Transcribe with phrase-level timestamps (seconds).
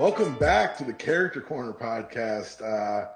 [0.00, 2.62] welcome back to the Character Corner podcast.
[2.62, 3.06] Uh,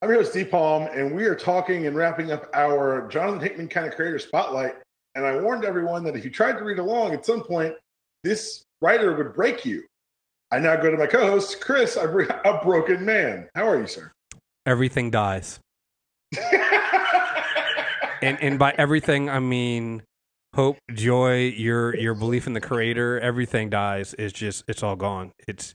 [0.00, 3.68] I'm your host, Steve Palm, and we are talking and wrapping up our Jonathan Hickman
[3.68, 4.76] kind of creator spotlight.
[5.14, 7.74] And I warned everyone that if you tried to read along at some point,
[8.24, 9.82] this writer would break you.
[10.50, 12.08] I now go to my co host, Chris, a,
[12.46, 13.50] a broken man.
[13.54, 14.10] How are you, sir?
[14.64, 15.60] Everything dies.
[18.22, 20.02] and and by everything I mean
[20.54, 24.14] hope, joy, your your belief in the creator, everything dies.
[24.18, 25.32] It's just it's all gone.
[25.46, 25.74] It's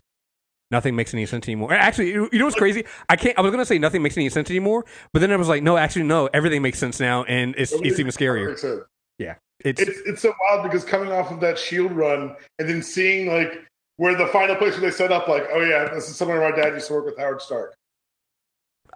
[0.71, 1.73] nothing makes any sense anymore.
[1.73, 2.85] Actually, you know what's crazy?
[3.09, 3.37] I can't.
[3.37, 5.77] I was gonna say nothing makes any sense anymore, but then I was like, no,
[5.77, 8.85] actually, no, everything makes sense now, and it's it's even scarier.
[9.19, 12.83] Yeah, it's, it's it's so wild because coming off of that Shield run and then
[12.83, 13.65] seeing like
[13.97, 16.55] where the final place where they set up, like, oh yeah, this is somewhere my
[16.55, 17.73] dad used to work with Howard Stark.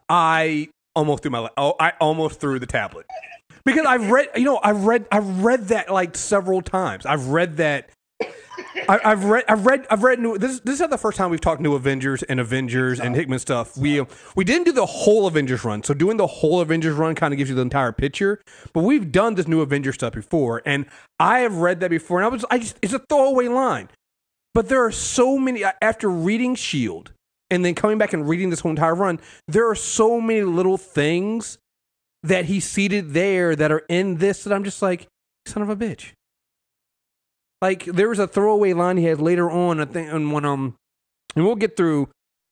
[0.08, 3.06] I almost threw my oh, I almost threw the tablet
[3.66, 7.06] because I've read, you know, I've read, I've read that like several times.
[7.06, 7.90] I've read that.
[8.88, 10.20] I, have read, I've read, I've read.
[10.20, 13.16] New, this, this is not the first time we've talked New Avengers and Avengers and
[13.16, 13.78] Hickman stuff.
[13.78, 17.34] We we didn't do the whole Avengers run, so doing the whole Avengers run kind
[17.34, 18.42] of gives you the entire picture.
[18.74, 20.86] But we've done this New Avengers stuff before, and
[21.20, 23.90] I have read that before, and I was, I just, it's a throwaway line.
[24.54, 27.14] But there are so many after reading Shield
[27.50, 29.20] and then coming back and reading this whole entire run.
[29.48, 31.58] There are so many little things
[32.24, 35.08] that he seated there that are in this that I'm just like,
[35.46, 36.12] son of a bitch.
[37.62, 40.76] Like there was a throwaway line he had later on, I think, on one um,
[41.36, 42.10] and we'll get through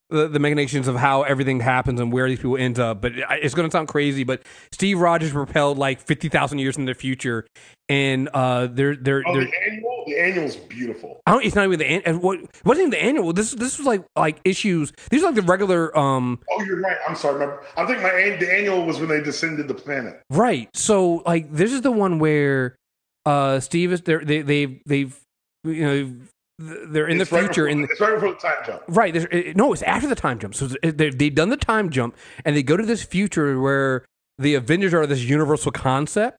[0.09, 3.01] the, the machinations of how everything happens and where these people end up.
[3.01, 6.85] But it's going to sound crazy, but Steve Rogers propelled like fifty thousand years in
[6.85, 7.45] the future,
[7.87, 10.03] and uh, they're they're, oh, they're the annual.
[10.07, 11.21] The annual's beautiful.
[11.27, 13.33] I don't, it's not even the an, what wasn't even the annual.
[13.33, 14.91] This this was like like issues.
[15.11, 15.95] These are like the regular.
[15.97, 16.97] um Oh, you're right.
[17.07, 17.45] I'm sorry.
[17.45, 20.21] My, I think my the annual was when they descended the planet.
[20.29, 20.69] Right.
[20.73, 22.75] So like this is the one where
[23.25, 25.19] uh Steve is they they they've
[25.63, 26.15] you know
[26.59, 27.63] they're in it's the future.
[27.65, 28.83] Right in the, it's right before the time jump.
[28.87, 29.15] Right.
[29.15, 30.55] It, no, it's after the time jump.
[30.55, 34.05] So they've done the time jump, and they go to this future where
[34.37, 36.37] the Avengers are this universal concept,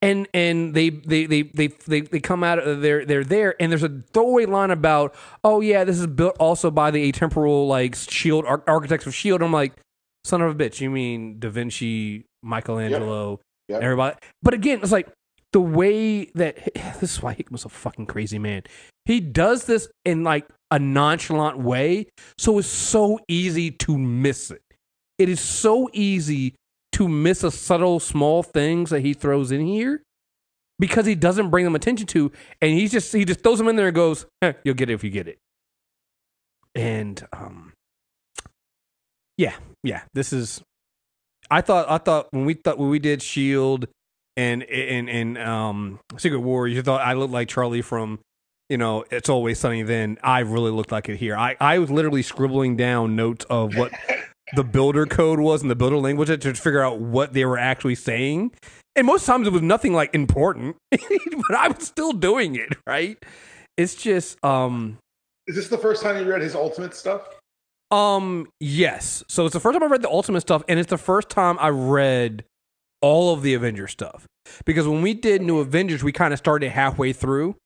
[0.00, 3.72] and and they they they they they, they come out of they're they're there, and
[3.72, 7.96] there's a throwaway line about oh yeah, this is built also by the atemporal like
[7.96, 9.42] Shield architects of Shield.
[9.42, 9.72] I'm like,
[10.24, 13.76] son of a bitch, you mean Da Vinci, Michelangelo, yep.
[13.76, 13.82] Yep.
[13.82, 14.16] everybody?
[14.42, 15.08] But again, it's like
[15.52, 16.56] the way that
[17.00, 18.62] this is why Hickman's a fucking crazy man.
[19.04, 22.06] He does this in like a nonchalant way,
[22.38, 24.62] so it's so easy to miss it.
[25.18, 26.54] It is so easy
[26.92, 30.02] to miss a subtle small things that he throws in here
[30.78, 33.76] because he doesn't bring them attention to, and he just he just throws them in
[33.76, 35.38] there and goes, eh, "You'll get it if you get it."
[36.74, 37.72] And um,
[39.36, 40.62] yeah, yeah, this is.
[41.50, 43.88] I thought I thought when we thought when we did Shield
[44.36, 48.20] and and and um Secret War, you thought I looked like Charlie from
[48.68, 49.82] you know It's Always Sunny.
[49.82, 51.36] Then I really looked like it here.
[51.36, 53.92] I I was literally scribbling down notes of what
[54.56, 57.94] the builder code was and the builder language to figure out what they were actually
[57.94, 58.52] saying.
[58.94, 62.76] And most times it was nothing like important, but I was still doing it.
[62.86, 63.22] Right?
[63.76, 64.98] It's just um.
[65.46, 67.28] Is this the first time you read his ultimate stuff?
[67.90, 69.22] Um, yes.
[69.28, 71.58] So it's the first time I read the ultimate stuff, and it's the first time
[71.60, 72.44] I read
[73.02, 74.26] all of the Avengers stuff.
[74.64, 77.56] Because when we did New Avengers, we kind of started halfway through.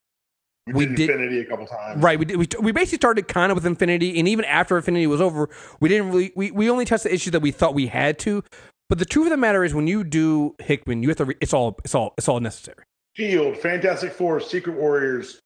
[0.66, 2.18] We, we did Infinity a couple times, right?
[2.18, 5.20] We did, we, we basically started kind of with Infinity, and even after Infinity was
[5.20, 5.48] over,
[5.78, 8.42] we didn't really we, we only touched the issues that we thought we had to.
[8.88, 11.24] But the truth of the matter is, when you do Hickman, you have to.
[11.26, 12.78] Re- it's all it's all it's all necessary.
[13.14, 15.40] Shield, Fantastic Four, Secret Warriors,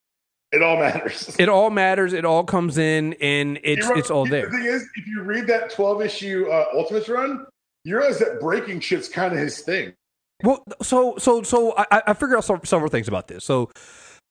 [0.52, 1.36] it all matters.
[1.38, 2.12] It all matters.
[2.12, 4.46] It all comes in, and it's it's all there.
[4.46, 7.46] The thing is, if you read that twelve issue uh, Ultimates run,
[7.84, 9.94] you realize that breaking shit's kind of his thing.
[10.42, 13.44] Well, so so so I, I figured out several things about this.
[13.44, 13.70] So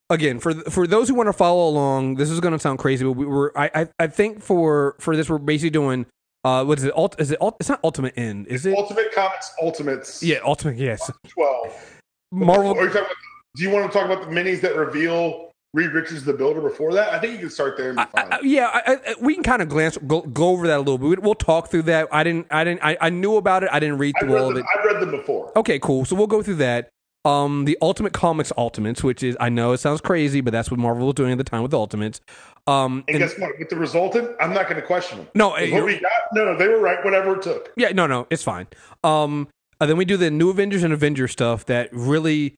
[0.10, 3.06] again, for for those who want to follow along, this is going to sound crazy,
[3.06, 6.06] but we were I, I think for for this we're basically doing
[6.44, 6.94] uh what is it?
[6.96, 8.48] Ult, is it it's not Ultimate End?
[8.48, 10.24] Is it Ultimate Comics Ultimates?
[10.24, 10.78] Yeah, Ultimate.
[10.78, 11.74] Yes, twelve.
[12.32, 12.78] Marvel.
[12.78, 13.08] are you About,
[13.56, 16.94] do you want to talk about the minis that reveal Reed Richards the builder before
[16.94, 17.14] that?
[17.14, 17.94] I think you can start there.
[17.98, 20.98] I, I, yeah, I, we can kind of glance go, go, over that a little
[20.98, 21.22] bit.
[21.22, 22.08] We'll talk through that.
[22.12, 22.48] I didn't.
[22.50, 22.82] I didn't.
[22.84, 23.70] I, knew about it.
[23.72, 24.66] I didn't read through all them, of it.
[24.76, 25.56] I've read them before.
[25.56, 26.06] Okay, cool.
[26.06, 26.90] So we'll go through that.
[27.26, 30.80] Um, the Ultimate Comics Ultimates, which is I know it sounds crazy, but that's what
[30.80, 32.22] Marvel was doing at the time with the Ultimates.
[32.66, 33.52] Um, and, and guess what?
[33.60, 35.28] With the resultant, I'm not going to question them.
[35.36, 37.04] No, what we got, no, no, they were right.
[37.04, 37.74] Whatever it took.
[37.78, 38.68] Yeah, no, no, it's fine.
[39.04, 39.50] Um,
[39.80, 42.56] then we do the New Avengers and Avengers stuff that really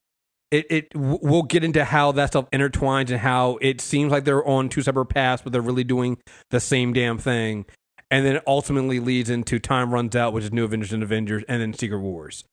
[0.52, 4.46] it, it we'll get into how that stuff intertwines and how it seems like they're
[4.46, 6.18] on two separate paths, but they're really doing
[6.52, 7.66] the same damn thing.
[8.12, 11.44] And then it ultimately leads into Time Runs Out, which is New Avengers and Avengers,
[11.48, 12.44] and then Secret Wars.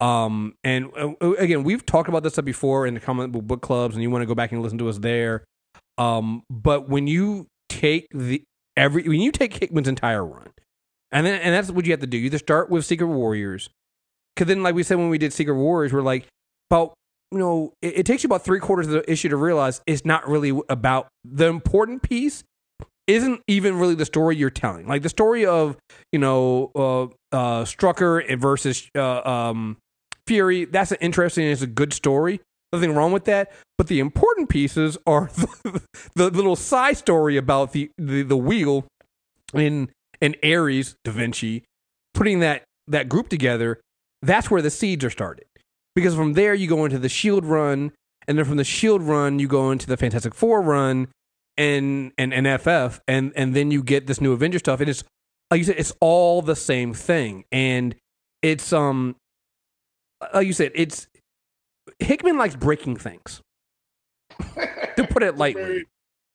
[0.00, 3.96] Um, and uh, again, we've talked about this stuff before in the comic book clubs,
[3.96, 5.42] and you want to go back and listen to us there.
[5.98, 8.44] Um, but when you take the
[8.76, 10.50] every when you take Hickman's entire run,
[11.10, 12.16] and then and that's what you have to do.
[12.16, 13.70] You just start with Secret Warriors,
[14.36, 16.28] because then, like we said when we did Secret Warriors, we're like,
[16.70, 16.94] about
[17.30, 20.04] you know, it, it takes you about three quarters of the issue to realize it's
[20.04, 22.44] not really about the important piece.
[23.06, 24.86] Isn't even really the story you're telling.
[24.86, 25.78] Like the story of
[26.12, 27.04] you know uh,
[27.34, 29.78] uh, Strucker versus uh, um,
[30.26, 30.66] Fury.
[30.66, 31.46] That's an interesting.
[31.46, 32.40] It's a good story.
[32.70, 33.50] Nothing wrong with that.
[33.78, 35.82] But the important pieces are the,
[36.14, 38.84] the little side story about the, the, the wheel
[39.54, 39.90] in
[40.20, 41.64] in Ares Da Vinci,
[42.12, 43.80] putting that that group together.
[44.20, 45.44] That's where the seeds are started.
[45.98, 47.90] Because from there you go into the Shield run,
[48.28, 51.08] and then from the Shield run you go into the Fantastic Four run,
[51.56, 54.78] and and, and FF, and and then you get this new Avenger stuff.
[54.78, 55.02] And it's
[55.50, 57.96] like you said, it's all the same thing, and
[58.42, 59.16] it's um
[60.32, 61.08] like you said, it's
[61.98, 63.40] Hickman likes breaking things.
[64.54, 65.84] to put it lightly.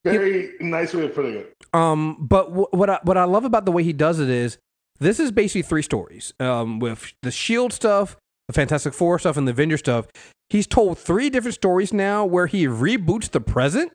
[0.04, 1.56] Very, very nice way of putting it.
[1.72, 4.58] Um, but w- what I, what I love about the way he does it is
[5.00, 6.34] this is basically three stories.
[6.42, 8.18] Um, with the Shield stuff,
[8.54, 10.08] Fantastic Four stuff, and the Avenger stuff.
[10.50, 13.92] He's told three different stories now where he reboots the present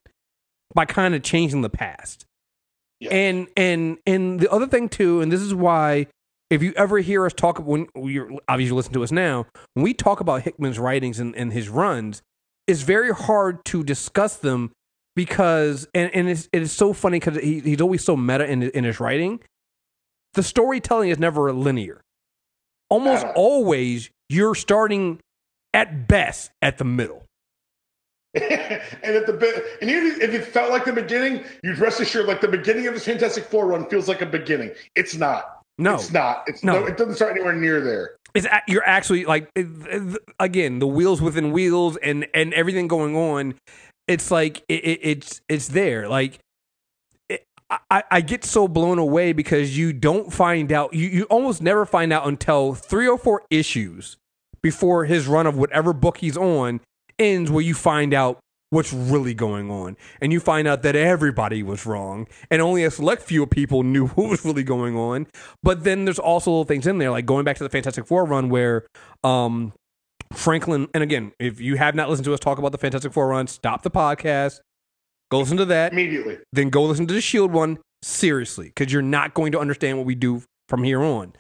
[0.75, 2.25] by kind of changing the past.
[3.11, 6.09] And and and the other thing too, and this is why
[6.51, 9.95] if you ever hear us talk when you're obviously listen to us now, when we
[9.95, 12.23] talk about Hickman's writings and, and his runs,
[12.67, 14.73] it's very hard to discuss them
[15.15, 18.63] because and, and it's it is so funny because he, he's always so meta in
[18.63, 19.41] in his writing.
[20.35, 22.03] The storytelling is never linear.
[22.91, 23.33] Almost uh-huh.
[23.37, 25.19] always you're starting
[25.75, 27.25] at best at the middle.
[28.35, 28.45] and
[29.03, 32.41] at the bit, and even if it felt like the beginning, you'd rest assured like
[32.41, 34.71] the beginning of this Fantastic Four run feels like a beginning.
[34.95, 35.63] It's not.
[35.79, 36.45] No, it's not.
[36.47, 36.81] It's No.
[36.81, 36.87] no.
[36.87, 38.17] It doesn't start anywhere near there.
[38.35, 39.49] it's a- you're actually like
[40.39, 43.55] again the wheels within wheels and and everything going on
[44.07, 46.39] it's like it, it, it's it's there like
[47.71, 51.85] I, I get so blown away because you don't find out you, you almost never
[51.85, 54.17] find out until three or four issues
[54.63, 56.81] before his run of whatever book he's on
[57.19, 58.39] ends where you find out
[58.71, 59.97] what's really going on.
[60.21, 64.07] And you find out that everybody was wrong and only a select few people knew
[64.09, 65.27] what was really going on.
[65.63, 68.25] But then there's also little things in there like going back to the fantastic four
[68.25, 68.87] run where
[69.25, 69.73] um
[70.35, 73.29] franklin and again if you have not listened to us talk about the fantastic four
[73.29, 74.61] run stop the podcast
[75.31, 76.39] go listen to that Immediately.
[76.53, 80.07] then go listen to the Shield one seriously because you're not going to understand what
[80.07, 81.33] we do from here on.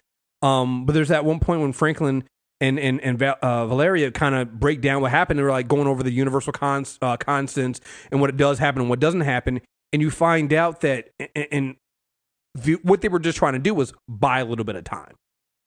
[0.42, 2.24] Um, but there's that one point when Franklin
[2.60, 5.38] and and and Val, uh, Valeria kind of break down what happened.
[5.38, 7.80] They're like going over the universal cons, uh, constants
[8.10, 9.60] and what it does happen and what doesn't happen,
[9.92, 11.76] and you find out that and, and
[12.54, 15.14] the, what they were just trying to do was buy a little bit of time.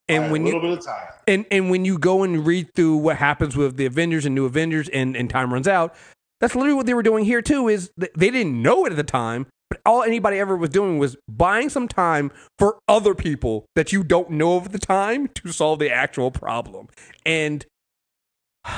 [0.07, 1.07] And Buy when a you bit of time.
[1.27, 4.45] and and when you go and read through what happens with the Avengers and New
[4.45, 5.95] Avengers and, and time runs out,
[6.41, 7.69] that's literally what they were doing here too.
[7.69, 10.97] Is th- they didn't know it at the time, but all anybody ever was doing
[10.97, 15.29] was buying some time for other people that you don't know of at the time
[15.29, 16.89] to solve the actual problem.
[17.25, 17.65] And
[18.65, 18.73] this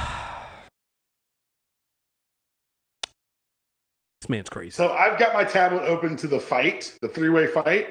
[4.29, 4.71] man's crazy.
[4.71, 7.87] So I've got my tablet open to the fight, the three-way fight.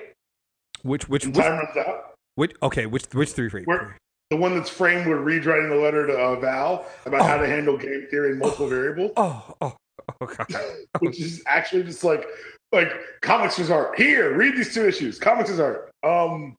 [0.83, 2.15] Which which which, time runs out.
[2.35, 3.65] which okay which which three three?
[3.65, 3.97] Where-
[4.33, 7.47] The one that's framed with Reed writing the letter to uh, Val about how to
[7.47, 9.77] handle game theory and multiple variables, Oh oh
[10.23, 10.47] oh god.
[11.01, 12.25] which is actually just like
[12.73, 13.99] like comics is art.
[13.99, 15.19] Here, read these two issues.
[15.19, 15.91] Comics is art.
[16.03, 16.57] Um,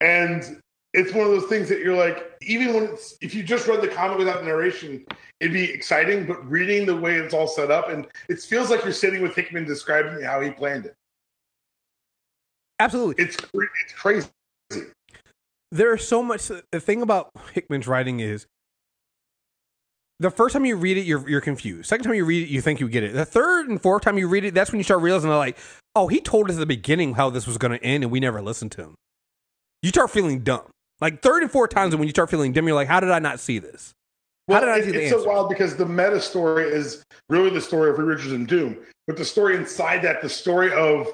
[0.00, 0.58] and
[0.94, 3.82] it's one of those things that you're like, even when it's if you just read
[3.82, 5.04] the comic without the narration,
[5.40, 6.24] it'd be exciting.
[6.24, 9.34] But reading the way it's all set up, and it feels like you're sitting with
[9.34, 10.94] Hickman describing how he planned it.
[12.80, 13.22] Absolutely.
[13.22, 14.28] It's it's crazy.
[15.74, 18.46] There's so much the thing about hickman's writing is
[20.20, 21.88] the first time you read it you're, you're confused.
[21.88, 23.12] Second time you read it you think you get it.
[23.14, 25.58] The third and fourth time you read it that's when you start realizing like
[25.96, 28.20] oh he told us at the beginning how this was going to end and we
[28.20, 28.94] never listened to him.
[29.82, 30.70] You start feeling dumb.
[31.00, 33.18] Like third and fourth times when you start feeling dumb you're like how did i
[33.18, 33.92] not see this?
[34.48, 35.24] How did i it- see the it's answer?
[35.24, 38.76] so wild because the meta story is really the story of Richards and Doom,
[39.06, 41.08] but the story inside that, the story of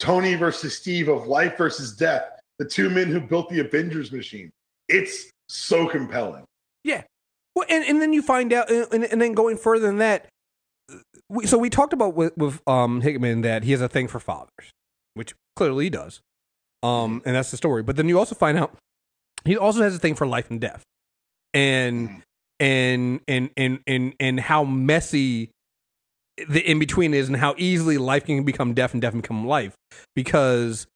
[0.00, 4.50] Tony versus Steve, of life versus death, the two men who built the Avengers machine.
[4.86, 6.44] It's so compelling.
[6.84, 7.04] Yeah.
[7.56, 10.28] Well, and, and then you find out, and, and then going further than that,
[11.30, 14.20] we, so we talked about with, with um, Hickman that he has a thing for
[14.20, 14.70] fathers,
[15.14, 16.20] which clearly he does.
[16.82, 17.82] Um, and that's the story.
[17.82, 18.76] But then you also find out
[19.44, 20.82] he also has a thing for life and death,
[21.54, 22.22] and
[22.58, 25.50] and and and and and how messy
[26.48, 29.46] the in between is, and how easily life can become death and death can become
[29.46, 29.74] life,
[30.16, 30.86] because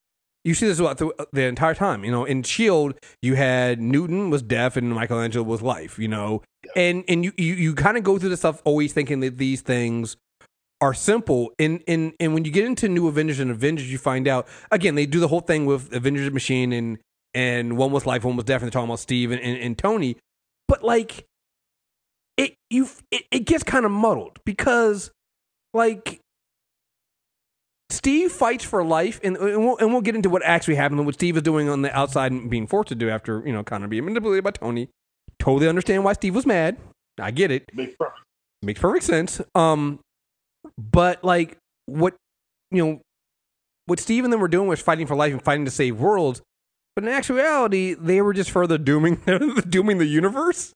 [0.44, 2.04] you see this throughout uh, the, the entire time.
[2.04, 5.98] You know, in Shield, you had Newton was deaf and Michelangelo was life.
[5.98, 6.42] You know,
[6.76, 9.60] and and you you, you kind of go through the stuff always thinking that these
[9.60, 10.16] things
[10.80, 11.50] are simple.
[11.58, 14.96] And, and, and when you get into New Avengers and Avengers, you find out, again,
[14.96, 16.98] they do the whole thing with Avengers Machine and,
[17.32, 19.78] and one with life, one with death, and they're talking about Steve and, and, and
[19.78, 20.18] Tony.
[20.68, 21.24] But like,
[22.36, 25.10] it you it, it gets kind of muddled because
[25.72, 26.20] like
[27.90, 31.06] Steve fights for life, and, and, we'll, and we'll get into what actually happened and
[31.06, 33.62] what Steve is doing on the outside and being forced to do after, you know,
[33.62, 34.88] kind of being manipulated by Tony.
[35.38, 36.76] Totally understand why Steve was mad.
[37.20, 37.64] I get it.
[37.74, 38.20] Makes perfect.
[38.62, 39.40] Makes perfect sense.
[39.54, 40.00] Um,
[40.78, 42.14] but like what
[42.70, 43.00] you know,
[43.86, 46.42] what Steve and them were doing was fighting for life and fighting to save worlds.
[46.96, 49.16] But in actuality, they were just further dooming
[49.68, 50.72] dooming the universe.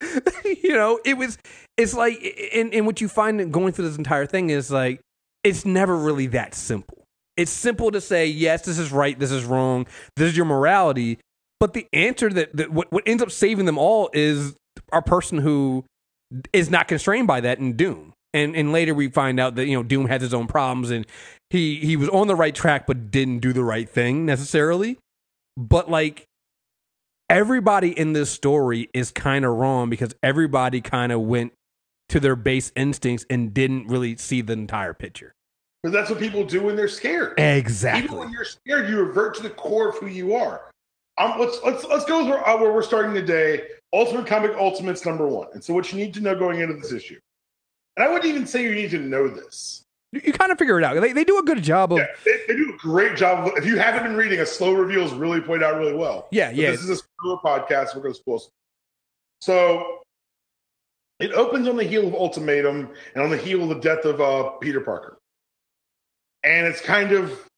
[0.44, 1.38] you know, it was
[1.76, 2.18] it's like
[2.54, 5.00] and, and what you find going through this entire thing is like
[5.44, 7.04] it's never really that simple.
[7.36, 11.18] It's simple to say, yes, this is right, this is wrong, this is your morality.
[11.60, 14.54] But the answer that, that what, what ends up saving them all is
[14.92, 15.84] a person who
[16.52, 18.12] is not constrained by that in Doom.
[18.34, 21.06] And and later we find out that, you know, Doom has his own problems and
[21.50, 24.98] he he was on the right track but didn't do the right thing necessarily.
[25.56, 26.24] But like
[27.30, 31.52] everybody in this story is kind of wrong because everybody kind of went
[32.08, 35.34] to their base instincts and didn't really see the entire picture.
[35.82, 37.38] But that's what people do when they're scared.
[37.38, 38.04] Exactly.
[38.04, 40.70] Even when you're scared, you revert to the core of who you are.
[41.18, 43.62] Um, let's let's let's go where, uh, where we're starting today.
[43.92, 45.48] Ultimate Comic Ultimates number one.
[45.52, 47.18] And so, what you need to know going into this issue,
[47.96, 49.82] and I wouldn't even say you need to know this.
[50.12, 51.00] You, you kind of figure it out.
[51.00, 51.98] They, they do a good job of.
[51.98, 53.48] Yeah, they, they do a great job.
[53.48, 56.28] Of, if you haven't been reading, a slow reveal reveals really played out really well.
[56.30, 56.70] Yeah, But yeah.
[56.70, 57.94] This is a spoiler podcast.
[57.94, 58.42] We're going to spoil.
[59.40, 60.00] So
[61.20, 64.20] it opens on the heel of Ultimatum and on the heel of the death of
[64.20, 65.18] uh, Peter Parker,
[66.44, 67.48] and it's kind of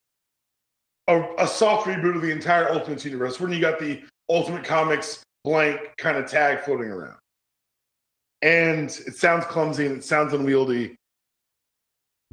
[1.09, 3.38] a, a soft reboot of the entire Ultimates universe.
[3.40, 7.19] When you got the Ultimate Comics blank kind of tag floating around,
[8.43, 10.97] and it sounds clumsy and it sounds unwieldy,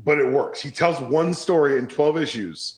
[0.03, 0.61] but it works.
[0.61, 2.77] He tells one story in twelve issues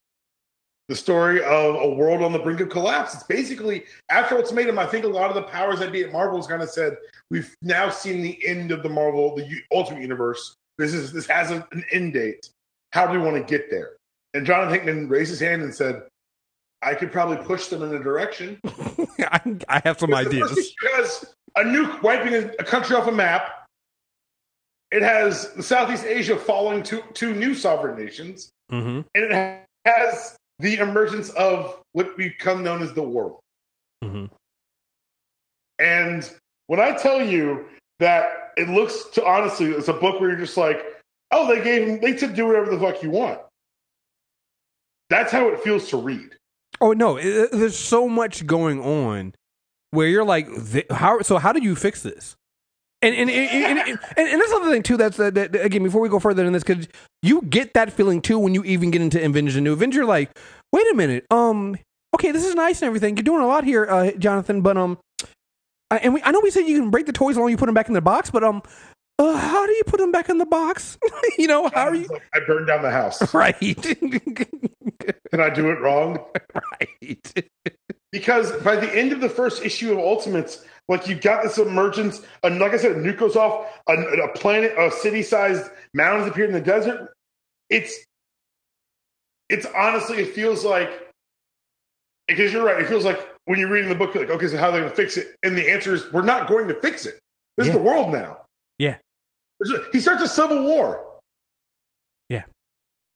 [0.89, 3.13] the story of a world on the brink of collapse.
[3.13, 4.77] It's basically after Ultimatum.
[4.77, 6.97] I think a lot of the powers that be at Marvel's kind of said
[7.29, 10.55] we've now seen the end of the Marvel, the Ultimate Universe.
[10.77, 12.49] This is this has an end date.
[12.91, 13.91] How do we want to get there?
[14.33, 16.03] And Jonathan Hickman raised his hand and said,
[16.81, 18.59] "I could probably push them in a direction."
[19.19, 20.73] I, I have some ideas.
[20.81, 23.55] because a nuke wiping a, a country off a map.
[24.91, 29.01] It has Southeast Asia falling to two new sovereign nations Mm-hmm.
[29.15, 33.39] and it has the emergence of what become known as the world.
[34.03, 34.25] Mm-hmm.
[35.79, 36.31] And
[36.67, 37.65] when I tell you
[37.99, 40.85] that it looks to honestly, it's a book where you're just like,
[41.31, 43.39] oh, they gave him, they said do whatever the fuck you want.
[45.09, 46.29] That's how it feels to read.
[46.81, 49.33] Oh no, it, there's so much going on
[49.91, 50.47] where you're like,
[50.91, 51.21] how?
[51.21, 52.35] So how do you fix this?
[53.01, 54.97] And and and, and, and, and, that's another thing too.
[54.97, 56.87] That's that, that again before we go further in this because
[57.21, 59.97] you get that feeling too when you even get into Avengers and New Avengers.
[59.97, 60.37] You're like,
[60.73, 61.77] wait a minute, um,
[62.13, 63.15] okay, this is nice and everything.
[63.15, 64.97] You're doing a lot here, uh, Jonathan, but um,
[65.91, 67.57] I, and we I know we said you can break the toys as long you
[67.57, 68.61] put them back in the box, but um,
[69.19, 70.97] uh, how do you put them back in the box?
[71.37, 72.07] you know, how are you?
[72.33, 73.21] I burned down the house.
[73.33, 73.55] Right,
[75.31, 76.17] Can I do it wrong?
[76.81, 77.49] right.
[78.11, 82.21] Because by the end of the first issue of Ultimates, like you've got this emergence,
[82.43, 86.45] and like I said, a nuke goes off, a, a planet, a city-sized mountains appear
[86.45, 87.13] in the desert.
[87.69, 88.03] It's,
[89.47, 91.09] it's honestly, it feels like,
[92.27, 94.57] because you're right, it feels like when you're reading the book, you're like, okay, so
[94.57, 95.35] how are they going to fix it?
[95.43, 97.19] And the answer is, we're not going to fix it.
[97.57, 97.73] This Yeah.
[97.73, 98.41] is the world now.
[98.77, 98.97] Yeah.
[99.91, 101.05] He starts a civil war.
[102.29, 102.43] Yeah.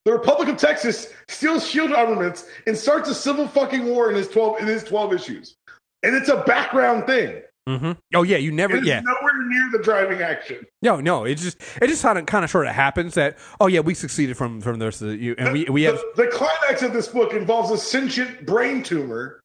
[0.05, 4.27] The Republic of Texas steals shield armaments and starts a civil fucking war in his
[4.27, 5.55] twelve in his twelve issues,
[6.03, 7.41] and it's a background thing.
[7.67, 7.91] Mm-hmm.
[8.13, 8.77] Oh yeah, you never.
[8.77, 10.65] Yeah, nowhere near the driving action.
[10.81, 11.23] no, no.
[11.23, 13.93] It just it just kind of kind of sort of happens that oh yeah, we
[13.93, 16.81] succeeded from from the rest of the you and we we have the, the climax
[16.81, 19.39] of this book involves a sentient brain tumor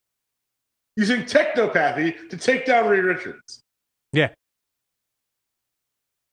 [0.97, 3.61] using technopathy to take down Ray Richards.
[4.13, 4.31] yeah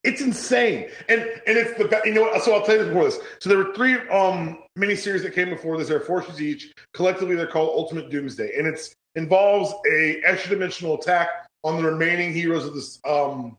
[0.03, 2.41] It's insane, and and it's the you know what?
[2.43, 3.19] So I'll tell you before this.
[3.39, 5.89] So there were three um miniseries that came before this.
[5.89, 6.73] There are four issues each.
[6.95, 12.31] Collectively, they're called Ultimate Doomsday, and it's involves a extra dimensional attack on the remaining
[12.31, 13.57] heroes of this um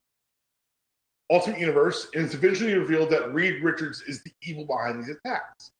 [1.28, 5.72] Ultimate Universe, and it's eventually revealed that Reed Richards is the evil behind these attacks.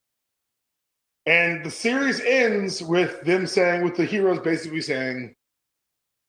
[1.25, 5.35] And the series ends with them saying, with the heroes basically saying,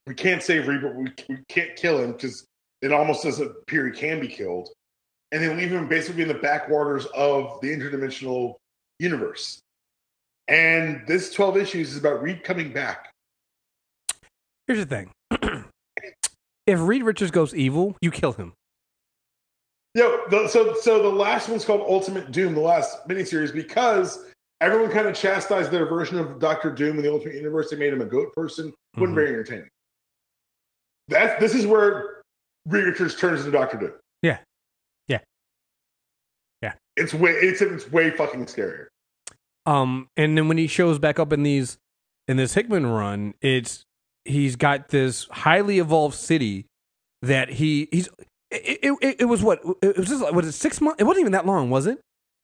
[0.05, 2.47] "We can't save Reed, but we, we can't kill him because."
[2.81, 4.69] it almost doesn't appear he can be killed.
[5.31, 8.55] And they leave him basically in the backwaters of the interdimensional
[8.99, 9.59] universe.
[10.47, 13.13] And this 12 issues is about Reed coming back.
[14.67, 15.11] Here's the thing:
[16.67, 18.53] if Reed Richards goes evil, you kill him.
[19.95, 24.25] Yo, the, so so the last one's called Ultimate Doom, the last miniseries, because
[24.61, 27.71] everyone kind of chastised their version of Doctor Doom in the Ultimate Universe.
[27.71, 28.73] They made him a goat person.
[28.95, 29.15] wasn't Mhm.
[29.15, 29.69] very entertaining.
[31.07, 32.21] That this is where
[32.65, 33.93] Reed Richards turns into Doctor Doom.
[34.21, 34.39] Yeah.
[35.07, 35.19] Yeah.
[36.61, 36.73] Yeah.
[36.95, 38.87] It's way it's it's way fucking scarier.
[39.65, 41.77] Um, and then when he shows back up in these
[42.27, 43.85] in this Hickman run, it's
[44.27, 46.65] he's got this highly evolved city
[47.21, 48.09] that he he's
[48.51, 51.01] it, it, it, it was what it was just like was it six months?
[51.01, 51.99] It wasn't even that long, was it?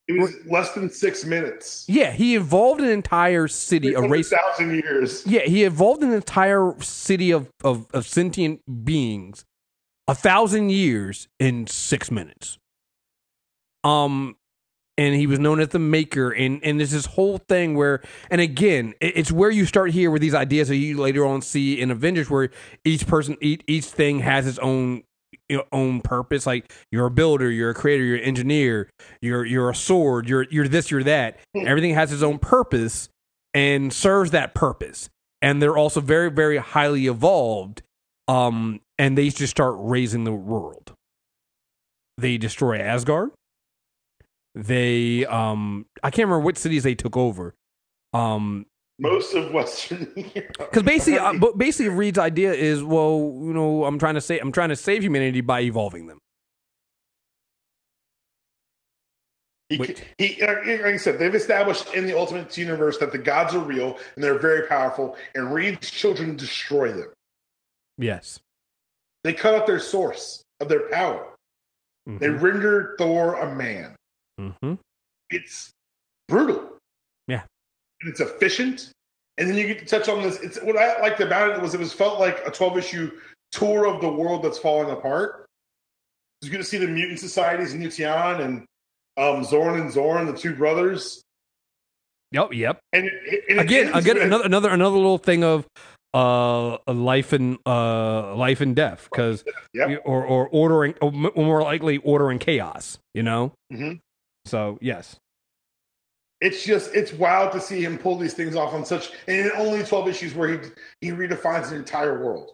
[0.07, 1.85] It was less than six minutes.
[1.87, 4.29] Yeah, he evolved an entire city, a race.
[4.29, 5.25] thousand years.
[5.25, 9.45] Yeah, he evolved an entire city of, of, of sentient beings
[10.09, 12.57] a thousand years in six minutes.
[13.85, 14.35] Um,
[14.97, 18.39] and he was known as the maker, and and there's this whole thing where, and
[18.41, 21.79] again, it- it's where you start here with these ideas that you later on see
[21.79, 22.49] in Avengers, where
[22.85, 25.03] each person, each each thing has its own
[25.71, 26.45] own purpose.
[26.45, 28.89] Like you're a builder, you're a creator, you're an engineer,
[29.21, 31.39] you're you're a sword, you're you're this, you're that.
[31.55, 33.09] Everything has its own purpose
[33.53, 35.09] and serves that purpose.
[35.41, 37.81] And they're also very, very highly evolved.
[38.27, 40.93] Um, and they just start razing the world.
[42.17, 43.31] They destroy Asgard.
[44.55, 47.55] They um I can't remember what cities they took over.
[48.13, 48.65] Um
[48.99, 50.55] Most of Western Europe.
[50.59, 54.37] because basically, uh, but basically, Reed's idea is, well, you know, I'm trying to say,
[54.39, 56.19] I'm trying to save humanity by evolving them.
[59.69, 60.03] He, Wait.
[60.19, 63.97] he, like I said, they've established in the Ultimate Universe that the gods are real
[64.13, 67.11] and they're very powerful, and Reed's children destroy them.
[67.97, 68.39] Yes.
[69.23, 71.27] They cut off their source of their power.
[72.05, 72.41] They Mhm.
[72.41, 73.95] render Thor a man.
[74.39, 74.79] Mhm.
[75.29, 75.71] It's
[76.27, 76.77] brutal.
[77.27, 77.43] Yeah.
[78.01, 78.91] And it's efficient.
[79.37, 80.39] And then you get to touch on this.
[80.41, 83.11] It's what I liked about it was it was felt like a 12 issue
[83.51, 85.45] tour of the world that's falling apart.
[86.41, 88.57] You get to see the mutant societies in New Tian and
[89.17, 91.21] um, Xorn and Xorn, the two brothers.
[92.31, 92.53] Yep.
[92.53, 92.79] Yep.
[92.93, 95.65] And it, and Again, again, with- another another another little thing of
[96.15, 100.01] uh life and uh life and death because Yep.
[100.05, 102.99] or or ordering or more likely ordering chaos.
[103.15, 103.53] You know.
[103.71, 103.99] Mhm.
[104.45, 105.15] So yes.
[106.41, 109.51] it's just it's wild to see him pull these things off on such and in
[109.55, 110.69] only 12 issues where he
[111.01, 112.53] he redefines an entire world.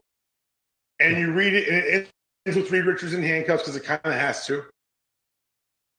[1.00, 2.10] And you read it and it
[2.46, 4.64] ends with Reed Richards in handcuffs because it kind of has to.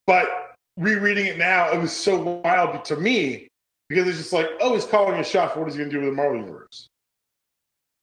[0.07, 0.29] But
[0.77, 3.49] rereading it now it was so wild to me
[3.89, 6.01] because it's just like oh he's calling a shot for what he's going to do
[6.01, 6.89] with the Marvel universe.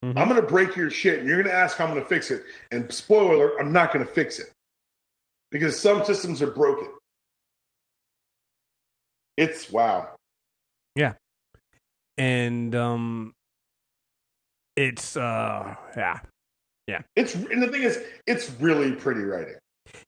[0.03, 0.17] Mhm.
[0.17, 2.09] I'm going to break your shit and you're going to ask how I'm going to
[2.09, 2.43] fix it.
[2.71, 4.51] And spoiler alert I'm not going to fix it.
[5.49, 6.89] Because some systems are broken
[9.37, 10.09] it's wow
[10.95, 11.13] Yeah.
[12.17, 13.33] And um,
[14.75, 16.19] it's uh yeah
[16.87, 17.01] Yeah.
[17.15, 19.55] It's and the thing is, it's really pretty writing.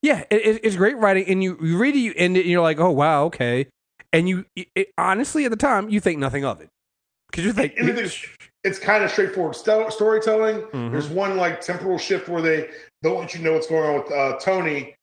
[0.02, 2.50] Yeah, it, it- it's great writing, and you, you read it, you end it, and
[2.50, 3.68] you're like, oh wow, okay.
[4.12, 6.70] And you, it, honestly, at the time, you think nothing of it
[7.30, 8.26] because you think, the
[8.64, 10.62] it's kind of straightforward sto- storytelling.
[10.74, 10.92] Mhm.
[10.92, 12.70] There's one like temporal shift where they
[13.04, 14.96] don't let you know what's going on with uh, Tony,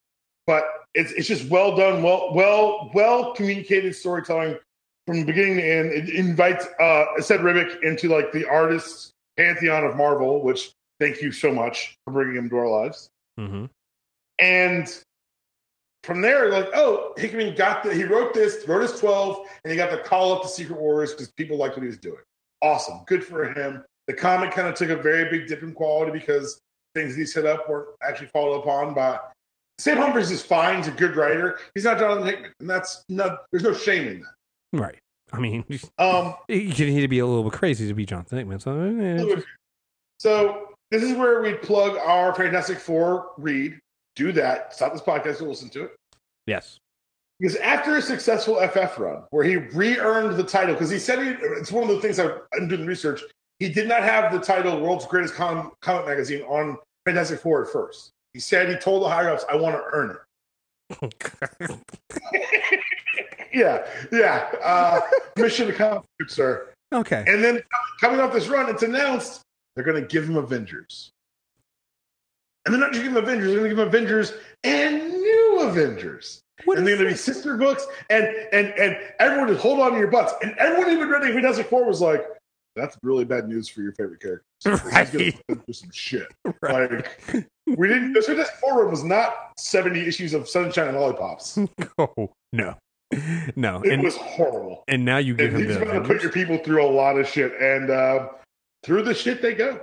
[0.47, 4.57] but it's it's just well done, well well well communicated storytelling
[5.07, 5.93] from the beginning to end.
[5.93, 11.33] It invites uh, Esad Ribic into like the artist pantheon of Marvel, which thank you
[11.33, 13.09] so much for bringing him to our lives.
[13.39, 13.67] Mm-hmm.
[14.39, 15.03] And
[16.03, 19.77] from there, like, oh, Hickman got the, he wrote this, wrote his 12, and he
[19.77, 22.21] got the call up to Secret Wars because people liked what he was doing.
[22.63, 23.01] Awesome.
[23.07, 23.85] Good for him.
[24.07, 26.61] The comic kind of took a very big dip in quality because
[26.95, 29.19] things he set up were actually followed upon by.
[29.79, 30.79] Sam Humphries is fine.
[30.79, 31.59] He's a good writer.
[31.75, 32.53] He's not Jonathan Hickman.
[32.61, 34.79] And that's not, there's no shame in that.
[34.81, 34.99] right.
[35.33, 35.65] I mean,
[35.99, 38.61] Um, you can need to be a little bit crazy to be Jonathan Hickman.
[38.61, 39.41] So, eh,
[40.21, 43.79] So this is where we plug our Fantastic Four read.
[44.15, 44.73] Do that.
[44.75, 45.91] Stop this podcast and listen to it.
[46.47, 46.79] yes,
[47.39, 51.31] Because after a successful FF run, where he re-earned the title, because he said he,
[51.59, 53.21] it's one of the things I'm doing research.
[53.59, 57.73] He did not have the title "World's Greatest Com- Comic Magazine" on Fantastic Four at
[57.73, 58.11] first.
[58.37, 60.15] He said he told the higher ups, "I want to earn
[61.01, 61.79] it."
[63.55, 64.51] yeah, yeah.
[64.63, 65.01] Uh,
[65.39, 66.69] mission accomplished, sir.
[66.93, 67.25] okay.
[67.27, 67.63] And then
[67.99, 69.41] coming off this run, it's announced
[69.75, 71.13] they're going to give him Avengers.
[72.67, 76.41] And they're not just giving Avengers, they're going to give him Avengers and new Avengers.
[76.67, 79.93] What and they're going to be sister books, and and and everyone just hold on
[79.93, 80.35] to your butts.
[80.43, 82.23] And everyone even reading Fantastic Four was like,
[82.75, 84.41] "That's really bad news for your favorite is
[84.85, 85.11] Right.
[85.11, 86.29] going to do some shit."
[86.61, 86.91] Right.
[87.33, 88.13] Like we didn't.
[88.13, 91.59] This Fantastic Four run was not seventy issues of Sunshine and Lollipops.
[91.99, 92.75] Oh no,
[93.57, 94.85] no, It and was horrible.
[94.89, 97.19] and now you give And him he's going to put your people through a lot
[97.19, 98.29] of shit, and uh,
[98.85, 99.81] through the shit they go.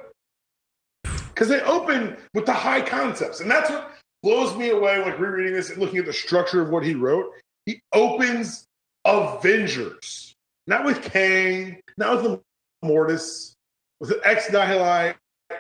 [1.33, 3.91] Because they open with the high concepts, and that's what
[4.21, 7.25] blows me away, like rereading this and looking at the structure of what he wrote.
[7.65, 8.65] He opens
[9.05, 10.33] Avengers,
[10.67, 12.41] not with Kang, not with the
[12.87, 13.55] Mortis,
[13.99, 15.15] with the Ex Nihili,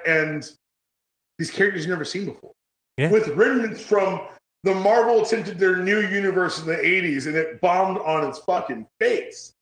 [0.05, 0.47] and
[1.37, 2.51] these characters you've never seen before.
[2.97, 3.11] Yeah.
[3.11, 4.21] With remnants from
[4.63, 8.87] the Marvel attempted their new universe in the 80s and it bombed on its fucking
[8.99, 9.53] face.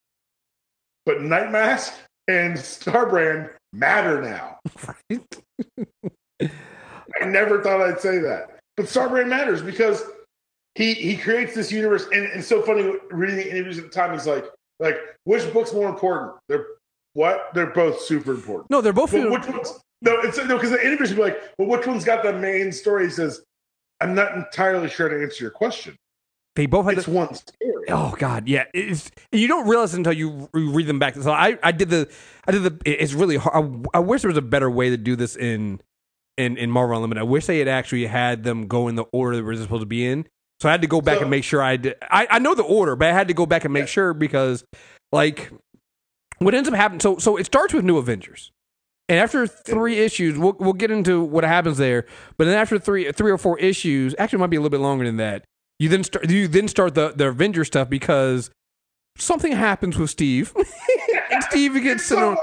[1.04, 1.94] But Night Mask
[2.28, 4.58] and Starbrand matter now.
[7.20, 8.60] I never thought I'd say that.
[8.76, 10.02] But Starbrand matters because
[10.74, 13.90] he he creates this universe and, and it's so funny reading the interviews at the
[13.90, 14.44] time, he's like,
[14.78, 16.32] like, which book's more important?
[16.48, 16.66] They're
[17.14, 17.50] what?
[17.54, 18.70] They're both super important.
[18.70, 19.12] No, they're both.
[19.12, 22.04] But which one's no, it's no because the interviews would be like, well, which one's
[22.04, 23.04] got the main story?
[23.06, 23.42] He says,
[24.00, 25.96] I'm not entirely sure to answer your question.
[26.56, 27.72] they both had It's the, one story.
[27.88, 28.64] Oh God, yeah.
[28.74, 31.14] It's you don't realize until you re- read them back.
[31.16, 32.08] So I, I did the,
[32.46, 32.78] I did the.
[32.84, 33.86] It's really hard.
[33.94, 35.80] I, I wish there was a better way to do this in,
[36.36, 37.20] in in Marvel Unlimited.
[37.20, 39.82] I wish they had actually had them go in the order that they were supposed
[39.82, 40.26] to be in.
[40.60, 41.96] So I had to go back So- and make sure I did.
[42.02, 43.86] I, I know the order, but I had to go back and make Yeah.
[43.86, 44.64] sure because,
[45.10, 45.50] like,
[46.38, 47.00] what ends up happening.
[47.00, 48.51] So so it starts with New Avengers.
[49.12, 52.06] And after three issues, we'll we'll get into what happens there.
[52.38, 54.80] But then after three three or four issues, actually it might be a little bit
[54.80, 55.44] longer than that.
[55.78, 58.50] You then start you then start the the Avenger stuff because
[59.18, 60.54] something happens with Steve,
[61.30, 62.36] and Steve gets sent so on.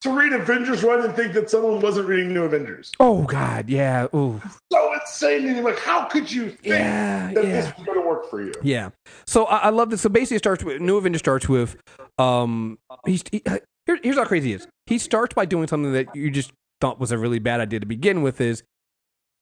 [0.00, 2.90] to read Avengers Run and think that someone wasn't reading New Avengers.
[3.00, 4.40] Oh God, yeah, ooh,
[4.72, 5.46] So insane.
[5.46, 7.50] And you're like, how could you think yeah, that yeah.
[7.50, 8.54] this was going to work for you?
[8.62, 8.88] Yeah.
[9.26, 10.00] So I, I love this.
[10.00, 11.76] So basically, it starts with New Avenger starts with
[12.16, 12.78] um.
[13.04, 14.66] He's he, uh, here, here's how crazy he is.
[14.86, 17.86] He starts by doing something that you just thought was a really bad idea to
[17.86, 18.40] begin with.
[18.40, 18.62] Is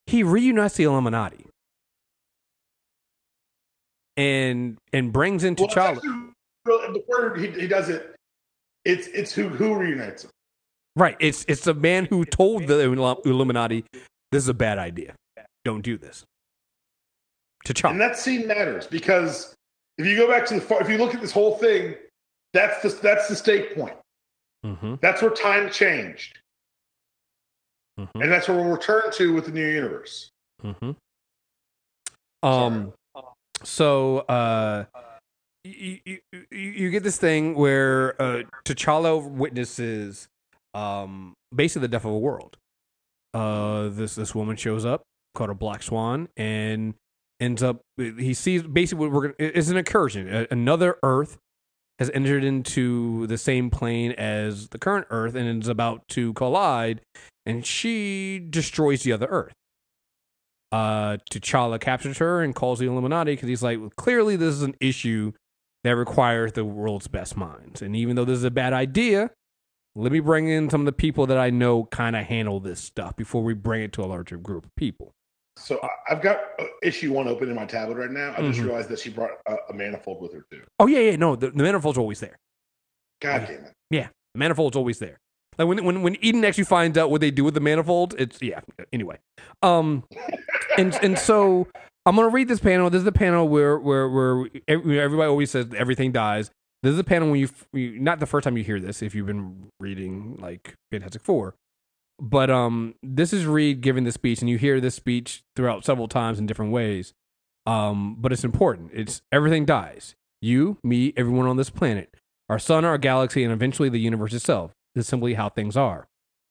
[0.06, 1.46] he reunites the Illuminati
[4.16, 5.96] and and brings in Well, T'Challa.
[5.96, 6.28] actually-
[6.64, 8.14] well, he, he does it,
[8.84, 10.30] it's it's who who reunites him.
[10.94, 11.16] Right.
[11.18, 12.80] It's it's the man who told the
[13.24, 13.84] Illuminati
[14.30, 15.14] this is a bad idea.
[15.64, 16.24] Don't do this.
[17.66, 17.90] T'Challa.
[17.92, 19.54] And that scene matters because
[19.98, 21.94] if you go back to the if you look at this whole thing,
[22.52, 23.94] that's the that's the stake point.
[24.64, 26.38] Mm-hmm, That's where time changed,
[27.98, 30.30] mm-hmm, and that's where we'll return to with the new universe.
[30.62, 30.92] mm-hmm.
[32.46, 32.92] Um.
[33.64, 34.84] So, uh,
[35.64, 36.18] you, you,
[36.50, 40.26] you get this thing where uh, T'Challa witnesses
[40.74, 42.56] um, basically the death of a world.
[43.34, 45.02] Uh, this this woman shows up
[45.34, 46.94] called a Black Swan and
[47.40, 47.80] ends up.
[47.96, 49.34] He sees basically what we're gonna.
[49.38, 50.46] It's an incursion.
[50.50, 51.38] Another Earth
[51.98, 57.00] has entered into the same plane as the current Earth and is about to collide,
[57.46, 59.54] and she destroys the other Earth
[60.72, 64.62] uh, T'Challa captures her and calls the Illuminati because he's like, well, clearly this is
[64.62, 65.32] an issue
[65.84, 67.82] that requires the world's best minds.
[67.82, 69.30] And even though this is a bad idea,
[69.94, 72.80] let me bring in some of the people that I know kind of handle this
[72.80, 75.12] stuff before we bring it to a larger group of people.
[75.56, 78.34] So I- I've got uh, issue one open in my tablet right now.
[78.36, 78.64] I just Mhm.
[78.64, 80.62] realized that she brought a, a manifold with her too.
[80.78, 82.36] Oh yeah, yeah, no, the, the manifold's always there.
[83.20, 83.72] God damn it!
[83.90, 85.18] Yeah, the manifold's always there.
[85.58, 88.40] Like when when when Eden actually finds out what they do with the manifold, it's
[88.40, 88.60] yeah.
[88.92, 89.18] Anyway,
[89.62, 90.04] um,
[90.78, 91.68] and and so
[92.06, 92.88] I'm gonna read this panel.
[92.90, 96.50] This is the panel where where where everybody always says everything dies.
[96.82, 99.14] This is the panel when you, you not the first time you hear this if
[99.14, 101.54] you've been reading like Fantastic Four,
[102.22, 106.08] but um this is Reed giving the speech and you hear this speech throughout several
[106.08, 107.12] times in different ways.
[107.66, 108.90] Um, but it's important.
[108.94, 110.14] It's everything dies.
[110.40, 112.16] You, me, everyone on this planet,
[112.48, 114.72] our sun, our galaxy, and eventually the universe itself.
[114.94, 116.08] This is simply how things are.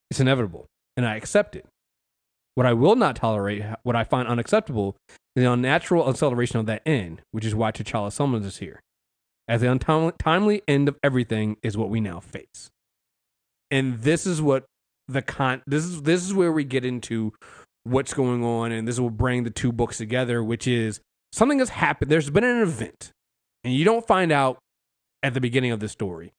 [0.10, 1.66] It's inevitable, and I accept it.
[2.56, 4.96] What I will not tolerate, what I find unacceptable,
[5.36, 8.80] is the unnatural acceleration of that end, which is why T'Challa summons us here.
[9.48, 12.72] As the untimely end of everything is what we now face.
[13.70, 14.66] And this is what
[15.12, 17.34] the con this is this is where we get into
[17.84, 21.00] what's going on, and this will bring the two books together, which is
[21.32, 22.12] something has happened.
[22.12, 23.12] There's been an event,
[23.64, 24.60] and you don't find out
[25.24, 26.34] at the beginning of the story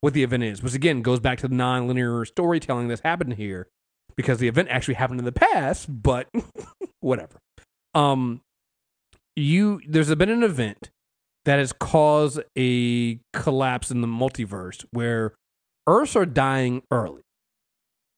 [0.00, 3.68] what the event is, which again goes back to the non-linear storytelling that's happened here
[4.16, 6.28] because the event actually happened in the past, but
[7.00, 7.38] whatever.
[7.94, 8.42] Um,
[9.36, 10.90] you there's been an event
[11.44, 15.34] that has caused a collapse in the multiverse where
[15.86, 17.22] Earths are dying early.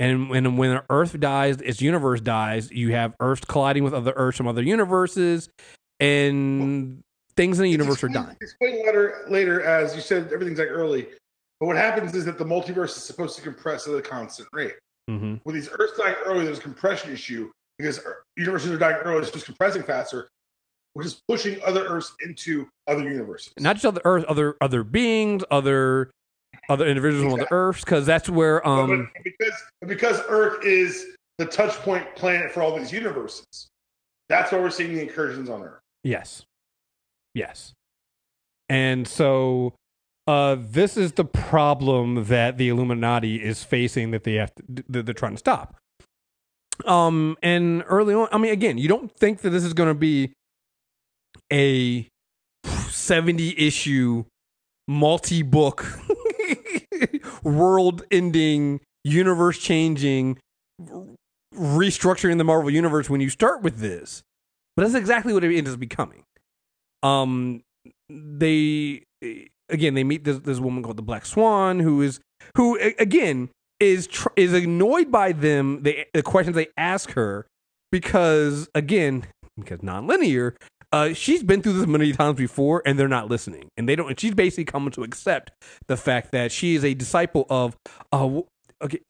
[0.00, 2.70] And when when Earth dies, its universe dies.
[2.70, 5.50] You have Earths colliding with other Earths from other universes,
[6.00, 7.02] and
[7.36, 8.34] things in the universe are dying.
[8.40, 11.06] Explain later, later, as you said, everything's like early.
[11.60, 14.72] But what happens is that the multiverse is supposed to compress at a constant rate.
[15.10, 15.36] Mm-hmm.
[15.44, 18.00] With these Earths dying early, there's a compression issue because
[18.38, 19.20] universes are dying early.
[19.20, 20.30] It's just compressing faster,
[20.94, 23.52] which is pushing other Earths into other universes.
[23.58, 26.10] not just other Earth, other other beings, other
[26.70, 29.54] other individuals on the Earths, because that's where um but because
[29.86, 31.06] because Earth is
[31.38, 33.68] the touch point planet for all these universes,
[34.28, 35.80] That's why we're seeing the incursions on Earth.
[36.04, 36.44] Yes.
[37.34, 37.72] Yes.
[38.68, 39.74] And so
[40.26, 45.06] uh, this is the problem that the Illuminati is facing that they have to, that
[45.06, 45.76] they're trying to stop.
[46.84, 49.94] Um, and early on, I mean, again, you don't think that this is going to
[49.94, 50.32] be
[51.52, 52.06] a
[52.64, 54.24] 70 issue
[54.86, 55.86] multi book
[57.42, 60.38] world ending universe changing
[61.54, 64.22] restructuring the Marvel universe when you start with this.
[64.76, 66.24] But that's exactly what it ends up becoming.
[67.02, 67.62] Um,
[68.08, 69.04] they
[69.68, 72.20] again they meet this this woman called the Black Swan who is
[72.56, 77.46] who again is tr- is annoyed by them the the questions they ask her
[77.90, 79.26] because again
[79.58, 80.54] because nonlinear
[80.92, 84.08] uh, she's been through this many times before and they're not listening and they don't
[84.08, 85.52] and she's basically coming to accept
[85.86, 87.76] the fact that she is a disciple of
[88.12, 88.40] uh
[88.82, 89.00] okay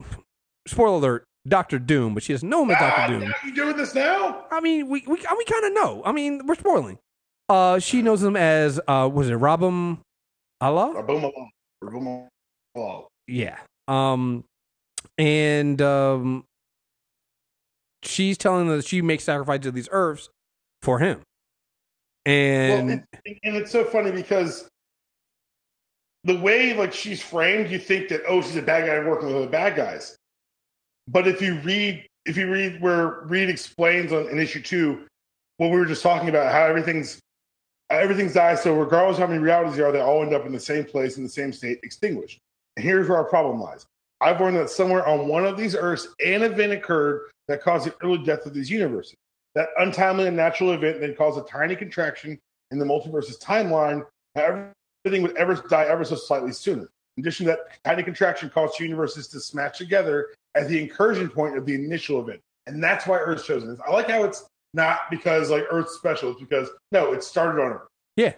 [0.66, 3.76] spoiler alert Doctor Doom but she doesn't know him as Ah, Doctor Doom you doing
[3.76, 4.44] this now?
[4.50, 6.02] I mean, we we we kind of know.
[6.04, 6.98] I mean, we're spoiling.
[7.48, 9.98] Uh, she knows him as uh, was it Rabum
[10.62, 11.06] Alal?
[11.06, 12.28] Boom, or boom,
[12.74, 13.04] boom.
[13.26, 13.58] Yeah.
[13.88, 14.44] Um,
[15.18, 16.44] and um,
[18.02, 20.28] she's telling them that she makes sacrifices of these earths
[20.82, 21.22] for him.
[22.26, 24.68] And well, and, and it's so funny because
[26.24, 29.36] the way like she's framed, you think that oh, she's a bad guy working with
[29.36, 30.16] other bad guys.
[31.08, 35.06] But if you read, if you read where Reed explains on in issue two,
[35.56, 37.20] what we were just talking about, how everything's
[37.90, 38.58] everything's died.
[38.58, 40.84] So regardless of how many realities there are, they all end up in the same
[40.84, 42.38] place in the same state, extinguished.
[42.76, 43.86] And here's where our problem lies.
[44.20, 47.94] I've learned that somewhere on one of these Earths, an event occurred that caused the
[48.02, 49.16] early death of these universes.
[49.54, 52.38] That untimely and natural event then caused a tiny contraction
[52.70, 54.04] in the multiverse's timeline.
[54.36, 54.70] How
[55.04, 56.88] everything would ever die ever so slightly sooner.
[57.16, 61.56] In addition, to that tiny contraction caused universes to smash together at the incursion point
[61.56, 63.76] of the initial event, and that's why Earth's chosen.
[63.86, 66.30] I like how it's not because like Earth's special.
[66.30, 67.88] It's because no, it started on Earth.
[68.16, 68.34] Yeah.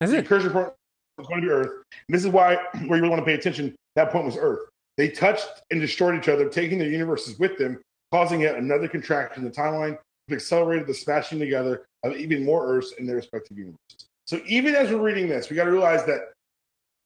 [0.00, 0.20] That's The it.
[0.22, 0.72] incursion point
[1.18, 1.84] was going to be Earth.
[2.08, 4.68] And this is why, where you really want to pay attention, that point was Earth.
[4.96, 9.44] They touched and destroyed each other, taking their universes with them, causing yet another contraction
[9.44, 9.96] in the timeline,
[10.32, 14.08] accelerated the smashing together of even more Earths in their respective universes.
[14.26, 16.32] So even as we're reading this, we got to realize that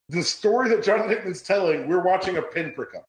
[0.09, 3.05] the story that Jonathan Hickman's telling, we're watching a pinprick up.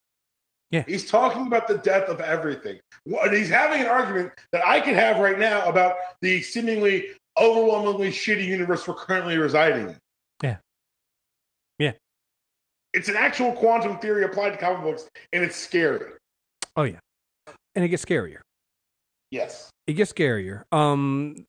[0.72, 0.84] Yeah.
[0.88, 2.80] He's talking about the death of everything.
[3.06, 7.08] And he's having an argument that I can have right now about the seemingly
[7.40, 9.98] overwhelmingly shitty universe we're currently residing in.
[10.42, 10.58] Yeah.
[11.78, 11.92] Yeah.
[12.94, 16.14] It's an actual quantum theory applied to comic books, and it's scary.
[16.78, 17.00] Oh yeah,
[17.76, 18.40] and it gets scarier.
[19.36, 19.70] Yes.
[19.86, 20.64] it gets scarier.
[20.72, 21.46] Um,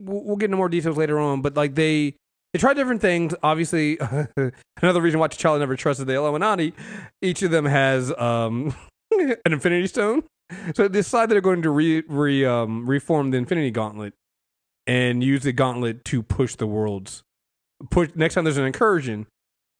[0.00, 2.16] we'll, get into more details later on, but like they
[2.52, 3.34] they try different things.
[3.42, 3.98] Obviously,
[4.82, 6.74] another reason why T'Challa never trusted the Illuminati.
[7.20, 8.74] Each of them has um
[9.12, 10.24] an Infinity Stone,
[10.74, 14.14] so they decide they're going to re, re um reform the Infinity Gauntlet
[14.86, 17.22] and use the gauntlet to push the worlds.
[17.90, 19.26] Push next time there's an incursion,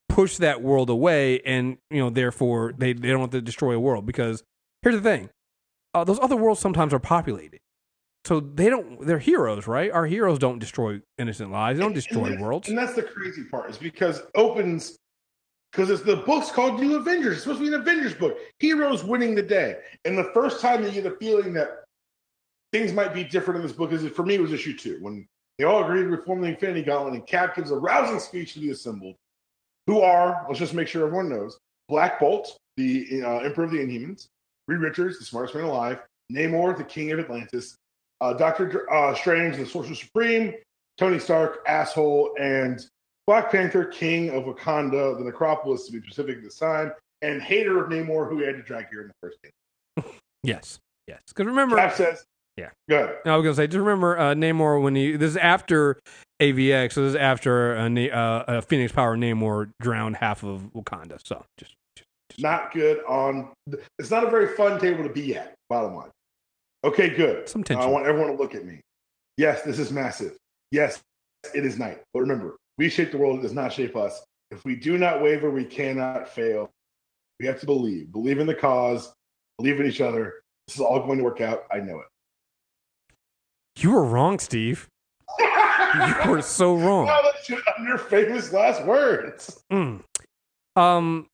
[0.09, 3.81] push that world away, and you know therefore they they don't want to destroy a
[3.81, 4.43] world because
[4.83, 5.29] here's the thing,
[5.95, 7.61] uh, those other worlds sometimes are populated
[8.25, 12.27] so they don't they're heroes right our heroes don't destroy innocent lives they don't destroy
[12.27, 14.99] and, worlds And that's the crazy part, is because opens
[15.73, 17.35] because it's the book's called New Avengers.
[17.35, 18.37] It's supposed to be an Avengers book.
[18.59, 19.79] Heroes winning the day.
[20.05, 21.85] And the first time that you get a feeling that
[22.73, 25.27] things might be different in this book is for me it was issue two when
[25.59, 28.61] they all agreed to reform the Infinity Gauntlet and Cap gives a rousing speech to
[28.61, 29.17] the assembled,
[29.87, 33.79] who are let's just make sure everyone knows Black Bolt, the uh, Emperor of the
[33.79, 34.29] Inhumans,
[34.69, 36.01] Reed Richards, the smartest man alive,
[36.33, 37.77] Namor, the King of Atlantis,
[38.21, 40.55] uh, Doctor uh, Strange, the Sorcerer Supreme,
[40.99, 42.85] Tony Stark, asshole, and
[43.27, 47.83] Black Panther, King of Wakanda, the Necropolis, to be specific at this time, and hater
[47.85, 50.05] of Namor, who had to drag here in the first game.
[50.43, 52.25] yes yes because remember Cap says,
[52.57, 52.71] Yeah.
[52.89, 53.17] good.
[53.27, 56.01] i was gonna say just remember uh namor when he this is after
[56.41, 61.19] avx so this is after a, uh, uh, phoenix power namor drowned half of wakanda
[61.23, 61.75] so just
[62.39, 63.51] Not good on.
[63.99, 65.55] It's not a very fun table to be at.
[65.69, 66.11] Bottom line.
[66.85, 67.49] Okay, good.
[67.49, 67.83] some tension.
[67.83, 68.81] I want everyone to look at me.
[69.37, 70.37] Yes, this is massive.
[70.71, 71.01] Yes,
[71.55, 72.03] it is night.
[72.13, 74.25] But remember, we shape the world, it does not shape us.
[74.51, 76.71] If we do not waver, we cannot fail.
[77.41, 78.13] We have to believe.
[78.13, 79.13] Believe in the cause,
[79.59, 80.43] believe in each other.
[80.67, 81.65] This is all going to work out.
[81.73, 83.83] I know it.
[83.83, 84.89] you were wrong steve
[85.95, 89.63] you were so wrong Wow, that's your, your famous last words.
[89.73, 90.03] Mm.
[90.77, 91.27] Um,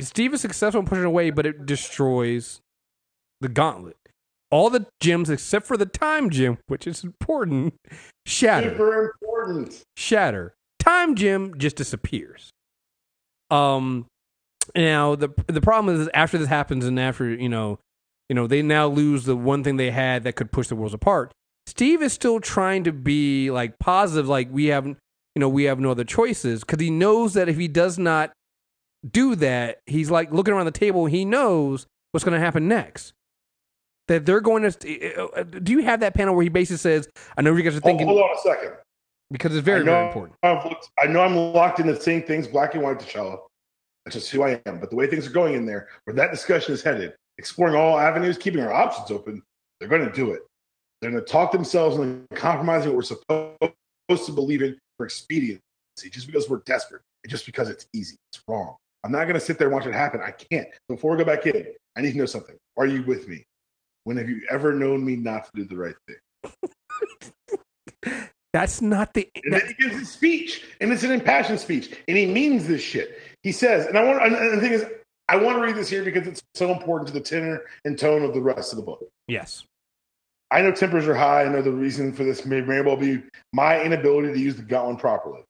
[0.00, 2.60] Steve is successful in pushing away, but it destroys
[3.40, 3.96] the gauntlet.
[4.50, 7.74] All the gems except for the time gem, which is important,
[8.26, 8.70] shatter.
[8.70, 9.82] Super important.
[9.96, 10.54] Shatter.
[10.78, 12.50] Time gem just disappears.
[13.50, 14.06] Um,
[14.74, 17.78] now the the problem is after this happens, and after you know,
[18.28, 20.94] you know, they now lose the one thing they had that could push the worlds
[20.94, 21.32] apart.
[21.66, 24.96] Steve is still trying to be like positive, like we have, you
[25.36, 28.32] know, we have no other choices because he knows that if he does not
[29.10, 31.06] do that, he's like looking around the table.
[31.06, 33.12] He knows what's going to happen next.
[34.08, 35.30] That they're going to.
[35.32, 37.80] uh, Do you have that panel where he basically says, "I know you guys are
[37.80, 38.72] thinking hold on a second.
[39.30, 42.98] because it's very very important." I know I'm locked into seeing things black and white,
[43.00, 43.38] T'Challa.
[44.04, 44.78] That's just who I am.
[44.78, 47.98] But the way things are going in there, where that discussion is headed, exploring all
[47.98, 49.42] avenues, keeping our options open,
[49.80, 50.42] they're going to do it.
[51.00, 55.60] They're going to talk themselves into compromising what we're supposed to believe in for expediency,
[56.10, 58.16] just because we're desperate and just because it's easy.
[58.30, 58.76] It's wrong.
[59.06, 60.20] I'm not going to sit there and watch it happen.
[60.20, 60.66] I can't.
[60.88, 61.64] Before we go back in,
[61.96, 62.56] I need to know something.
[62.76, 63.44] Are you with me?
[64.02, 66.18] When have you ever known me not to do the right thing?
[68.52, 69.30] That's not the.
[69.44, 72.82] And then he gives his speech, and it's an impassioned speech, and he means this
[72.82, 73.20] shit.
[73.44, 74.84] He says, and I want, and the thing is,
[75.28, 78.24] I want to read this here because it's so important to the tenor and tone
[78.24, 79.06] of the rest of the book.
[79.28, 79.62] yes.
[80.50, 81.44] I know tempers are high.
[81.44, 84.62] I know the reason for this may very well be my inability to use the
[84.62, 85.42] Gauntlet properly.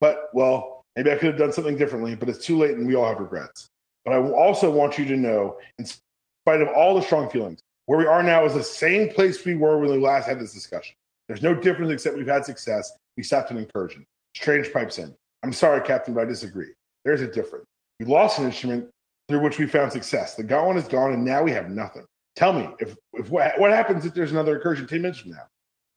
[0.00, 2.94] But, well, maybe I could have done something differently, but it's too late and we
[2.94, 3.68] all have regrets.
[4.04, 7.98] But I also want you to know, in spite of all the strong feelings, where
[7.98, 10.94] we are now is the same place we were when we last had this discussion.
[11.28, 12.92] There's no difference except we've had success.
[13.16, 14.04] We stopped an incursion.
[14.34, 15.14] Strange pipes in.
[15.42, 16.68] I'm sorry, Captain, but I disagree.
[17.04, 17.66] There's a difference.
[17.98, 18.88] We lost an instrument
[19.28, 20.34] through which we found success.
[20.34, 22.04] The Gauntlet is gone, and now we have nothing.
[22.36, 25.46] Tell me, if, if what, what happens if there's another incursion 10 minutes from now?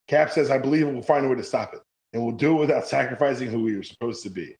[0.08, 2.60] Cap says, I believe we'll find a way to stop it, and we'll do it
[2.60, 4.56] without sacrificing who we were supposed to be.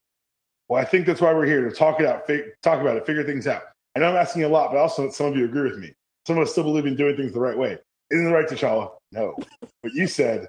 [0.68, 2.26] Well, I think that's why we're here to talk it out,
[2.62, 3.62] talk about it, figure things out.
[3.94, 5.92] I know I'm asking you a lot, but also some of you agree with me.
[6.26, 7.78] Some of us still believe in doing things the right way.
[8.10, 8.90] Isn't it right, T'Challa?
[9.12, 9.36] No.
[9.82, 10.48] But you said,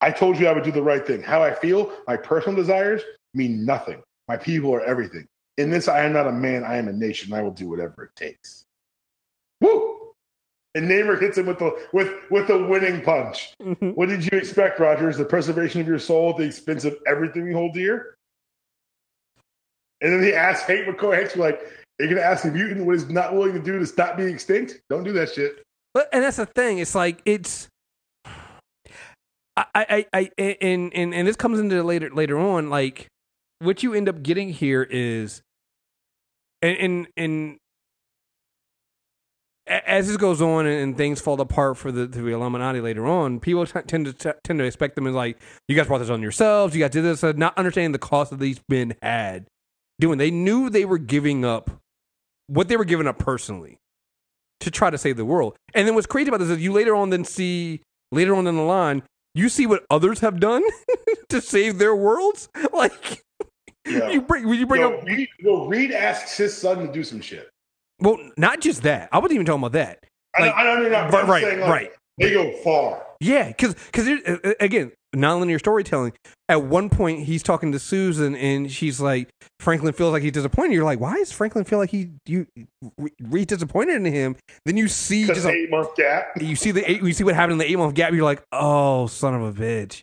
[0.00, 1.22] I told you I would do the right thing.
[1.22, 3.02] How I feel, my personal desires
[3.34, 4.02] mean nothing.
[4.28, 5.26] My people are everything.
[5.58, 7.32] In this, I am not a man, I am a nation.
[7.32, 8.64] I will do whatever it takes.
[9.60, 10.14] Woo!
[10.74, 13.54] And Namor hits him with the with with the winning punch.
[13.60, 13.90] Mm-hmm.
[13.90, 15.16] What did you expect, Rogers?
[15.16, 18.16] The preservation of your soul at the expense of everything we hold dear?
[20.00, 21.60] And then he asks Hank McCoy, Hank's like,
[22.00, 24.32] Are you gonna ask a mutant what he's not willing to do to stop being
[24.32, 24.80] extinct?
[24.88, 25.62] Don't do that shit.
[25.92, 26.78] But and that's the thing.
[26.78, 27.68] It's like it's.
[29.56, 32.70] I I I and and and this comes into later later on.
[32.70, 33.08] Like
[33.58, 35.42] what you end up getting here is,
[36.62, 37.58] and and and
[39.66, 43.38] as this goes on and, and things fall apart for the, the Illuminati later on,
[43.38, 46.10] people t- tend to t- tend to expect them as like, you guys brought this
[46.10, 46.74] on yourselves.
[46.74, 49.46] You guys did this, uh, not understanding the cost that these men had
[50.00, 50.18] doing.
[50.18, 51.70] They knew they were giving up
[52.48, 53.78] what they were giving up personally
[54.60, 55.56] to try to save the world.
[55.74, 57.80] And then what's crazy about this is you later on then see
[58.12, 59.02] later on in the line,
[59.34, 60.62] you see what others have done
[61.28, 62.48] to save their worlds.
[62.72, 63.22] Like
[63.86, 64.10] Yeah.
[64.10, 67.20] you bring you bring Yo, up Reed, yo, Reed asks his son to do some
[67.20, 67.48] shit.
[68.00, 69.08] well, not just that.
[69.12, 70.04] I wasn't even talking about that.
[70.36, 71.08] I, Like- know, I don't know.
[71.08, 71.90] right, right, saying, like, right.
[72.18, 73.02] They go far.
[73.20, 76.12] Yeah, because because uh, again, nonlinear storytelling.
[76.48, 80.74] At one point, he's talking to Susan, and she's like, "Franklin feels like he's disappointed."
[80.74, 82.46] You're like, "Why does Franklin feel like he you
[83.20, 86.30] re disappointed in him?" Then you see just a, eight month gap.
[86.40, 88.12] you see the eight, you see what happened in the eight month gap.
[88.12, 90.02] You're like, "Oh, son of a bitch!"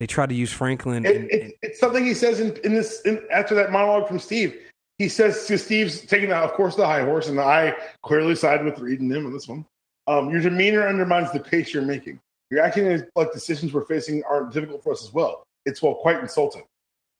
[0.00, 1.06] They tried to use Franklin.
[1.06, 4.08] It, and, it, and- it's something he says in, in this in, after that monologue
[4.08, 4.56] from Steve.
[4.98, 8.64] He says to Steve's taking out, of course, the high horse, and I clearly side
[8.64, 9.66] with Reed and him on this one.
[10.06, 12.18] Um, your demeanor undermines the case you're making.
[12.50, 15.44] You're acting as like decisions we're facing aren't difficult for us as well.
[15.64, 16.62] It's well quite insulting.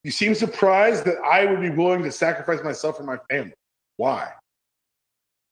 [0.04, 3.54] You seem surprised that I would be willing to sacrifice myself for my family.
[3.96, 4.30] Why?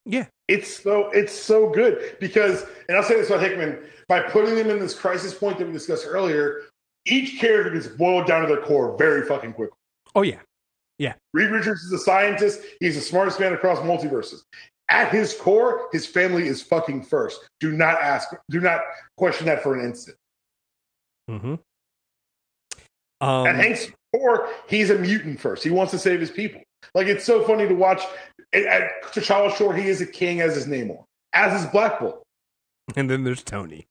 [0.06, 4.54] yeah, It's so it's so good because, and I'll say this about Hickman: by putting
[4.54, 6.62] them in this crisis point that we discussed earlier,
[7.06, 9.76] each character gets boiled down to their core very fucking quickly.
[10.14, 10.40] oh yeah,
[10.98, 11.14] yeah.
[11.32, 12.60] Reed Richards is a scientist.
[12.80, 14.42] He's the smartest man across multiverses.
[14.90, 17.40] At his core, his family is fucking first.
[17.60, 18.28] Do not ask.
[18.50, 18.80] Do not
[19.16, 20.16] question that for an instant.
[21.30, 21.54] mm-hmm.
[23.20, 25.64] um, At Hank's core, he's a mutant first.
[25.64, 26.60] He wants to save his people.
[26.94, 28.02] Like it's so funny to watch.
[28.52, 32.22] At- T'Challa Shore, he is a king as his name on, as is Black Bolt.
[32.94, 33.86] and then there's Tony.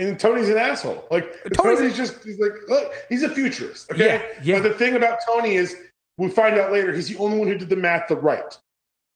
[0.00, 1.06] And Tony's an asshole.
[1.10, 3.90] Like Tony's- Tony's, just he's like look, he's a futurist.
[3.92, 4.04] Okay.
[4.04, 4.60] Yeah, yeah.
[4.60, 5.76] But the thing about Tony is
[6.18, 8.58] we find out later he's the only one who did the math the right.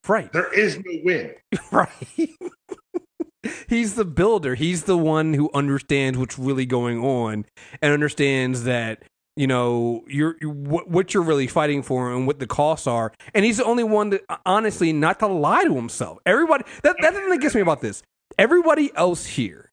[0.08, 1.34] Right, There is no win.
[1.70, 1.90] right.
[3.68, 4.54] He's the builder.
[4.54, 7.44] He's the one who understands what's really going on
[7.80, 9.02] and understands that
[9.36, 13.12] you know you're you, what, what you're really fighting for and what the costs are.
[13.34, 16.18] And he's the only one that uh, honestly not to lie to himself.
[16.26, 18.02] Everybody that that's the thing that gets me about this.
[18.38, 19.72] Everybody else here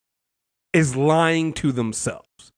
[0.74, 2.49] is lying to themselves.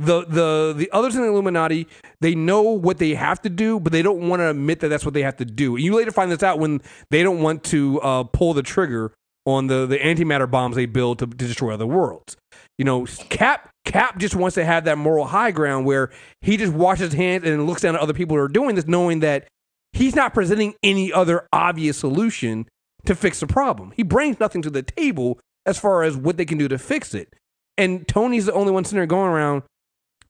[0.00, 1.86] The the the others in the Illuminati,
[2.20, 5.04] they know what they have to do, but they don't want to admit that that's
[5.04, 5.76] what they have to do.
[5.76, 6.80] And you later find this out when
[7.10, 9.12] they don't want to uh, pull the trigger
[9.46, 12.36] on the the antimatter bombs they build to, to destroy other worlds.
[12.78, 16.72] You know, Cap Cap just wants to have that moral high ground where he just
[16.72, 19.48] washes his hands and looks down at other people who are doing this, knowing that
[19.92, 22.66] he's not presenting any other obvious solution
[23.04, 23.92] to fix the problem.
[23.96, 27.14] He brings nothing to the table as far as what they can do to fix
[27.14, 27.34] it.
[27.76, 29.62] And Tony's the only one sitting there going around,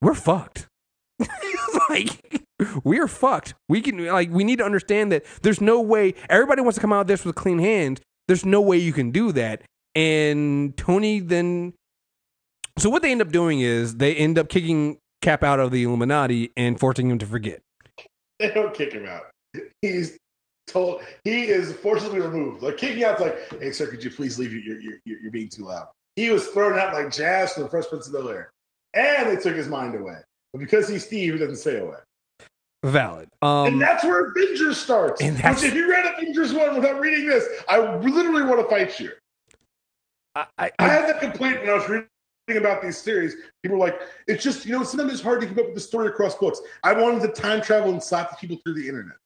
[0.01, 0.67] we're fucked.
[1.91, 2.43] like
[2.85, 3.55] we're fucked.
[3.69, 6.93] We can like we need to understand that there's no way everybody wants to come
[6.93, 8.01] out of this with clean hands.
[8.29, 9.63] There's no way you can do that.
[9.95, 11.75] And Tony then
[12.79, 15.83] so what they end up doing is they end up kicking Cap out of the
[15.83, 17.61] Illuminati and forcing him to forget.
[18.39, 19.25] They don't kick him out.
[19.83, 20.17] He's
[20.67, 22.63] told he is forcibly removed.
[22.63, 24.53] Like kicking out's like, hey sir, could you please leave?
[24.53, 25.89] You're you're, you're, you're being too loud.
[26.17, 28.51] He was thrown out like Jazz from the Fresh Prince of Bel Air,
[28.95, 30.19] and they took his mind away.
[30.53, 31.99] But because he's Steve, he doesn't stay away.
[32.85, 33.29] Valid.
[33.43, 35.21] Um, and that's where Avengers starts.
[35.21, 38.69] and that's- Which, if you read Avengers one without reading this, I literally want to
[38.69, 39.11] fight you.
[40.35, 42.07] I, I, I I, had that complaint when I was reading
[42.57, 43.35] about these series.
[43.63, 45.81] People were like, "It's just you know, sometimes it's hard to keep up with the
[45.81, 49.17] story across books." I wanted to time travel and slap the people through the internet.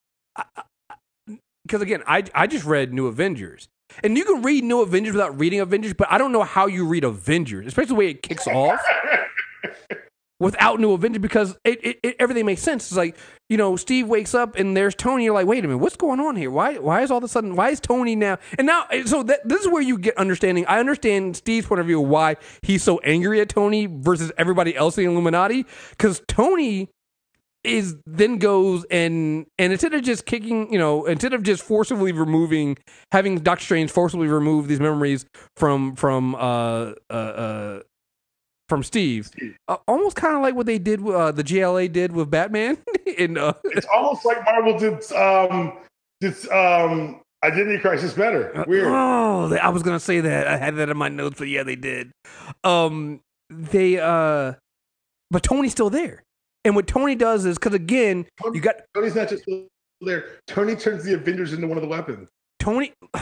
[1.67, 3.69] because again, I I just read New Avengers,
[4.03, 6.87] and you can read New Avengers without reading Avengers, but I don't know how you
[6.87, 8.81] read Avengers, especially the way it kicks off
[10.41, 12.87] without New Avengers because it, it, it everything makes sense.
[12.89, 13.17] It's like
[13.49, 15.25] you know, Steve wakes up and there's Tony.
[15.25, 16.51] You're like, wait a minute, what's going on here?
[16.51, 18.39] Why why is all of a sudden why is Tony now?
[18.59, 20.67] And now, so that, this is where you get understanding.
[20.67, 24.75] I understand Steve's point of view of why he's so angry at Tony versus everybody
[24.77, 26.91] else in the Illuminati because Tony
[27.62, 32.12] is then goes and and instead of just kicking, you know, instead of just forcibly
[32.12, 32.77] removing,
[33.12, 35.25] having Doctor Strange forcibly remove these memories
[35.57, 37.81] from from uh uh, uh
[38.69, 39.31] from Steve,
[39.69, 42.79] uh, almost kind of like what they did, uh, the JLA did with Batman.
[43.19, 45.73] in uh, It's almost like Marvel did um,
[46.21, 48.65] did um, Identity Crisis better.
[48.67, 48.87] Weird.
[48.87, 50.47] Oh, I was gonna say that.
[50.47, 52.11] I had that in my notes, but yeah, they did.
[52.62, 54.55] Um, they uh,
[55.31, 56.23] but Tony's still there,
[56.65, 59.45] and what Tony does is because again, you got Tony's not just
[60.01, 60.39] there.
[60.47, 62.29] Tony turns the Avengers into one of the weapons.
[62.59, 62.93] Tony.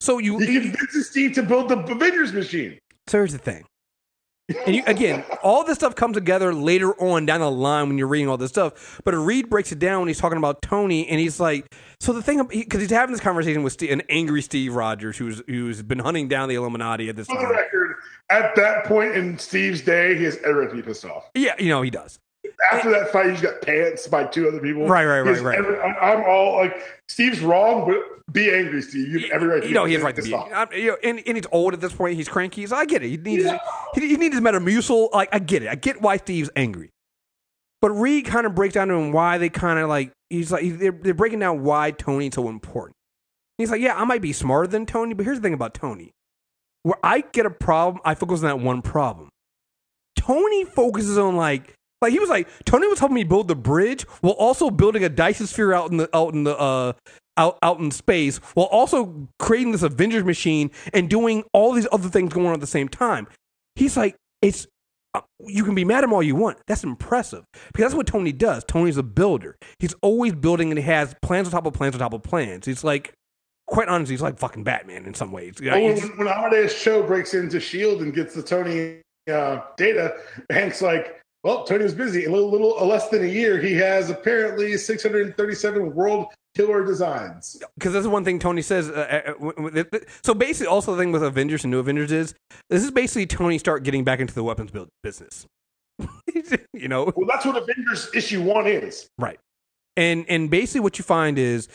[0.00, 2.76] So you, He convinces Steve to build the Avengers machine.
[3.06, 3.64] So here's the thing.
[4.66, 8.08] And you, again, all this stuff comes together later on down the line when you're
[8.08, 9.00] reading all this stuff.
[9.04, 12.22] But Reed breaks it down when he's talking about Tony, and he's like, so the
[12.22, 15.98] thing, because he's having this conversation with Steve, an angry Steve Rogers, who's who's been
[15.98, 17.96] hunting down the Illuminati at this For the record,
[18.30, 21.30] at that point in Steve's day, he has every right to be pissed off.
[21.34, 22.18] Yeah, you know he does.
[22.72, 24.86] After that fight, he's got pants by two other people.
[24.86, 25.58] Right, right, right, right.
[25.58, 26.76] every- I- I'm all like,
[27.08, 29.08] Steve's wrong, but be angry, Steve.
[29.08, 30.34] You have every right to You know, he has right to be.
[30.34, 32.16] I'm- you know, and, and he's old at this point.
[32.16, 32.66] He's cranky.
[32.66, 33.08] So I get it.
[33.10, 33.58] He needs Yeah.
[33.94, 35.12] he, he needs his Metamucil.
[35.12, 35.68] Like I get it.
[35.68, 36.90] I get why Steve's angry.
[37.80, 40.78] But Reed kind of breaks down to him why they kind of like he's like
[40.78, 42.94] they're, they're breaking down why Tony's so important.
[43.58, 46.12] He's like, yeah, I might be smarter than Tony, but here's the thing about Tony.
[46.84, 49.28] Where I get a problem, I focus on that one problem.
[50.16, 54.02] Tony focuses on like like he was like Tony was helping me build the bridge
[54.20, 56.92] while also building a Dyson sphere out in the out in the uh
[57.36, 62.08] out out in space while also creating this Avengers machine and doing all these other
[62.08, 63.26] things going on at the same time.
[63.76, 64.66] He's like it's
[65.14, 66.58] uh, you can be mad at him all you want.
[66.66, 68.64] That's impressive because that's what Tony does.
[68.64, 69.56] Tony's a builder.
[69.78, 72.66] He's always building and he has plans on top of plans on top of plans.
[72.66, 73.14] He's like
[73.66, 75.54] quite honestly, he's like fucking Batman in some ways.
[75.62, 79.00] Oh, when, when Amadeus Cho breaks into Shield and gets the Tony
[79.30, 80.14] uh, data,
[80.50, 82.24] Hank's like, "Well, Tony was busy.
[82.24, 86.84] In a little, little uh, less than a year, he has apparently 637 world killer
[86.84, 88.88] designs." because that's the one thing Tony says.
[88.90, 91.78] Uh, uh, w- w- th- th- so basically, also the thing with Avengers and New
[91.78, 92.34] Avengers is
[92.70, 95.46] this is basically Tony start getting back into the weapons build business.
[96.72, 99.08] you know, Well, that's what Avengers issue one is.
[99.18, 99.38] right?
[99.96, 101.68] And and basically, what you find is,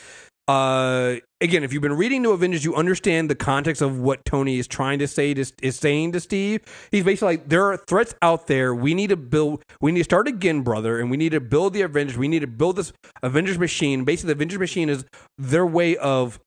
[0.48, 4.58] uh, again, if you've been reading New Avengers, you understand the context of what Tony
[4.58, 6.62] is trying to say to is saying to Steve.
[6.90, 8.74] He's basically like, there are threats out there.
[8.74, 9.62] We need to build.
[9.82, 12.16] We need to start again, brother, and we need to build the Avengers.
[12.16, 14.04] We need to build this Avengers machine.
[14.04, 15.04] Basically, the Avengers machine is
[15.36, 16.40] their way of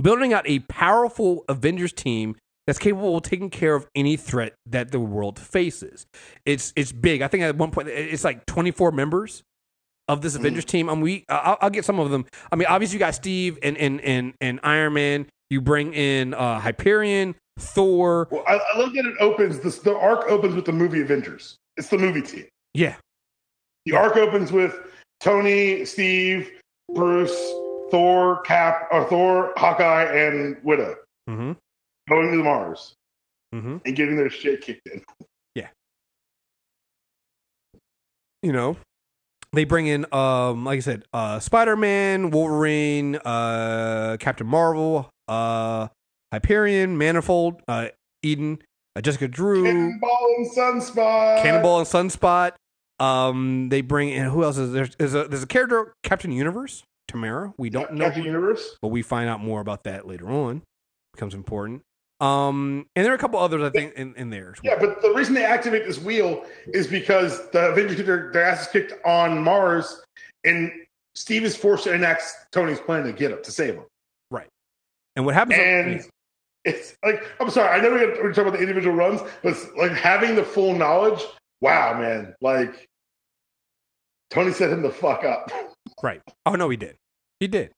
[0.00, 2.34] building out a powerful Avengers team
[2.66, 6.06] that's capable of taking care of any threat that the world faces.
[6.46, 7.20] It's it's big.
[7.20, 9.42] I think at one point it's like 24 members
[10.08, 10.88] of this Avengers team.
[10.88, 12.24] Um, we I'll, I'll get some of them.
[12.50, 15.26] I mean, obviously you got Steve and and and, and Iron Man.
[15.50, 18.28] You bring in uh, Hyperion, Thor.
[18.30, 19.60] Well, I, I love that it opens.
[19.60, 21.56] This, the arc opens with the movie Avengers.
[21.76, 22.46] It's the movie team.
[22.74, 22.96] Yeah,
[23.86, 24.78] The arc opens with
[25.20, 26.50] Tony, Steve,
[26.94, 27.34] Bruce,
[27.90, 30.96] Thor, Cap, or Thor, Hawkeye, and Widow
[31.28, 31.52] mm-hmm.
[32.08, 32.94] going to Mars
[33.54, 33.78] Mm-hmm.
[33.86, 35.02] and getting their shit kicked in.
[35.54, 35.68] Yeah.
[38.42, 38.76] You know
[39.52, 45.88] they bring in um like i said uh spider-man wolverine uh captain marvel uh
[46.32, 47.88] hyperion manifold uh
[48.22, 48.58] eden
[48.96, 51.40] uh, Jessica Drew, Cannonball and Sunspot.
[51.42, 52.52] Cannonball and Sunspot.
[52.98, 54.72] Um, they bring in who else is?
[54.72, 57.54] There's a there's a character Captain Universe, Tamara.
[57.58, 58.76] We don't know, Captain who- Universe.
[58.82, 60.62] but we find out more about that later on.
[61.14, 61.82] Becomes important.
[62.20, 64.54] Um, and there are a couple others I think in, in there.
[64.62, 68.44] Yeah, but the reason they activate this wheel is because the Avengers get their, their
[68.44, 70.02] asses kicked on Mars,
[70.44, 70.72] and
[71.14, 73.84] Steve is forced to enact Tony's plan to get him to save him.
[74.30, 74.48] Right.
[75.14, 75.58] And what happens?
[75.60, 76.04] And
[76.64, 79.92] it's like I'm sorry, I know we we're talking about the individual runs, but like
[79.92, 81.24] having the full knowledge.
[81.60, 82.34] Wow, man!
[82.40, 82.88] Like
[84.30, 85.50] Tony set him the fuck up.
[86.02, 86.20] Right.
[86.46, 86.96] Oh no, he did.
[87.40, 87.72] He did.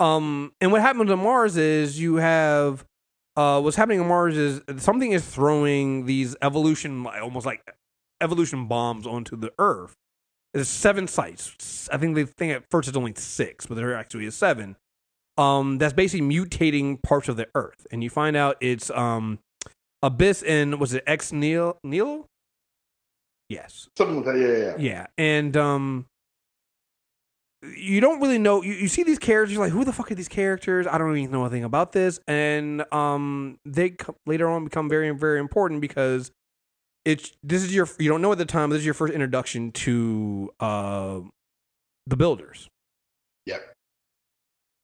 [0.00, 2.84] Um, and what happens on Mars is you have
[3.36, 7.62] uh, what's happening on Mars is something is throwing these evolution, almost like
[8.20, 9.94] evolution bombs onto the Earth.
[10.54, 11.88] There's seven sites.
[11.92, 14.76] I think they think at first it's only six, but there actually is seven.
[15.36, 19.38] Um, that's basically mutating parts of the Earth, and you find out it's um,
[20.02, 22.26] Abyss and was it Ex Neil Nihilo?
[23.50, 23.88] Yes.
[23.96, 24.38] Something like that.
[24.38, 24.56] Yeah, yeah.
[24.56, 24.74] yeah.
[24.78, 26.06] Yeah, and um,
[27.76, 28.62] you don't really know.
[28.62, 30.86] You, you see these characters, you're like, who the fuck are these characters?
[30.86, 35.10] I don't even know anything about this, and um, they co- later on become very,
[35.10, 36.30] very important because
[37.04, 38.70] it's this is your you don't know at the time.
[38.70, 41.20] This is your first introduction to uh,
[42.06, 42.68] the builders.
[43.46, 43.62] Yep.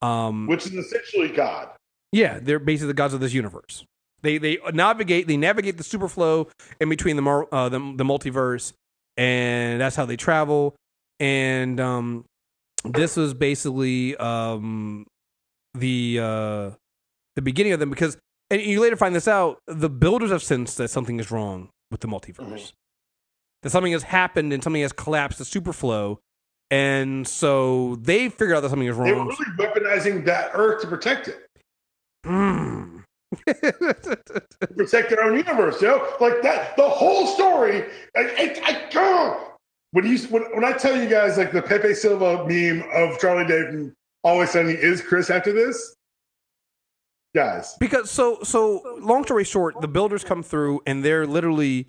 [0.00, 1.68] Um, Which is essentially God.
[2.12, 3.84] yeah, they're basically the gods of this universe.
[4.22, 6.48] They they navigate they navigate the superflow
[6.80, 8.72] in between the mar- uh, the, the multiverse,
[9.16, 10.76] and that's how they travel.
[11.18, 12.24] And um,
[12.84, 15.06] this was basically um,
[15.74, 16.70] the uh,
[17.36, 18.16] the beginning of them because,
[18.50, 19.58] and you later find this out.
[19.66, 22.36] The builders have sensed that something is wrong with the multiverse.
[22.38, 22.72] Mhm.
[23.62, 26.18] That something has happened and something has collapsed the superflow,
[26.70, 30.80] and so they figured out that something is wrong They were really weaponizing that Earth
[30.82, 31.46] to protect it,
[33.46, 35.80] to protect their own universe.
[35.80, 36.76] You know, like that.
[36.76, 37.84] The whole story.
[38.16, 38.88] I, I, I.
[39.92, 43.46] when you when, when I tell you guys like the Pepe Silvia meme of Charlie
[43.46, 45.96] Day from Always Sunny is Chris after this,
[47.34, 47.76] guys.
[47.78, 51.88] Because so so long story short, the builders come through and they're literally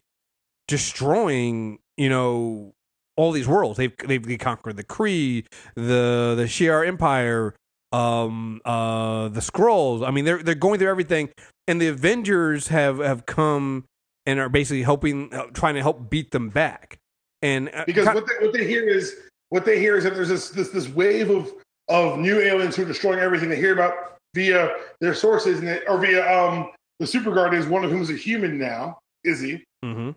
[0.67, 2.73] destroying, you know,
[3.15, 3.77] all these worlds.
[3.77, 5.45] They've they've they conquered the Kree,
[5.75, 7.55] the the Shi'ar Empire,
[7.91, 10.05] um uh the Skrulls.
[10.05, 11.29] I mean, they're they're going through everything
[11.67, 13.85] and the Avengers have have come
[14.25, 16.97] and are basically helping trying to help beat them back.
[17.43, 19.17] And uh, because what they, what they hear is
[19.49, 21.51] what they hear is that there's this this this wave of
[21.89, 23.49] of new aliens who are destroying everything.
[23.49, 23.93] They hear about
[24.33, 24.71] via
[25.01, 28.15] their sources and they, or via um the super guardians, one of whom is a
[28.15, 30.15] human now, Izzy, Mhm.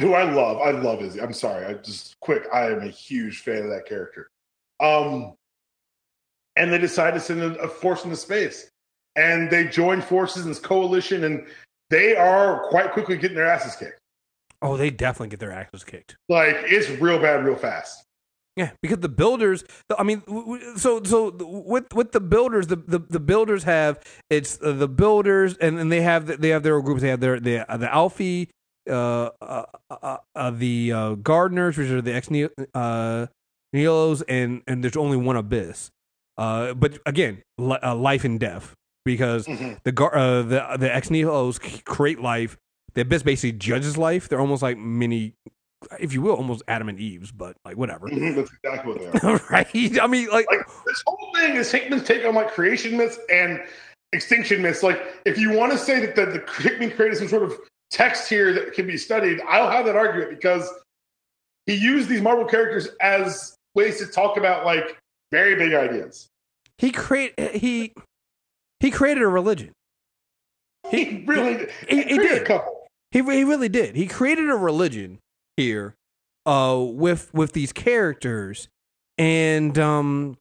[0.00, 0.58] who I love.
[0.58, 1.20] I love Izzy.
[1.20, 1.64] I'm sorry.
[1.64, 2.44] I just quick.
[2.52, 4.28] I am a huge fan of that character.
[4.80, 5.34] Um,
[6.56, 8.68] and they decide to send a, a force into space,
[9.16, 11.46] and they join forces in this coalition, and
[11.88, 13.98] they are quite quickly getting their asses kicked.
[14.64, 16.16] Oh, they definitely get their asses kicked.
[16.28, 18.00] Like it's real bad, real fast.
[18.56, 19.64] Yeah, because the builders.
[19.98, 20.22] I mean,
[20.76, 24.00] so so with with the builders, the the, the builders have
[24.30, 27.02] it's uh, the builders, and, and they have the, they have their groups.
[27.02, 28.48] They have their the uh, the Aleph,
[28.88, 28.92] uh,
[29.42, 32.28] uh, uh, uh, the uh, gardeners, which are the ex
[32.74, 33.26] uh,
[33.74, 35.90] Neos, and and there's only one abyss.
[36.38, 39.78] Uh, but again, li- uh, life and death because Mhm.
[39.84, 42.56] the gar- uh, the the ex Neos create life.
[42.94, 44.28] The abyss basically judges life.
[44.28, 45.34] They're almost like mini,
[45.98, 48.08] if you will, almost Adam and Eve's, but like whatever.
[48.08, 49.40] Mhm, That's exactly what they are.
[49.50, 50.00] right?
[50.00, 53.60] I mean, like, like this whole thing is Hickman's take on like creation myths and
[54.12, 54.82] extinction myths.
[54.82, 57.58] Like, if you want to say that the, the Hickman created some sort of
[57.90, 60.68] text here that can be studied, I'll have that argument because
[61.66, 64.96] he used these Marvel characters as ways to talk about like
[65.32, 66.28] very big ideas.
[66.78, 67.92] he create he
[68.78, 69.72] he created a religion.
[70.90, 72.60] He really he- he created did.
[73.14, 73.94] He he really did.
[73.94, 75.20] He created a religion
[75.56, 75.94] here,
[76.44, 78.66] uh, with with these characters,
[79.16, 80.36] and um,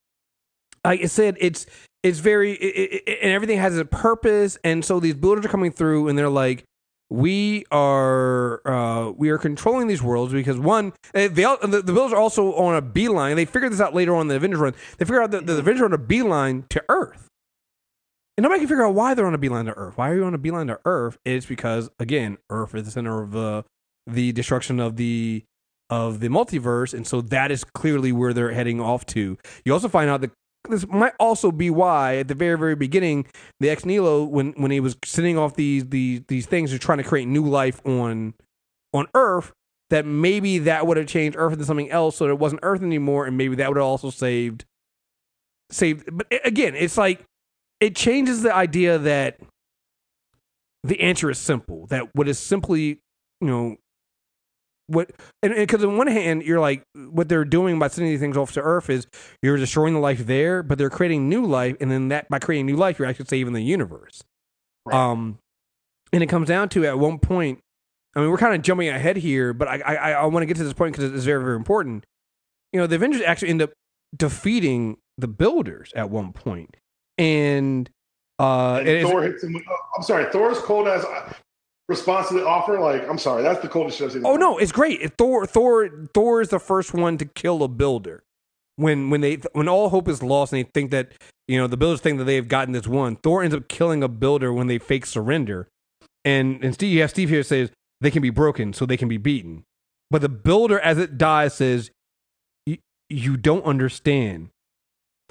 [0.84, 1.68] like I said, it's
[2.02, 5.72] it's very it, it, and everything has a purpose, and so these builders are coming
[5.72, 6.66] through, and they're like.
[7.10, 11.94] We are uh, we are controlling these worlds because one eh, they all, the, the
[11.94, 13.36] builders are also on a beeline.
[13.36, 14.74] They figured this out later on in the Avengers run.
[14.98, 17.28] They figure out that the Avengers are on a beeline to Earth.
[18.38, 19.98] And nobody can figure out why they're on a beeline to Earth.
[19.98, 21.18] Why are you on a beeline to Earth?
[21.24, 23.64] It's because again, Earth is the center of the
[24.08, 25.44] the destruction of the
[25.90, 29.38] of the multiverse, and so that is clearly where they're heading off to.
[29.66, 30.32] You also find out that
[30.70, 33.28] this might also be why at the very very beginning,
[33.60, 36.98] the ex Nihilo when when he was sending off these these these things, are trying
[37.00, 38.34] to create new life on
[38.94, 39.52] on Earth.
[39.90, 42.82] That maybe that would have changed Earth into something else, so that it wasn't Earth
[42.82, 44.66] anymore, and maybe that would have also saved
[45.70, 46.10] saved.
[46.12, 47.24] But again, it's like
[47.84, 49.42] it changes the idea that
[50.86, 51.86] the answer is simple.
[51.88, 53.02] That what is simply,
[53.42, 53.76] you know,
[54.88, 55.12] what
[55.42, 58.54] and because on one hand you're like what they're doing by sending these things off
[58.54, 59.06] to Earth is
[59.42, 62.68] you're destroying the life there, but they're creating new life, and then that by creating
[62.68, 64.24] new life you're actually saving the universe.
[64.86, 64.96] Right.
[64.96, 65.40] Um,
[66.14, 67.60] and it comes down to at one point.
[68.16, 70.56] I mean, we're kind of jumping ahead here, but I I, I want to get
[70.56, 72.06] to this point because it's very very important.
[72.72, 73.72] You know, the Avengers actually end up
[74.16, 76.78] defeating the Builders at one point,
[77.18, 77.90] and
[78.40, 81.06] uh, And Thor hits him with, oh, I'm sorry, Thor's cold as
[81.88, 82.80] response to the offer.
[82.80, 84.24] Like, I'm sorry, that's the coldest shit I've seen.
[84.26, 85.18] Oh no, it's great.
[85.18, 88.24] Thor Thor Thor is the first one to kill a builder.
[88.76, 91.12] When when they when all hope is lost and they think that
[91.48, 94.02] you know the builders think that they have gotten this one, Thor ends up killing
[94.02, 95.68] a builder when they fake surrender.
[96.26, 97.70] And and Steve you have Steve here says
[98.02, 99.64] they can be broken so they can be beaten.
[100.10, 101.92] But the builder as it dies says
[102.66, 104.50] "You- you don't understand.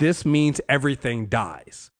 [0.03, 1.92] This means everything dies.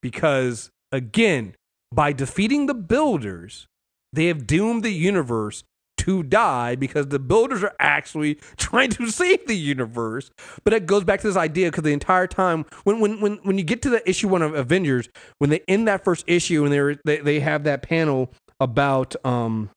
[0.00, 1.54] Because again,
[1.92, 3.66] by defeating the builders,
[4.14, 5.62] they have doomed the universe
[5.98, 10.30] to die because the builders are actually trying to save the universe.
[10.64, 13.58] But it goes back to this idea because the entire time when when when when
[13.58, 16.98] you get to the issue one of Avengers, when they end that first issue and
[17.04, 19.68] they they have that panel about um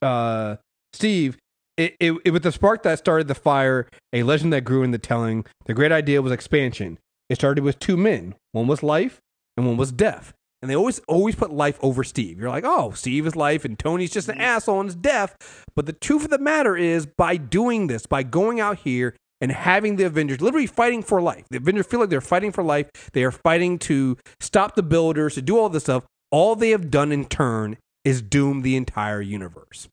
[0.00, 0.56] uh
[0.94, 1.36] Steve.
[1.80, 4.90] It, it, it was the spark that started the fire, a legend that grew in
[4.90, 5.46] the telling.
[5.64, 6.98] The great idea was expansion.
[7.30, 8.34] It started with two men.
[8.52, 9.22] One was life
[9.56, 10.34] and one was death.
[10.60, 12.38] And they always always put life over Steve.
[12.38, 14.42] You're like, oh, Steve is life and Tony's just an mm.
[14.42, 15.64] asshole and is death.
[15.74, 19.50] But the truth of the matter is, by doing this, by going out here and
[19.50, 22.90] having the Avengers literally fighting for life, the Avengers feel like they're fighting for life.
[23.14, 26.04] They are fighting to stop the builders, to do all this stuff.
[26.30, 29.88] All they have done in turn is doom the entire universe.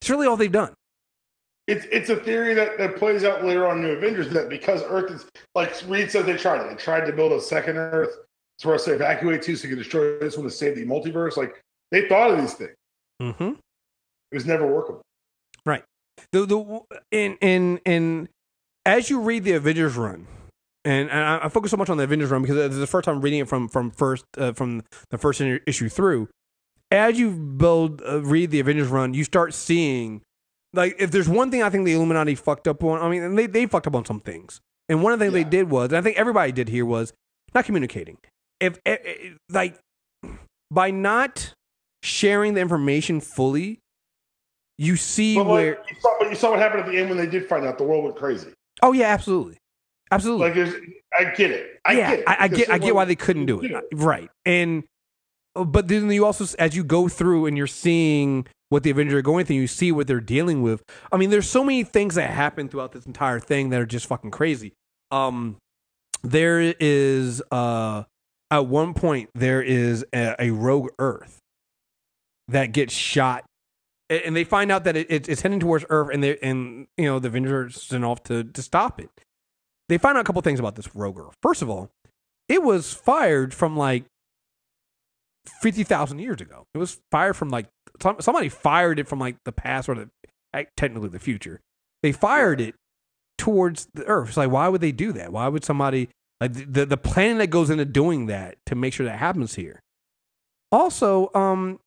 [0.00, 0.74] It's really all they've done.
[1.66, 4.82] It's it's a theory that, that plays out later on in New Avengers that because
[4.84, 6.70] Earth is like Reed said they tried it.
[6.70, 8.16] They tried to build a second Earth
[8.62, 11.36] for us to evacuate to so they could destroy this one to save the multiverse.
[11.36, 12.74] Like they thought of these things.
[13.20, 13.54] Mm-hmm.
[14.30, 15.02] It was never workable.
[15.64, 15.82] Right.
[16.30, 16.80] The the
[17.10, 18.28] in in in
[18.84, 20.28] as you read the Avengers run,
[20.84, 23.06] and, and I, I focus so much on the Avengers run because it's the first
[23.06, 26.28] time reading it from from first uh, from the first issue through.
[26.90, 30.22] As you build uh, read the Avengers run, you start seeing
[30.72, 33.00] like if there's one thing I think the Illuminati fucked up on.
[33.00, 35.34] I mean, and they they fucked up on some things, and one of the things
[35.36, 35.42] Yeah.
[35.44, 37.12] they did was, and I think everybody did here was
[37.54, 38.18] not communicating.
[38.60, 39.78] If eh, eh, like
[40.70, 41.52] by not
[42.04, 43.80] sharing the information fully,
[44.78, 45.76] you see But, where.
[45.76, 47.64] like, you saw, but you saw what happened at the end when they did find
[47.66, 48.52] out the world went crazy.
[48.82, 49.58] Oh yeah, absolutely,
[50.12, 50.46] absolutely.
[50.46, 50.74] Like there's,
[51.18, 51.80] I get it.
[51.84, 52.24] I yeah, get it.
[52.28, 53.70] I, I get, I get why they couldn't do it.
[53.72, 53.80] Yeah.
[53.92, 54.84] Right, and
[55.64, 59.22] but then you also, as you go through and you're seeing what the Avengers are
[59.22, 60.82] going through, you see what they're dealing with.
[61.12, 64.06] I mean, there's so many things that happen throughout this entire thing that are just
[64.06, 64.72] fucking crazy.
[65.10, 65.56] Um,
[66.22, 68.04] there is uh,
[68.50, 71.38] at one point there is a, a rogue Earth
[72.48, 73.44] that gets shot.
[74.08, 77.06] And they find out that it, it, it's heading towards Earth, and they and you
[77.06, 79.10] know the Avengers sent off to to stop it
[79.88, 81.26] they find out a couple things about this roger.
[81.42, 81.90] First of all,
[82.48, 84.04] it was fired from like
[85.60, 86.64] fifty thousand years ago.
[86.74, 87.66] It was fired from like
[88.02, 90.10] some, somebody fired it from like the past or the
[90.76, 91.60] technically the future.
[92.02, 92.74] They fired it
[93.38, 94.28] towards the Earth.
[94.28, 95.32] It's like why would they do that?
[95.32, 96.08] Why would somebody
[96.40, 99.54] like the the, the planning that goes into doing that to make sure that happens
[99.54, 99.80] here?
[100.72, 101.78] Also, um,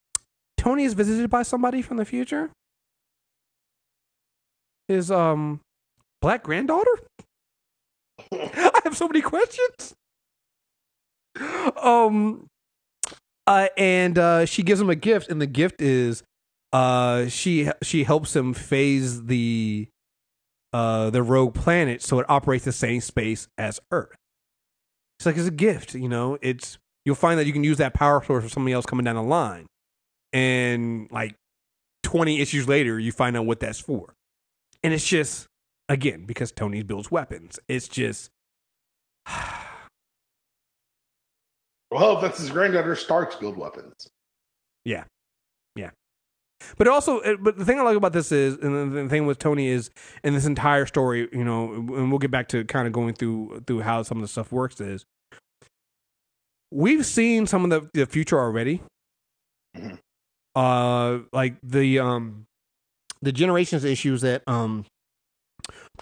[0.57, 2.49] Tony is visited by somebody from the future.
[4.87, 5.61] His um
[6.21, 6.99] black granddaughter.
[8.31, 9.95] I have so many questions.
[11.81, 12.47] Um,
[13.49, 16.21] uh, and uh, she gives him a gift, and the gift is
[16.71, 19.87] uh, she she helps him phase the
[20.71, 24.15] uh the rogue planet so it operates the same space as Earth.
[25.17, 26.37] It's like it's a gift, you know.
[26.43, 29.15] It's you'll find that you can use that power source for somebody else coming down
[29.15, 29.65] the line,
[30.31, 31.33] and like
[32.03, 34.13] twenty issues later, you find out what that's for,
[34.83, 35.47] and it's just
[35.89, 37.59] again because Tony builds weapons.
[37.67, 38.29] It's just
[41.91, 44.07] Well, if that's his granddaughter, Stark's build weapons.
[44.85, 45.05] Yeah,
[45.75, 45.89] yeah.
[46.77, 49.67] But also, but the thing I like about this is, and the, thing with Tony
[49.67, 49.89] is,
[50.23, 53.63] in this entire story, you know, and we'll get back to kind of going through
[53.65, 54.79] through how some of the stuff works.
[54.79, 55.05] Is
[56.71, 58.81] we've seen some of the, the future already,
[59.75, 59.97] Mhm.
[60.55, 62.45] uh, like the um,
[63.21, 64.85] the generations issues that um,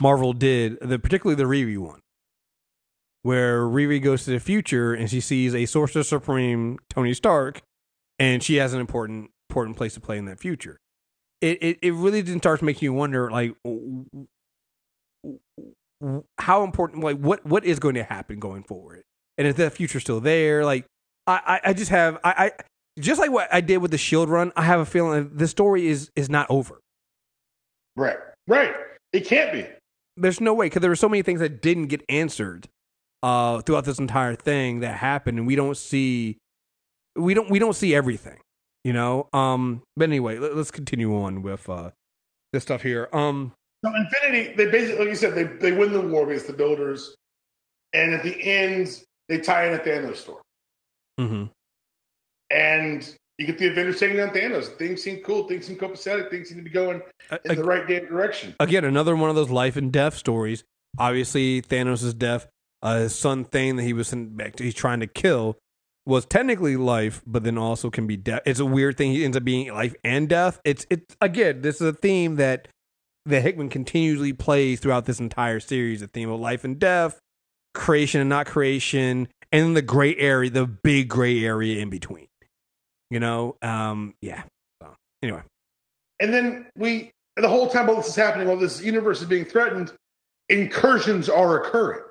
[0.01, 1.99] Marvel did, the particularly the Riri one,
[3.23, 7.61] where Riri goes to the future and she sees a Sorcerer Supreme, Tony Stark,
[8.19, 10.79] and she has an important important place to play in that future.
[11.41, 13.55] It it, it really didn't start to make you wonder like
[16.37, 19.03] how important like what what is going to happen going forward
[19.37, 20.85] and is that future still there like
[21.25, 22.51] I, I, I just have I, I
[22.99, 24.51] just like what I did with the Shield run.
[24.55, 26.79] I have a feeling that this story is is not over.
[27.95, 28.17] Right.
[28.47, 28.73] Right.
[29.13, 29.65] It can't be.
[30.15, 32.67] There's no way because there were so many things that didn't get answered
[33.23, 36.37] uh, throughout this entire thing that happened, and we don't see
[37.15, 38.39] we don't we don't see everything,
[38.83, 39.27] you know.
[39.33, 41.91] Um, but anyway, let, us continue on with uh,
[42.53, 43.09] this stuff here.
[43.13, 43.53] Um,
[43.83, 47.15] so Infinity, they basically, like you said, they they win the war against the Builders,
[47.93, 50.41] and at the end, they tie in a Thanos story.
[51.19, 51.45] Mm-hmm.
[52.49, 54.75] And you get the Avengers taking on Thanos.
[54.77, 55.47] Things seem cool.
[55.47, 56.29] Things seem copacetic.
[56.29, 57.01] Things seem to be going
[57.45, 58.55] in the right damn direction.
[58.59, 60.63] Again, another one of those life and death stories.
[60.97, 62.47] Obviously, Thanos' is death,
[62.81, 65.57] uh, his son Thane that he was sent back, to, he's trying to kill,
[66.05, 68.41] was technically life, but then also can be death.
[68.45, 69.11] It's a weird thing.
[69.11, 70.59] He ends up being life and death.
[70.63, 72.69] It's it's again, this is a theme that
[73.25, 75.99] that Hickman continually plays throughout this entire series.
[75.99, 77.19] The theme of life and death,
[77.73, 82.27] creation and not creation, and the gray area, the big gray area in between.
[83.09, 84.43] You know, um, yeah.
[84.81, 85.41] So anyway,
[86.21, 89.45] and then we the whole time while this is happening, while this universe is being
[89.45, 89.91] threatened,
[90.47, 92.01] incursions are occurring.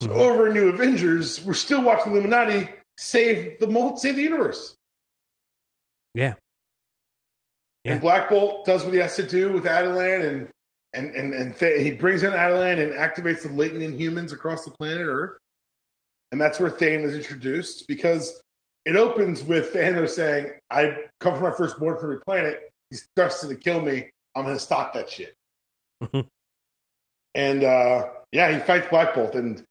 [0.00, 4.74] So over in New Avengers, we're still watching Illuminati save the save the universe.
[6.14, 6.34] Yeah.
[7.84, 7.92] yeah.
[7.92, 10.48] And Black Bolt does what he has to do with Attilan, and
[10.94, 14.70] and and and Th- he brings in Attilan and activates the latent Inhumans across the
[14.70, 15.38] planet Earth,
[16.32, 18.40] and that's where Thane is introduced because
[18.84, 22.72] it opens with Thanos saying, I come from my firstborn from your planet.
[22.90, 24.10] He's destined to kill me.
[24.34, 25.34] I'm going to stop that shit.
[27.34, 29.34] and uh, yeah, he fights Black Bolt.
[29.34, 29.62] And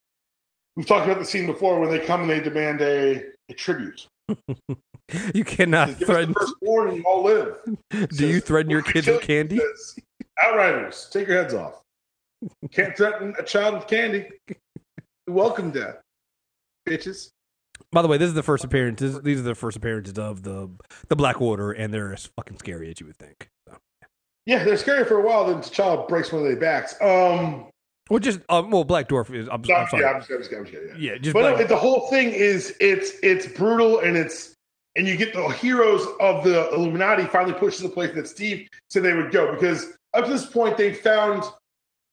[0.79, 4.07] we've talked about the scene before when they come and they demand a, a tribute.
[5.33, 6.33] you cannot threaten.
[6.33, 7.57] Firstborn and you all live.
[7.89, 9.57] Do says, you threaten your kids with candy?
[9.57, 9.99] Says,
[10.41, 11.81] Outriders, take your heads off.
[12.71, 14.29] Can't threaten a child with candy.
[15.27, 15.97] Welcome death,
[16.87, 17.27] bitches.
[17.91, 19.01] By the way, this is the first appearance.
[19.01, 20.69] This, these are the first appearances of the
[21.09, 23.49] the Black Order, and they're as fucking scary as you would think.
[23.67, 23.75] So,
[24.45, 24.59] yeah.
[24.59, 25.45] yeah, they're scary for a while.
[25.45, 26.95] Then T'Challa breaks one of their backs.
[27.01, 27.65] Um,
[28.09, 29.47] well, just um, well, Black Dwarf is.
[29.47, 30.03] I'm, I'm sorry.
[30.03, 31.11] Yeah, I'm just, I'm just, I'm just yeah.
[31.13, 31.33] yeah, just.
[31.33, 34.55] But no, the whole thing is it's it's brutal and it's
[34.95, 38.67] and you get the heroes of the Illuminati finally pushed to the place that Steve
[38.89, 41.43] said they would go because up to this point they found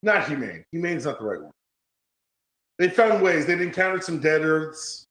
[0.02, 0.64] not humane.
[0.72, 1.52] Humane is not the right one.
[2.78, 3.46] They found ways.
[3.46, 5.06] They'd encountered some dead Earths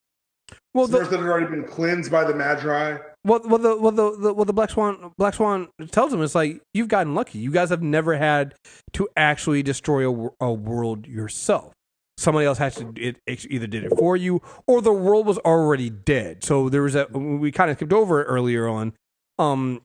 [0.72, 2.98] well, the, that had already been cleansed by the Magi.
[3.26, 6.36] Well, well, the well the, the well the Black Swan Black Swan tells him it's
[6.36, 7.40] like you've gotten lucky.
[7.40, 8.54] You guys have never had
[8.92, 11.72] to actually destroy a, a world yourself.
[12.18, 15.90] Somebody else has to it, either did it for you or the world was already
[15.90, 16.44] dead.
[16.44, 18.92] So there was a we kind of skipped over it earlier on.
[19.40, 19.82] Um,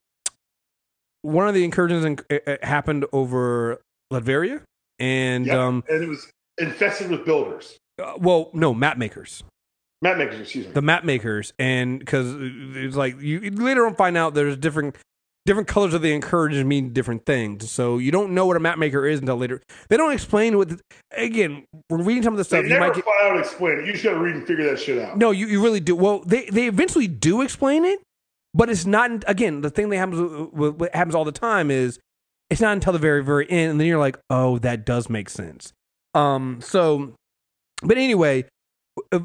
[1.24, 3.82] one of the incursions in, it, happened over
[4.14, 4.62] Latveria,
[5.00, 5.58] and yep.
[5.58, 7.78] um, and it was infested with builders.
[8.02, 9.44] Uh, well, no, map makers.
[10.02, 10.74] Map makers, excuse me.
[10.74, 14.95] The map makers, and because it's like you later on find out there's different
[15.45, 17.70] different colors of the incursions mean different things.
[17.72, 19.62] So you don't know what a map maker is until later.
[19.89, 20.70] They don't explain what.
[20.70, 20.80] The,
[21.16, 22.64] again, we're reading some of the stuff.
[22.64, 23.86] They you never might flat out explain it.
[23.86, 25.18] You just got to read and figure that shit out.
[25.18, 25.95] No, you, you really do.
[25.95, 27.99] Well, they they eventually do explain it,
[28.54, 29.24] but it's not.
[29.28, 31.99] Again, the thing that happens what happens all the time is
[32.49, 35.30] it's not until the very very end, and then you're like, oh, that does make
[35.30, 35.74] sense.
[36.14, 36.60] Um.
[36.62, 37.14] So,
[37.82, 38.45] but anyway,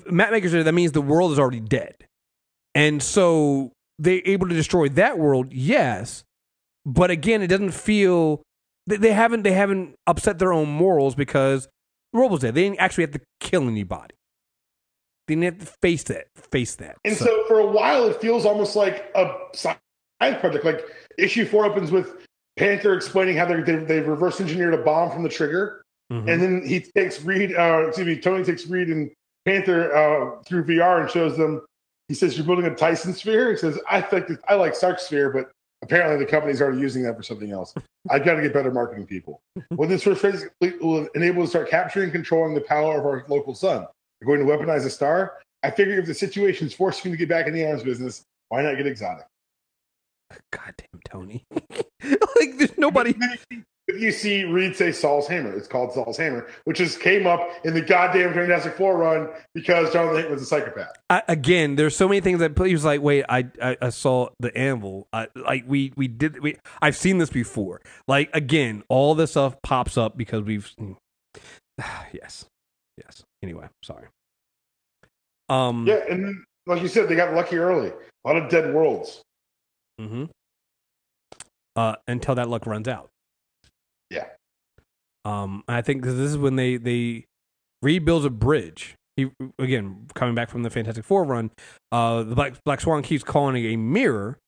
[0.06, 2.06] map makers that means the world is already dead,
[2.74, 5.52] and so they're able to destroy that world.
[5.52, 6.24] Yes,
[6.84, 8.42] but again, it doesn't feel
[8.86, 11.68] they, they haven't they haven't upset their own morals because
[12.12, 12.54] the world was dead.
[12.54, 14.14] They didn't actually have to kill anybody.
[15.26, 16.26] They didn't have to face that.
[16.36, 16.96] Face that.
[17.04, 19.80] And so, so for a while, it feels almost like a science
[20.20, 20.64] project.
[20.64, 20.84] Like
[21.18, 25.28] issue four opens with Panther explaining how they they've reverse engineered a bomb from the
[25.28, 26.28] trigger, mm-hmm.
[26.28, 27.54] and then he takes Reed.
[27.56, 29.10] Uh, excuse me, Tony takes Reed and
[29.46, 31.64] Panther uh, through VR and shows them.
[32.08, 35.30] He says, "You're building a Dyson sphere." He says, "I think I like Stark sphere,
[35.30, 35.50] but
[35.82, 37.72] apparently the company's already using that for something else.
[38.10, 39.40] I've got to get better marketing people."
[39.70, 40.44] Well, this first phase
[40.80, 43.86] will enable us to start capturing and controlling the power of our local sun.
[44.20, 45.38] We're going to weaponize a star.
[45.62, 48.22] I figure if the situation is forcing me to get back in the arms business,
[48.48, 49.26] why not get exotic?
[50.50, 51.44] Goddamn Tony!
[51.50, 53.14] like there's nobody.
[53.88, 55.56] You see Reed say Sol's Hammer.
[55.56, 59.92] It's called Sol's Hammer, which just came up in the goddamn Fantastic Four run because
[59.92, 60.92] Jonathan Hickman was a psychopath.
[61.08, 64.30] I, again, there's so many things that he was like, wait, I I, I saw
[64.40, 65.06] the anvil.
[65.12, 67.80] I, like we we did we I've seen this before.
[68.08, 70.68] Like again, all this stuff pops up because we've
[72.12, 72.44] yes,
[72.98, 73.22] yes.
[73.40, 74.08] Anyway, sorry.
[75.48, 75.86] Um.
[75.86, 77.90] Yeah, and like you said, they got lucky early.
[77.90, 79.22] A lot of dead worlds.
[80.00, 80.24] Mm-hmm.
[81.76, 83.10] Uh, until that luck runs out.
[85.26, 87.24] Um, I think this is when they they
[87.82, 91.50] rebuilds a bridge he again coming back from the Fantastic Four run,
[91.90, 94.38] uh, the Black Black Swan keeps calling it a mirror.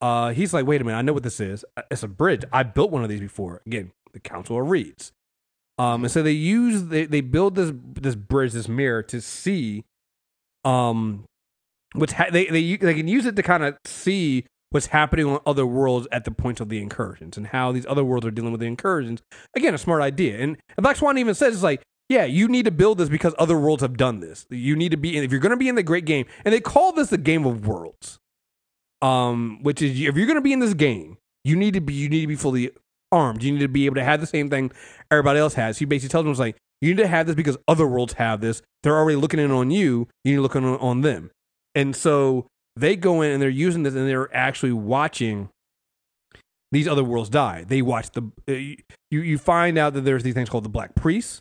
[0.00, 1.64] Uh, he's like, wait a minute, I know what this is.
[1.90, 2.44] It's a bridge.
[2.52, 3.62] I built one of these before.
[3.66, 5.12] Again, the Council of Reeds.
[5.76, 9.84] Um, and so they use they they build this this bridge, this mirror to see,
[10.64, 11.24] um,
[11.92, 15.40] what's ha- they they they can use it to kind of see what's happening on
[15.46, 18.52] other worlds at the point of the incursions and how these other worlds are dealing
[18.52, 19.22] with the incursions.
[19.56, 20.38] Again, a smart idea.
[20.38, 23.58] And Black Swan even says it's like, yeah, you need to build this because other
[23.58, 24.46] worlds have done this.
[24.50, 26.54] You need to be in if you're going to be in the great game, and
[26.54, 28.18] they call this the game of worlds.
[29.00, 31.92] Um, which is if you're going to be in this game, you need to be
[31.94, 32.70] you need to be fully
[33.12, 33.42] armed.
[33.42, 34.72] You need to be able to have the same thing
[35.10, 35.78] everybody else has.
[35.78, 38.40] He basically tells them it's like you need to have this because other worlds have
[38.40, 38.62] this.
[38.82, 40.08] They're already looking in on you.
[40.24, 41.30] You need to look in on them.
[41.74, 42.46] And so
[42.80, 45.48] they go in and they're using this and they're actually watching
[46.70, 47.64] these other worlds die.
[47.66, 48.52] They watch the uh,
[49.10, 51.40] you you find out that there's these things called the Black Priests,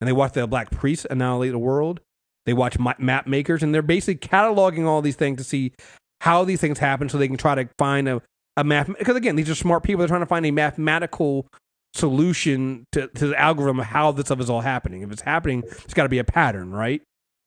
[0.00, 2.00] and they watch the Black Priests annihilate the world.
[2.46, 5.72] They watch ma- map makers, and they're basically cataloging all these things to see
[6.20, 8.22] how these things happen, so they can try to find a
[8.56, 8.86] a math.
[8.98, 10.00] Because again, these are smart people.
[10.00, 11.46] They're trying to find a mathematical
[11.94, 15.02] solution to, to the algorithm of how this stuff is all happening.
[15.02, 17.00] If it's happening, it's got to be a pattern, right?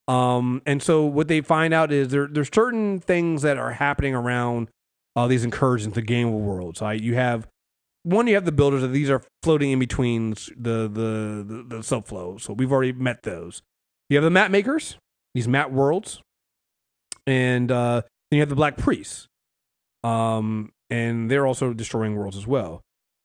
[0.07, 4.15] Um, and so what they find out is there there's certain things that are happening
[4.15, 4.69] around
[5.15, 6.81] uh, these incursions, the game worlds.
[6.81, 7.01] Right?
[7.01, 7.47] You have
[8.03, 11.77] one, you have the builders that these are floating in between the the the, the
[11.79, 12.39] subflow.
[12.39, 13.61] So we've already met those.
[14.09, 14.97] You have the map makers,
[15.33, 16.21] these map worlds,
[17.25, 18.01] and uh,
[18.31, 19.27] then you have the black priests,
[20.03, 22.81] um, and they're also destroying worlds as well.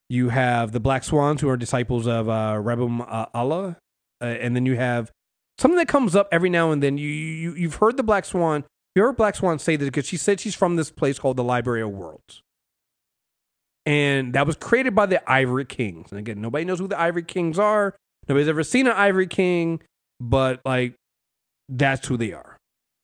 [0.09, 3.77] You have the black swans who are disciples of uh, Rabum uh, Alal,
[4.21, 5.13] uh, and then you have
[5.63, 6.99] something that comes up every now and then.
[6.99, 8.65] You, you you've heard the black swan.
[8.95, 11.45] You heard black swan say this because she said she's from this place called the
[11.45, 12.43] Library of Worlds,
[13.87, 16.11] and that was created by the Ivory Kings.
[16.11, 17.97] And again, nobody knows who the Ivory Kings are.
[18.29, 19.81] Nobody's ever seen an Ivory King,
[20.21, 20.95] but like
[21.69, 22.57] that's who they are.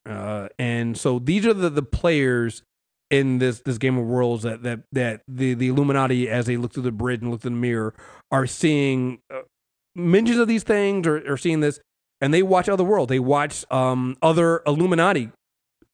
[0.06, 2.62] Uh, and so these are the, the players
[3.10, 6.74] in this this game of worlds that that that the the Illuminati, as they look
[6.74, 7.94] through the bridge and look through the mirror,
[8.30, 9.40] are seeing uh,
[9.94, 11.80] mentions of these things or, or seeing this,
[12.20, 13.08] and they watch other world.
[13.08, 15.30] They watch um other Illuminati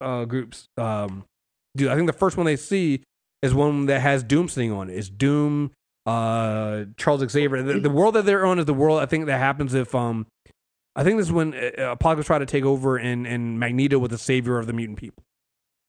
[0.00, 0.66] uh groups.
[0.76, 1.24] Um,
[1.76, 3.02] dude, I think the first one they see
[3.42, 4.96] is one that has Doom sitting on it.
[4.96, 5.72] It's Doom,
[6.06, 7.62] uh, Charles Xavier.
[7.62, 10.26] The, the world that they're on is the world I think that happens if um.
[10.96, 14.10] I think this is when uh, Apocalypse tried to take over, and, and Magneto was
[14.10, 15.24] the savior of the mutant people.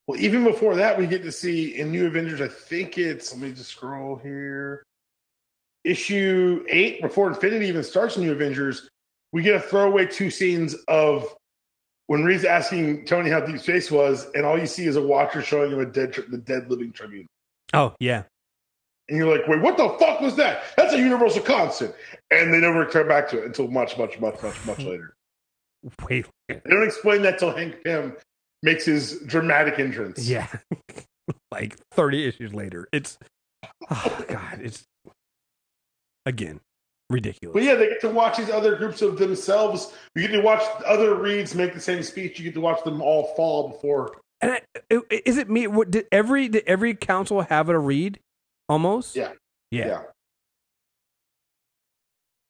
[0.07, 2.41] Well, even before that, we get to see in New Avengers.
[2.41, 4.81] I think it's let me just scroll here.
[5.83, 8.89] Issue eight, before Infinity even starts New Avengers,
[9.35, 11.27] we get a throwaway two scenes of
[12.07, 15.41] when Reed's asking Tony how deep space was, and all you see is a watcher
[15.41, 17.27] showing him a dead, the dead living tribunal.
[17.73, 18.23] Oh yeah,
[19.09, 20.63] and you're like, wait, what the fuck was that?
[20.77, 21.93] That's a universal constant,
[22.31, 24.87] and they never return back to it until much, much, much, much, much hmm.
[24.87, 25.15] later.
[26.07, 28.15] Wait, they don't explain that till Hank Pym
[28.63, 30.25] makes his dramatic entrance.
[30.29, 30.47] Yeah.
[31.51, 32.87] like 30 issues later.
[32.93, 33.17] It's
[33.91, 34.85] oh god, it's
[36.25, 36.61] again
[37.09, 37.53] ridiculous.
[37.53, 39.93] But yeah, they get to watch these other groups of themselves.
[40.15, 42.39] You get to watch other Reeds make the same speech.
[42.39, 44.17] You get to watch them all fall before.
[44.41, 45.67] And I, is it me?
[45.67, 48.19] What did every did every council have a Reed?
[48.67, 49.15] Almost.
[49.15, 49.31] Yeah.
[49.71, 49.87] Yeah.
[49.87, 50.01] Yeah.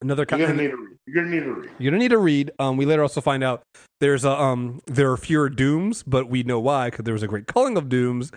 [0.01, 0.97] Another You're gonna need a Reed.
[1.07, 1.69] You're gonna need a Reed.
[1.79, 2.51] You're gonna need to read.
[2.59, 3.63] Um, we later also find out
[4.01, 7.27] there's a um there are fewer dooms, but we know why because there was a
[7.27, 8.31] great culling of dooms.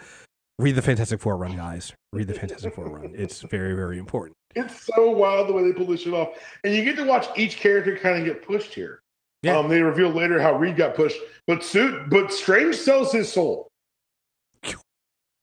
[0.59, 1.93] Read the Fantastic Four run, guys.
[2.13, 3.13] Read the Fantastic Four run.
[3.15, 4.35] It's very very important.
[4.65, 6.31] It's so wild the way they pull this shit off,
[6.65, 9.01] and you get to watch each character kind of get pushed here.
[9.43, 9.57] Yeah.
[9.59, 13.69] Um, they reveal later how Reed got pushed, but suit, but Strange sells his soul.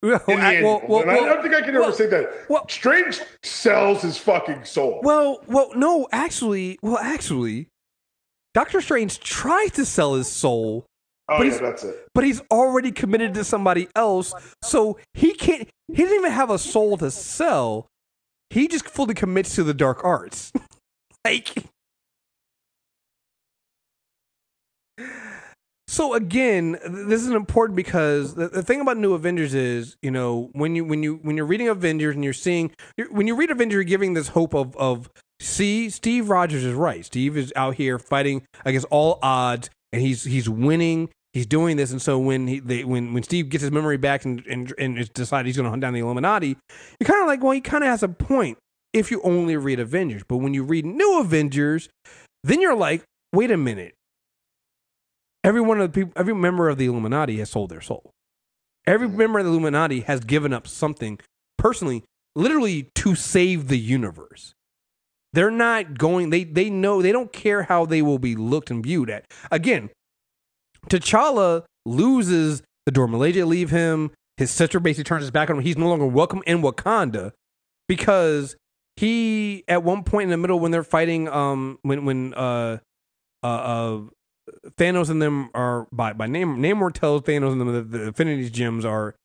[0.02, 2.46] Well, I, well, well, And I don't think I can ever say that.
[2.48, 5.00] well- Strange sells his fucking soul.
[5.04, 7.70] well, well, no, actually, well, actually,
[8.54, 10.86] Doctor Strange tried to sell his soul,
[11.28, 12.08] oh but yeah, that's it.
[12.14, 15.68] but he's already committed to somebody else, so he can't.
[15.88, 17.88] He doesn't even have a soul to sell.
[18.56, 20.54] He just fully commits to the dark arts.
[21.26, 21.66] like,
[25.90, 30.52] so again, this is important because the, the thing about New Avengers is, you know,
[30.54, 33.52] when you when you when you're reading Avengers and you're seeing you're, when you read
[33.52, 35.10] Avengers, you're giving this hope of of
[35.42, 37.04] see, Steve Rogers is right.
[37.04, 41.10] Steve is out here fighting against all odds, and he's he's winning.
[41.36, 44.24] He's doing this, and so when he they, when when Steve gets his memory back
[44.24, 46.56] and and, and is decided he's going to hunt down the Illuminati,
[46.98, 48.58] you're kind of like, well, he kind of has a point
[48.94, 50.24] if you only read Avengers.
[50.26, 51.90] But when you read New Avengers,
[52.46, 53.96] then you're like, wait a minute.
[55.44, 58.12] Every one of the people, every member of the Illuminati has sold their soul.
[58.88, 61.20] Every member of the Illuminati has given up something
[61.58, 64.54] personally, literally to save the universe.
[65.34, 66.30] They're not going.
[66.30, 69.26] They they know they don't care how they will be looked and viewed at.
[69.52, 69.90] Again,
[70.90, 74.12] T'Challa loses the Dora Milaje leave him.
[74.38, 75.64] His sister basically turns his back on him.
[75.64, 77.32] He's no longer welcome in Wakanda
[77.88, 78.56] because
[78.98, 82.78] he at one point in the middle when they're fighting um when when uh
[83.44, 84.02] uh, uh
[84.78, 88.50] Thanos and them are by by name Namor tells Thanos and them that the Infinity
[88.50, 89.16] Gems are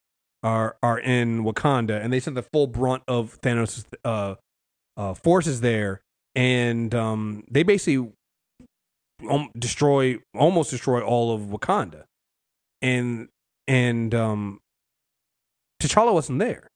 [0.43, 4.35] are are in Wakanda and they sent the full brunt of Thanos' uh
[4.97, 6.01] uh forces there
[6.35, 8.13] and um they basically
[9.29, 12.05] um, destroy almost destroy all of Wakanda
[12.83, 13.29] and
[13.67, 14.61] and um
[15.81, 16.69] T'Challa wasn't there.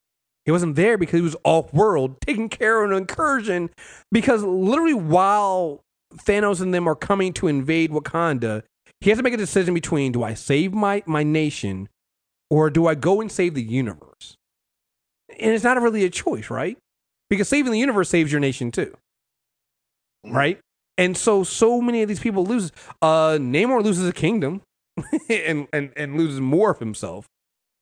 [0.45, 3.69] He wasn't there because he was off world taking care of an incursion.
[4.11, 5.81] Because literally, while
[6.13, 8.63] Thanos and them are coming to invade Wakanda,
[9.01, 11.89] he has to make a decision between do I save my, my nation
[12.49, 14.37] or do I go and save the universe?
[15.39, 16.77] And it's not really a choice, right?
[17.29, 18.95] Because saving the universe saves your nation too.
[20.23, 20.59] Right?
[20.97, 22.71] And so so many of these people lose
[23.01, 24.61] uh Namor loses a kingdom
[25.29, 27.25] and, and and loses more of himself,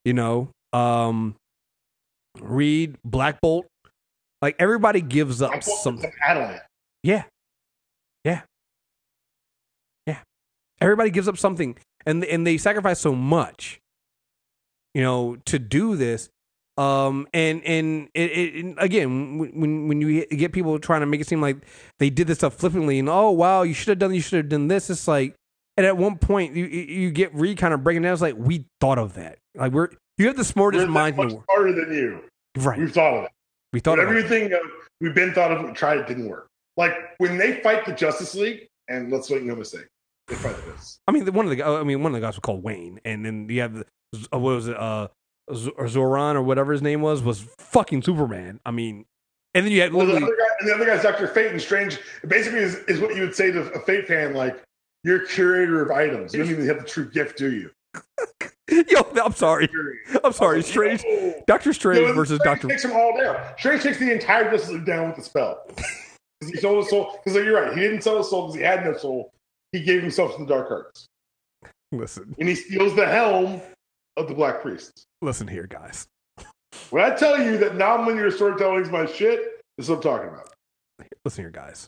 [0.04, 0.50] you know.
[0.72, 1.36] Um
[2.40, 3.68] Reed, Black Bolt,
[4.42, 6.12] like everybody gives up Black something.
[7.04, 7.24] Yeah.
[8.24, 8.42] Yeah.
[10.08, 10.20] Yeah.
[10.82, 13.80] Everybody gives up something and and they sacrifice so much,
[14.94, 16.30] you know, to do this.
[16.78, 21.28] Um and and it, it again when when you get people trying to make it
[21.28, 21.58] seem like
[22.00, 24.50] they did this stuff flippantly and oh wow you should have done you should have
[24.50, 25.36] done this it's like
[25.78, 28.66] and at one point you you get Reed kind of breaking down it's like we
[28.82, 31.94] thought of that like we're you have the smartest mind in the world smarter than
[31.94, 32.20] you.
[32.58, 33.32] right We've thought of it.
[33.72, 34.62] we thought of Whatever it you think of,
[35.02, 36.48] we've been thought of, we tried, it didn't work.
[36.78, 39.86] Like when they fight the Justice League, and let's make no mistake,
[40.28, 40.98] they fight this.
[41.08, 43.00] I mean, the- one of the I mean, one of the guys was called Wayne,
[43.06, 43.86] and then you have the
[44.34, 45.08] uh, what was it, uh,
[45.48, 48.60] or Zoran or whatever his name was, was fucking Superman.
[48.66, 49.06] I mean,
[49.54, 51.62] and then you had Well, the other guy, and the other guy's Doctor Fate and
[51.62, 52.00] Strange.
[52.28, 54.62] Basically, is, is what you would say to a Fate fan, like
[55.04, 56.34] you're a curator of items.
[56.34, 57.70] You don't even have the true gift, do you?
[58.90, 59.70] yo, I'm sorry,
[60.24, 61.44] I'm sorry, oh, Strange, Yo.
[61.46, 62.68] Doctor Strange Yo, versus Strange Doctor.
[62.70, 63.40] takes them all down.
[63.60, 65.64] Strange takes the entire Justice League down with the spell.
[66.40, 67.22] Because he sold his soul.
[67.24, 69.32] Because you're right, he didn't sell his soul because he had no soul.
[69.72, 71.06] He gave himself to the dark arts,
[71.94, 73.62] Listen, and he steals the helm
[74.18, 75.06] of the Black Priests.
[75.22, 76.08] listen here, guys.
[76.90, 79.40] When I tell you that non-linear storytelling is my shit,
[79.78, 80.50] this is what I'm talking about.
[81.26, 81.88] Listen here, guys.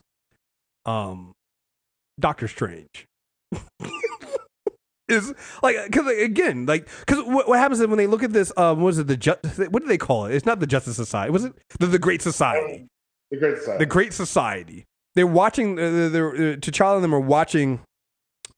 [0.86, 1.34] Um,
[2.20, 3.06] Doctor Strange.
[5.08, 8.52] is like because again like because what, what happens is when they look at this
[8.58, 9.36] um what is it the ju-
[9.70, 12.24] what do they call it it's not the justice society was it the, the great
[12.24, 12.88] society
[13.30, 13.78] The Great Society.
[13.78, 14.86] the Great Society.
[15.14, 15.80] They're watching.
[15.80, 17.82] Uh, they're, uh, T'Challa and them are watching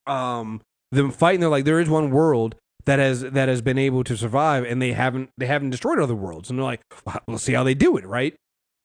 [0.07, 0.61] um,
[0.91, 2.55] them fight, and they're like, there is one world
[2.87, 6.15] that has that has been able to survive, and they haven't they haven't destroyed other
[6.15, 8.35] worlds, and they're like, well, let's see how they do it, right?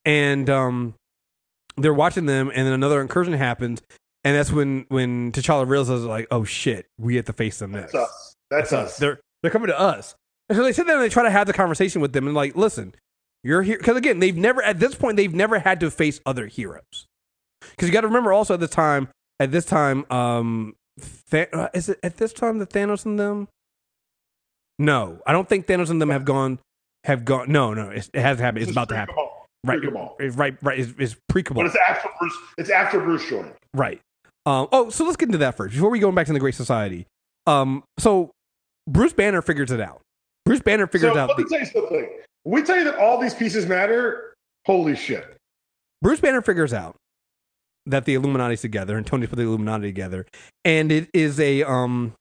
[0.05, 0.95] And um,
[1.77, 3.81] they're watching them, and then another incursion happens,
[4.25, 7.93] and that's when when T'Challa realizes like, oh shit, we have to face them next.
[7.93, 8.35] That's us.
[8.51, 8.97] That's us.
[8.99, 10.15] They're they're coming to us.
[10.49, 12.35] And so they sit there and they try to have the conversation with them and
[12.35, 12.95] like, listen,
[13.43, 16.47] you're here because again, they've never at this point they've never had to face other
[16.47, 17.07] heroes.
[17.61, 19.09] Because you got to remember also at this time,
[19.41, 20.75] at this time, um,
[21.31, 23.49] Th- uh, is it at this time that Thanos and them?
[24.83, 26.59] No, I don't think Thanos and them have gone.
[27.05, 27.51] Have gone?
[27.51, 28.63] No, no, it's, it hasn't happened.
[28.63, 29.15] It's This about to happen.
[29.15, 29.47] pre-Cabal.
[29.65, 30.17] Right, Pre-Cabal.
[30.19, 30.79] it's right, right.
[30.81, 32.37] It's, it's pre But it's after Bruce.
[32.59, 33.53] It's after Bruce joined.
[33.75, 34.01] Right.
[34.45, 36.57] Um, oh, so let's get into that first before we go back to the Great
[36.57, 37.07] Society.
[37.47, 38.33] Um, so
[38.89, 40.01] Bruce Banner figures it out.
[40.45, 41.29] Bruce Banner figures so out.
[41.29, 42.09] let me The, tell you something.
[42.43, 44.35] When we tell you that all these pieces matter,
[44.67, 45.37] holy shit.
[46.03, 46.97] Bruce Banner figures out
[47.87, 50.27] that the Illuminati's together, and Tony's put the Illuminati together,
[50.65, 52.15] and it is a um,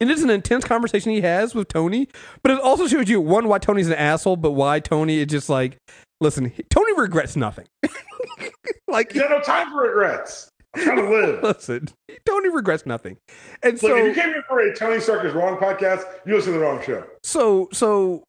[0.00, 2.08] it is an intense conversation he has with Tony,
[2.42, 5.48] but it also shows you one why Tony's an asshole, but why Tony is just
[5.48, 5.76] like,
[6.20, 7.66] listen, Tony regrets nothing.
[8.88, 10.48] like, You got no time for regrets.
[10.74, 11.42] I'm trying to live.
[11.42, 11.88] listen,
[12.24, 13.18] Tony regrets nothing,
[13.62, 16.34] and Look, so if you came here for a Tony Stark is wrong podcast, you
[16.34, 17.04] listen to the wrong show.
[17.22, 18.24] so so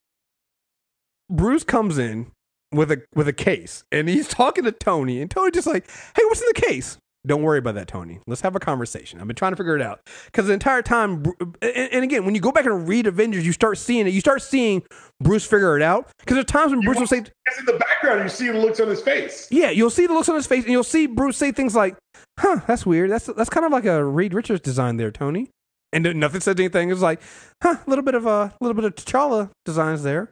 [1.30, 2.32] Bruce comes in
[2.74, 6.24] with a with a case and he's talking to Tony and Tony just like, "Hey,
[6.26, 8.20] what's in the case?" Don't worry about that, Tony.
[8.28, 9.22] Let's have a conversation.
[9.22, 11.24] I've been trying to figure it out because the entire time,
[11.62, 14.10] and, and again, when you go back and read Avengers, you start seeing it.
[14.10, 14.84] You start seeing
[15.22, 18.24] Bruce figure it out because there's times when Bruce will say, Because in the background,
[18.24, 19.48] you see the looks on his face.
[19.50, 21.96] "Yeah," you'll see the looks on his face, and you'll see Bruce say things like,
[22.40, 23.10] "Huh, that's weird.
[23.10, 25.50] That's that's kind of like a Reed Richards design there, Tony."
[25.94, 26.90] And nothing said anything.
[26.90, 27.22] It was like,
[27.62, 30.30] "Huh, a little bit of a little bit of T'Challa designs there."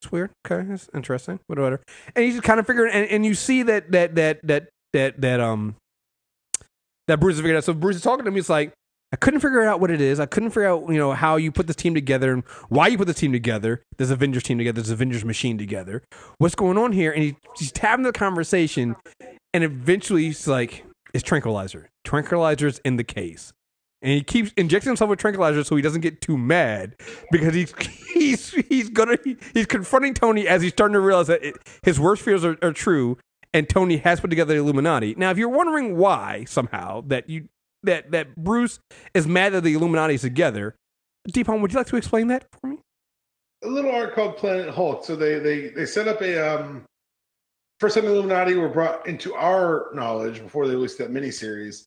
[0.00, 0.30] It's weird.
[0.50, 1.40] Okay, that's interesting.
[1.46, 1.82] Whatever.
[2.14, 5.20] And he's just kind of figuring, and, and you see that that that that that
[5.20, 5.74] that um
[7.08, 7.64] that Bruce figured out.
[7.64, 8.40] So Bruce is talking to me.
[8.40, 8.72] It's like
[9.12, 10.18] I couldn't figure out what it is.
[10.18, 12.98] I couldn't figure out you know how you put this team together and why you
[12.98, 13.82] put this team together.
[13.98, 14.80] This Avengers team together.
[14.80, 16.02] This Avengers machine together.
[16.38, 17.12] What's going on here?
[17.12, 18.96] And he, he's having the conversation,
[19.54, 20.84] and eventually he's like,
[21.14, 21.88] "It's tranquilizer.
[22.04, 23.52] Tranquilizer's in the case."
[24.02, 26.94] and he keeps injecting himself with tranquilizer so he doesn't get too mad
[27.30, 27.74] because he's
[28.14, 29.16] he's he's gonna
[29.54, 32.72] he's confronting Tony as he's starting to realize that it, his worst fears are, are
[32.72, 33.18] true,
[33.52, 35.14] and Tony has put together the Illuminati.
[35.16, 37.48] Now, if you're wondering why somehow that you
[37.82, 38.78] that that Bruce
[39.14, 40.74] is mad that the Illuminati is together,
[41.28, 42.78] Deepon, would you like to explain that for me?
[43.64, 45.04] A little art called Planet Hulk.
[45.04, 46.84] So they they they set up a um
[47.80, 51.84] first time the Illuminati were brought into our knowledge before they released that miniseries.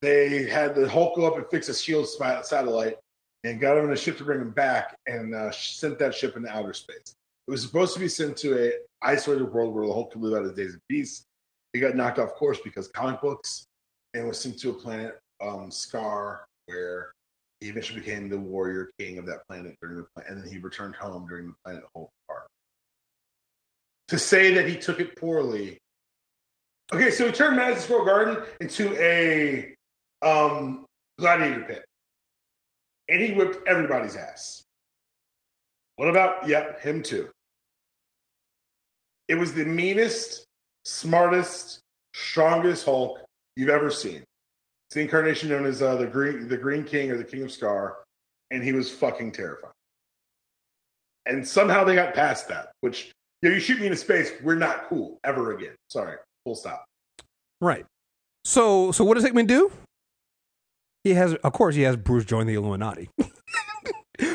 [0.00, 2.96] They had the Hulk go up and fix a shield satellite
[3.44, 6.36] and got him in a ship to bring him back and uh, sent that ship
[6.36, 7.14] into outer space.
[7.46, 8.72] It was supposed to be sent to a
[9.02, 11.24] isolated world where the Hulk could live out his days of peace.
[11.72, 13.66] He got knocked off course because comic books
[14.14, 17.12] and was sent to a planet, um, Sakaar, where
[17.60, 20.58] he eventually became the warrior king of that planet during the plan, and then he
[20.58, 22.48] returned home during the Planet Hulk arc.
[24.08, 25.78] To say that he took it poorly.
[26.92, 29.74] Okay, so he turned Madison Square Garden into a
[30.22, 30.84] um,
[31.18, 31.84] gladiator pit,
[33.08, 34.62] and he whipped everybody's ass.
[36.02, 36.48] What about?
[36.48, 37.28] Yep, him too.
[39.28, 40.46] It was the meanest,
[40.84, 41.78] smartest,
[42.12, 43.20] strongest Hulk
[43.54, 44.16] you've ever seen.
[44.16, 47.50] It's the incarnation known as uh, the Green the Green King or the King of
[47.50, 47.92] Sakaar,
[48.50, 49.72] and he was fucking terrifying.
[51.26, 52.72] And somehow they got past that.
[52.80, 55.76] Which you, know, you shoot me into space, we're not cool ever again.
[55.88, 56.84] Sorry, full stop.
[57.60, 57.86] Right.
[58.44, 59.70] So so what does Hickman do?
[61.04, 63.08] He has, of course, he has Bruce join the Illuminati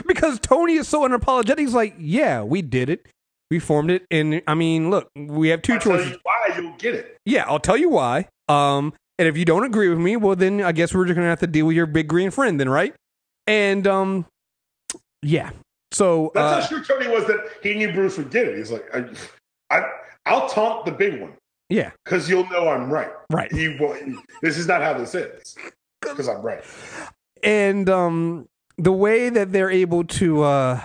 [0.07, 1.59] because Tony is so unapologetic.
[1.59, 3.07] He's like, "Yeah, we did it.
[3.51, 6.11] We formed it." And I mean, look, we have 2 I'll tell choices.
[6.11, 7.17] you why you'll get it.
[7.25, 8.27] Yeah, I'll tell you why.
[8.47, 11.27] Um, and if you don't agree with me, well, then I guess we're just gonna
[11.27, 12.93] have to deal with your big green friend, then, right?
[13.45, 14.25] And um,
[15.21, 15.51] yeah.
[15.91, 18.57] So That's uh, how sure Tony was that he knew Bruce would get it.
[18.57, 19.05] He's like, I,
[19.69, 19.89] I,
[20.25, 21.33] I'll taunt the big one
[21.69, 23.11] yeah, because you'll know I'm right.
[23.31, 23.51] right.
[23.51, 24.19] You won't.
[24.41, 25.55] This is not how this is
[26.01, 26.63] because I'm right.
[27.43, 28.47] and um
[28.77, 30.81] the way that they're able to uh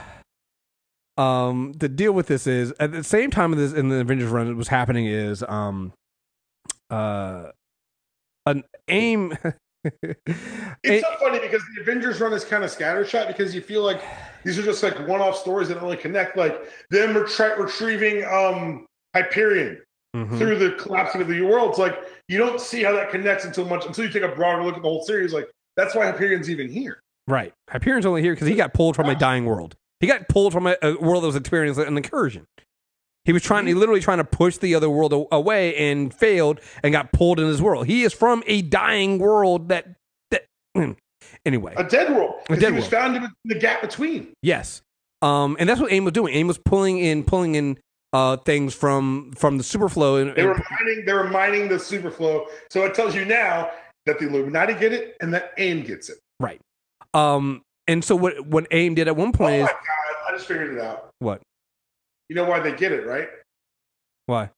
[1.19, 4.49] um to deal with this is at the same time this in the Avengers run
[4.49, 5.93] it was happening is um
[6.91, 7.49] uh
[8.47, 9.37] an aim
[10.85, 14.01] It's so funny because the Avengers run is kind of scattershot because you feel like
[14.45, 16.37] these are just like one-off stories that don't really connect.
[16.37, 16.57] Like
[16.91, 19.83] them retrie- retrieving um Hyperion
[20.15, 20.39] Mhm.
[20.39, 21.79] through the collapsing of the worlds.
[21.79, 24.77] Like you don't see how that connects until much until you take a broader look
[24.77, 25.33] at the whole series.
[25.33, 27.01] Like that's why Hyperion's even here.
[27.29, 30.53] Right Hyperion's only here because he got pulled from a dying world he got pulled
[30.53, 32.47] from a, a world that was experiencing an incursion
[33.25, 36.61] he was trying he literally trying to push the other world a- away and failed
[36.83, 39.87] and got pulled in his world he is from a dying world that
[40.31, 40.47] that
[41.47, 42.35] anyway A dead world.
[42.51, 42.91] A dead he was world.
[42.91, 44.33] found in the gap between.
[44.43, 44.83] Yes.
[45.23, 46.35] Um, and that's what AIM was doing.
[46.35, 47.79] AIM was pulling in, pulling in
[48.13, 50.21] uh, things from from the superflow.
[50.21, 51.05] And, They were and- mining.
[51.07, 52.47] They were mining the superflow.
[52.71, 53.71] So it tells you now
[54.07, 56.19] that the Illuminati get it and that AIM gets it.
[56.41, 56.61] right.
[57.15, 59.77] Um, and so what what AIM did at one point my is god!
[60.29, 61.11] I just figured it out.
[61.19, 61.43] what?
[62.29, 63.29] You know why they get it, right?
[64.27, 64.51] Why?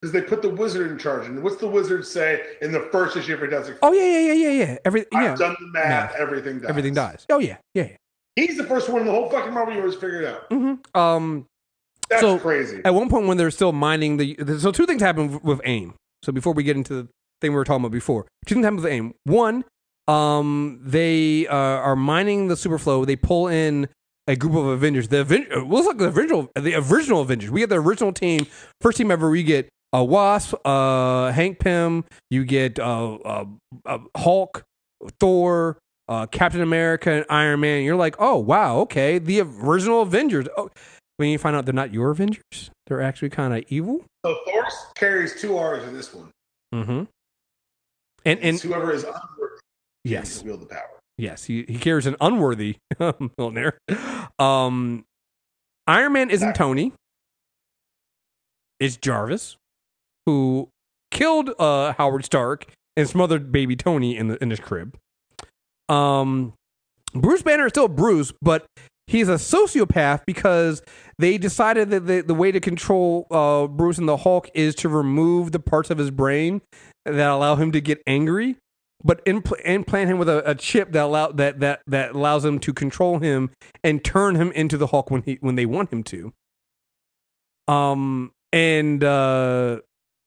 [0.00, 1.26] Because they put the wizard in charge.
[1.26, 3.78] And what's the wizard say in the first issue of Fantastic?
[3.82, 4.76] Oh yeah, yeah, yeah, yeah, yeah.
[4.84, 6.12] Every I've done the math.
[6.12, 6.14] Math.
[6.16, 6.68] Everything dies.
[6.70, 7.26] everything dies.
[7.30, 7.84] Oh yeah, yeah.
[7.84, 7.96] yeah.
[8.36, 10.42] He's the first one in the whole fucking Marvel universe figured out.
[10.50, 11.46] hmm Um,
[12.10, 12.82] That's So- crazy.
[12.84, 15.94] at one point when they're still mining the, so two things happen with AIM.
[16.22, 17.08] So before we get into the
[17.40, 19.14] thing we were talking about before, two things happen with AIM.
[19.24, 19.64] One,
[20.08, 23.06] um, they uh, are mining the superflow.
[23.06, 23.88] They pull in
[24.26, 25.08] a group of Avengers.
[25.08, 27.50] The Aven- uh, looks like the original, the original Avengers.
[27.50, 28.46] We get the original team,
[28.80, 29.28] first team ever.
[29.30, 32.04] We get a Wasp, uh, Hank Pym.
[32.30, 33.44] You get uh, uh,
[33.86, 34.62] uh, Hulk,
[35.20, 35.78] Thor,
[36.08, 37.82] uh, Captain America, and Iron Man.
[37.84, 40.46] You're like, oh wow, okay, the original Avengers.
[40.56, 40.70] Oh,
[41.16, 44.04] when you find out they're not your Avengers, they're actually kind of evil.
[44.24, 44.64] so Thor
[44.96, 46.30] carries two R's in this one.
[46.74, 47.04] Mm-hmm.
[48.26, 49.04] And and It's whoever is
[50.04, 51.00] yes, wield the power.
[51.18, 53.72] yes, he, he carries an unworthy Mjolnir.
[54.38, 55.04] Um,
[55.86, 56.92] Iron Man isn't Tony.
[58.80, 59.56] It's Jarvis,
[60.26, 60.68] who
[61.10, 62.66] killed uh, Howard Stark
[62.96, 64.96] and smothered baby Tony in the in his crib.
[65.88, 66.54] Um,
[67.14, 68.66] Bruce Banner is still Bruce, but
[69.06, 70.82] he's a sociopath because
[71.18, 74.88] they decided that the, the way to control uh, Bruce and the Hulk is to
[74.88, 76.62] remove the parts of his brain
[77.04, 78.56] that allow him to get angry,
[79.02, 82.58] but impl- implant him with a, a chip that allow that, that that allows him
[82.60, 83.50] to control him
[83.82, 86.32] and turn him into the Hulk when he when they want him to.
[87.66, 89.80] Um and uh,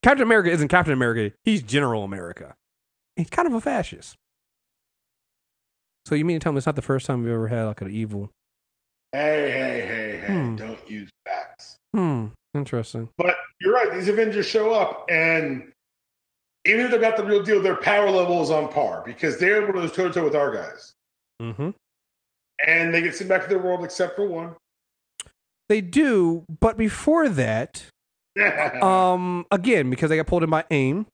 [0.04, 2.56] Captain America isn't Captain America; he's General America.
[3.16, 4.18] He's kind of a fascist.
[6.06, 7.82] So you mean to tell me it's not the first time we've ever had like
[7.82, 8.30] an evil?
[9.14, 10.28] Hey, hey, hey, hey!
[10.28, 10.56] Hmm.
[10.58, 11.78] Don't use facts.
[11.96, 12.28] Hmm.
[12.54, 13.10] Interesting.
[13.18, 13.94] But you're right.
[13.94, 15.72] These Avengers show up, and
[16.68, 19.68] even if they're not the real deal, their power level is on par because they're
[19.68, 20.94] able to toe to toe with our guys.
[21.42, 21.70] Mm-hmm.
[22.66, 24.56] And they get sent back to their world except for one.
[25.70, 27.86] They do, but before that,
[28.82, 31.08] um, again, because they got pulled in by AIM.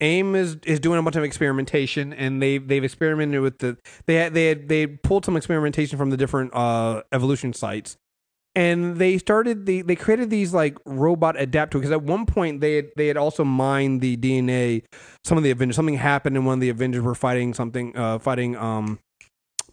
[0.00, 4.16] AIM is is doing a bunch of experimentation, and they they've experimented with the they
[4.16, 7.96] had they had they pulled some experimentation from the different uh evolution sites,
[8.56, 12.76] and they started the they created these like robot adaptoids because at one point they
[12.76, 14.84] had they had also mined the DNA.
[15.24, 18.18] Some of the Avengers something happened, and one of the Avengers were fighting something uh
[18.18, 18.98] fighting um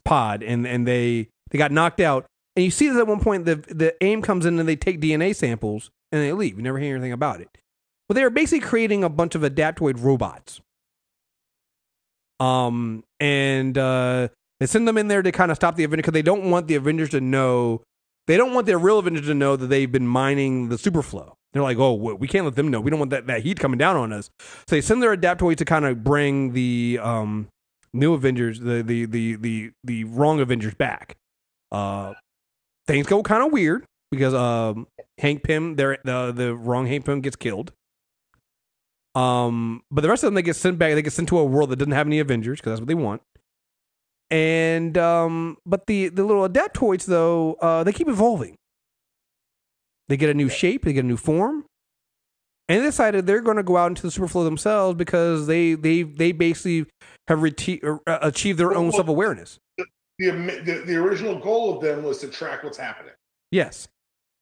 [0.03, 2.25] Pod, and and they they got knocked out.
[2.55, 4.99] And you see that at one point the the AIM comes in and they take
[4.99, 6.57] DNA samples and they leave.
[6.57, 7.49] You never hear anything about it.
[8.09, 10.59] Well, they are basically creating a bunch of adaptoid robots.
[12.39, 14.29] Um, and uh,
[14.59, 16.67] they send them in there to kind of stop the Avengers because they don't want
[16.67, 17.83] the Avengers to know.
[18.27, 21.33] They don't want their real Avengers to know that they've been mining the superflow.
[21.53, 22.79] They're like, oh, we can't let them know.
[22.79, 24.29] We don't want that, that heat coming down on us.
[24.39, 27.49] So they send their adaptoids to kind of bring the um,
[27.93, 31.17] new Avengers, the the the the the wrong Avengers back.
[31.71, 32.13] Uh,
[32.87, 34.87] things go kind of weird because um,
[35.17, 35.97] Hank Pym, the
[36.33, 37.73] the wrong Hank Pym gets killed.
[39.13, 40.93] Um, but the rest of them they get sent back.
[40.93, 42.95] They get sent to a world that doesn't have any Avengers because that's what they
[42.95, 43.21] want.
[44.31, 48.55] And um, but the the little adaptoids though, uh, they keep evolving.
[50.07, 50.83] They get a new shape.
[50.85, 51.65] They get a new form.
[52.69, 56.03] And they decided they're going to go out into the superflow themselves because they they
[56.03, 56.85] they basically
[57.27, 59.59] have reti- uh, achieved their own Well, self awareness.
[59.77, 59.85] the,
[60.19, 63.13] the the original goal of them was to track what's happening.
[63.51, 63.89] Yes.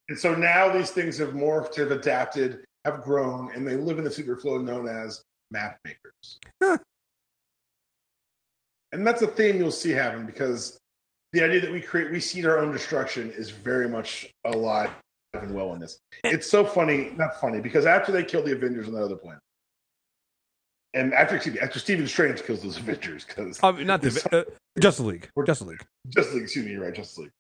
[0.09, 4.03] And so now these things have morphed, have adapted, have grown, and they live in
[4.03, 6.39] the superflow known as map makers.
[8.91, 10.79] And that's a theme you'll see happen because
[11.33, 14.89] the idea that we create, we seed our own destruction is very much alive
[15.33, 15.99] and well in this.
[16.23, 19.41] It's so funny, not funny, because after they kill the Avengers on that other planet,
[20.95, 24.51] and after excuse me, after Stephen Strange kills those Avengers, because Um, not the uh,
[24.79, 25.29] Justice League.
[25.45, 25.85] Justice League.
[26.07, 27.31] Justice League, excuse me, you're right, Justice League.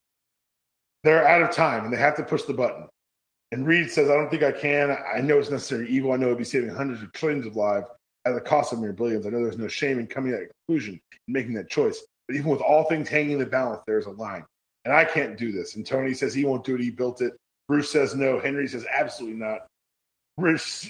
[1.03, 2.87] They're out of time and they have to push the button.
[3.51, 4.95] And Reed says, I don't think I can.
[5.11, 6.11] I know it's necessary evil.
[6.11, 7.87] I know it'd be saving hundreds of trillions of lives
[8.29, 9.25] at the cost of mere billions.
[9.25, 10.93] I know there's no shame in coming to that conclusion
[11.27, 12.03] and making that choice.
[12.27, 14.45] But even with all things hanging in the balance, there's a line.
[14.85, 15.75] And I can't do this.
[15.75, 16.81] And Tony says he won't do it.
[16.81, 17.33] He built it.
[17.67, 18.39] Bruce says no.
[18.39, 19.67] Henry says absolutely not.
[20.37, 20.89] Bruce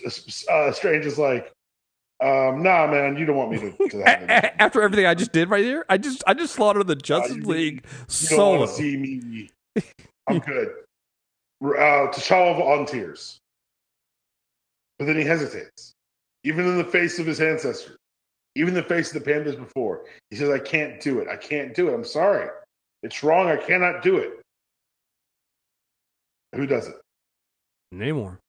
[0.49, 1.51] uh, Strange is like,
[2.21, 4.53] um, nah, man, you don't want me to, to A- have it.
[4.59, 7.43] After everything I just did right here, I just I just slaughtered the Justice you-
[7.43, 8.59] League You don't solo.
[8.59, 9.49] want to see me.
[10.27, 10.67] I'm good.
[11.63, 13.39] Uh, T'Challa volunteers.
[14.99, 15.93] But then he hesitates.
[16.43, 17.97] Even in the face of his ancestors,
[18.55, 21.27] even in the face of the pandas before, he says, I can't do it.
[21.27, 21.93] I can't do it.
[21.93, 22.49] I'm sorry.
[23.03, 23.47] It's wrong.
[23.47, 24.41] I cannot do it.
[26.55, 26.95] Who does it?
[27.93, 28.39] Anymore.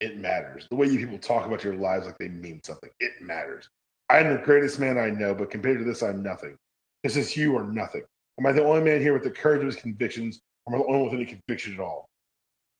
[0.00, 0.66] It matters.
[0.70, 3.68] The way you people talk about your lives like they mean something, it matters.
[4.08, 6.56] I'm the greatest man I know, but compared to this, I'm nothing.
[7.02, 8.02] This is you or nothing.
[8.38, 10.84] Am I the only man here with the courage of his convictions, am I the
[10.84, 12.06] only one with any conviction at all?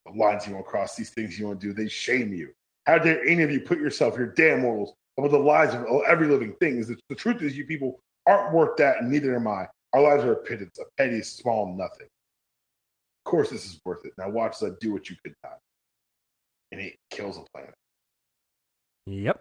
[0.06, 2.52] The lines you won't cross, these things you won't do, they shame you.
[2.86, 6.26] How dare any of you put yourself, your damn mortals, above the lives of every
[6.26, 6.78] living thing?
[6.78, 9.66] Is the, truth is, you people aren't worth that, and neither am I.
[9.92, 12.06] Our lives are a pittance, a petty, small nothing.
[12.06, 14.12] Of course, this is worth it.
[14.16, 15.58] Now watch us do what you could not.
[16.72, 17.74] And it kills a planet.
[19.06, 19.40] Yep.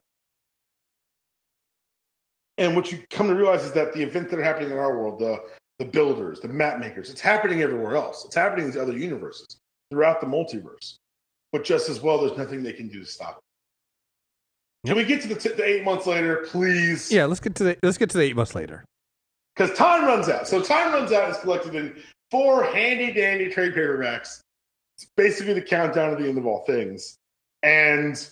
[2.58, 4.98] And what you come to realize is that the events that are happening in our
[4.98, 5.42] world, the
[5.80, 8.26] the builders, the map makers, it's happening everywhere else.
[8.26, 9.48] It's happening in these other universes
[9.90, 10.98] throughout the multiverse.
[11.52, 14.88] But just as well, there's nothing they can do to stop it.
[14.88, 17.12] Can we get to the, t- the eight months later, please?
[17.12, 17.26] Yeah.
[17.26, 18.86] Let's get to the let's get to the eight months later.
[19.56, 20.48] Because time runs out.
[20.48, 21.96] So time runs out is collected in
[22.32, 24.40] four handy dandy trade paperbacks.
[24.96, 27.18] It's basically the countdown to the end of all things.
[27.64, 28.26] And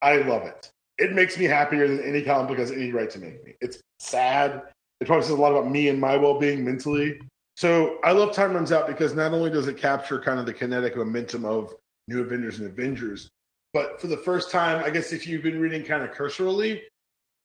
[0.00, 0.70] I love it.
[0.96, 3.54] It makes me happier than any comic book has any right to make me.
[3.60, 4.62] It's sad.
[5.00, 7.20] It probably says a lot about me and my well being mentally.
[7.56, 10.54] So I love Time Runs Out because not only does it capture kind of the
[10.54, 11.74] kinetic momentum of
[12.10, 13.30] New Avengers and Avengers,
[13.72, 16.82] but for the first time, I guess if you've been reading kind of cursorily,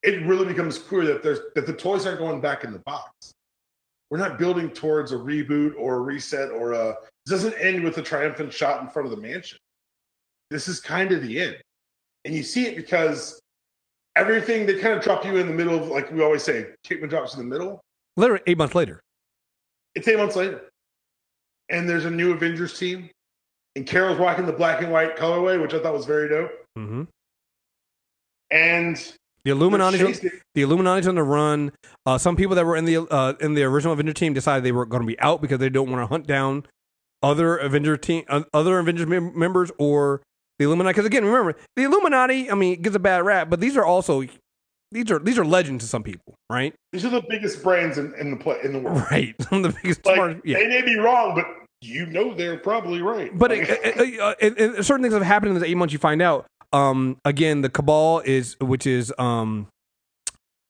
[0.03, 3.31] it really becomes clear that there's that the toys aren't going back in the box.
[4.09, 6.95] We're not building towards a reboot or a reset or a
[7.27, 9.57] doesn't end with a triumphant shot in front of the mansion.
[10.51, 11.57] This is kind of the end.
[12.23, 13.39] And you see it because
[14.15, 17.09] everything they kind of drop you in the middle of like we always say, Hickman
[17.09, 17.81] drops in the middle.
[18.17, 19.01] Literally eight months later.
[19.93, 20.69] It's eight months later.
[21.69, 23.09] And there's a new Avengers team.
[23.75, 26.51] And Carol's rocking the black and white colorway, which I thought was very dope.
[26.77, 27.03] Mm-hmm.
[28.51, 28.95] And
[29.43, 29.97] The Illuminati.
[30.53, 31.71] The Illuminati's on the run.
[32.05, 34.71] Uh, some people that were in the uh, in the original Avenger team decided they
[34.71, 36.65] were going to be out because they don't want to hunt down
[37.21, 40.21] other Avenger team, uh, other Avengers mem- members, or
[40.59, 40.93] the Illuminati.
[40.93, 42.49] Because again, remember the Illuminati.
[42.49, 44.23] I mean, it gets a bad rap, but these are also
[44.91, 46.73] these are these are legends to some people, right?
[46.93, 49.03] These are the biggest brains in, in the play, in the world.
[49.11, 50.05] Right, some of the biggest.
[50.05, 50.59] Like, smart, yeah.
[50.59, 53.37] They may be wrong, but you know they're probably right.
[53.37, 55.93] But Like, uh, and- and certain things have happened in the eight months.
[55.93, 56.45] You find out.
[56.73, 59.67] Um, again, the Cabal is which is um,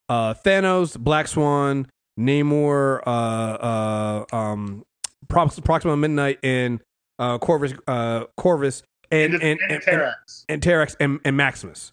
[0.09, 1.87] uh, Thanos, Black Swan,
[2.19, 4.83] Namor, uh, uh, um,
[5.27, 6.79] Prox- Proxima Midnight, and
[7.17, 10.45] uh, Corvus, uh, Corvus, and and, and and, and, and, Terrax.
[10.49, 11.91] and Terrax and, and Maximus.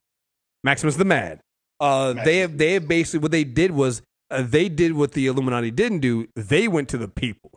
[0.65, 1.41] Maximus the Mad.
[1.81, 5.27] Uh, they have they have basically what they did was uh, they did what the
[5.27, 6.29] Illuminati didn't do.
[6.37, 7.52] They went to the people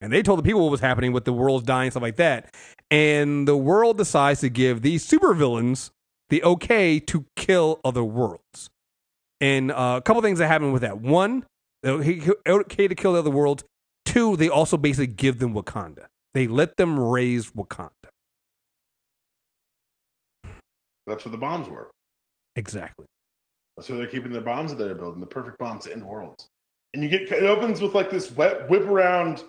[0.00, 2.54] and they told the people what was happening with the world's dying stuff like that.
[2.90, 5.90] And the world decides to give these supervillains
[6.30, 8.70] the okay to kill other worlds.
[9.40, 11.00] And uh, a couple things that happen with that.
[11.00, 11.44] One,
[11.84, 13.64] okay okay to kill the other worlds.
[14.04, 16.06] Two, they also basically give them Wakanda.
[16.34, 17.90] They let them raise Wakanda.
[21.06, 21.90] That's where the bombs were.
[22.56, 23.06] Exactly.
[23.76, 26.48] That's where they're keeping their bombs that they're building, the perfect bombs to end worlds.
[26.94, 29.44] And you get it opens with like this wet whip around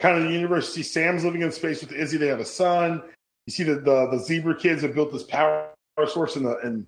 [0.00, 0.76] kind of the universe.
[0.76, 2.16] You see Sam's living in space with Izzy.
[2.16, 3.02] They have a son.
[3.46, 5.70] You see the the, the zebra kids have built this power
[6.06, 6.86] source in the in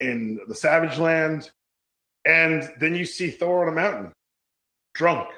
[0.00, 1.50] in the Savage Land,
[2.24, 4.12] and then you see Thor on a mountain,
[4.94, 5.28] drunk,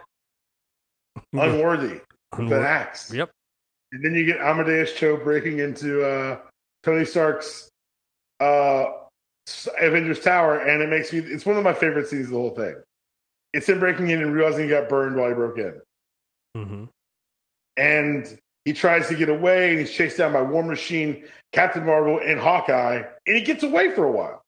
[1.33, 2.01] unworthy,
[2.37, 3.13] with an axe.
[3.13, 3.31] Yep.
[3.93, 6.39] And then you get Amadeus Cho breaking into uh,
[6.83, 7.71] Tony Stark's
[8.41, 8.87] uh,
[9.81, 11.21] Avengers Tower, and it makes me.
[11.21, 12.75] It's one of my favorite scenes of the whole thing.
[13.53, 15.81] It's him breaking in and realizing he got burned while he broke in,
[16.57, 16.85] Mm-hmm.
[17.77, 22.19] And he tries to get away, and he's chased down by War Machine, Captain Marvel,
[22.19, 24.43] and Hawkeye, and he gets away for a while.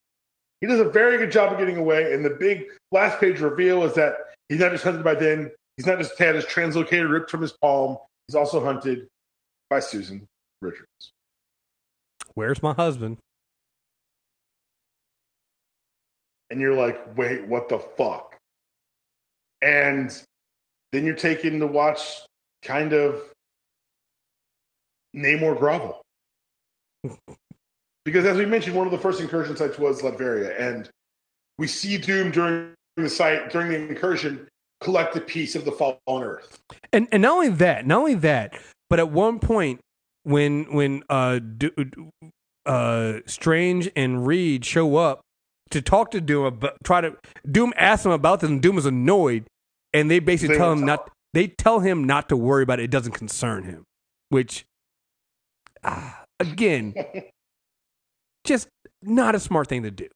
[0.60, 3.84] He does a very good job of getting away, and the big last page reveal
[3.84, 4.14] is that
[4.48, 5.50] he's not just hunted by Den.
[5.76, 7.98] He's not just had his translocator ripped from his palm.
[8.26, 9.06] He's also hunted
[9.70, 10.26] by Susan
[10.60, 11.12] Richards.
[12.34, 13.18] Where's my husband?
[16.50, 18.36] and you're like, wait, what the fuck?
[19.60, 20.10] And
[20.92, 22.22] then you're taken to watch
[22.62, 23.22] kind of
[25.16, 26.02] Namor grovel.
[28.05, 30.89] because as we mentioned, one of the first incursion sites was Latveria, and
[31.59, 34.47] we see Doom during the site during the incursion
[34.80, 36.59] collect a piece of the fallen Earth.
[36.93, 38.59] And and not only that, not only that,
[38.90, 39.80] but at one point
[40.24, 42.10] when when uh Du-
[42.66, 45.20] uh Strange and Reed show up
[45.70, 47.16] to talk to Doom about try to
[47.51, 49.47] Doom asks him about this and Doom is annoyed
[49.93, 52.80] and they basically They tell him tell not they tell him not to worry about
[52.80, 53.84] it, it doesn't concern him.
[54.30, 54.66] Which
[55.84, 56.94] ah, again
[58.44, 58.68] just
[59.02, 60.09] not a smart thing to do.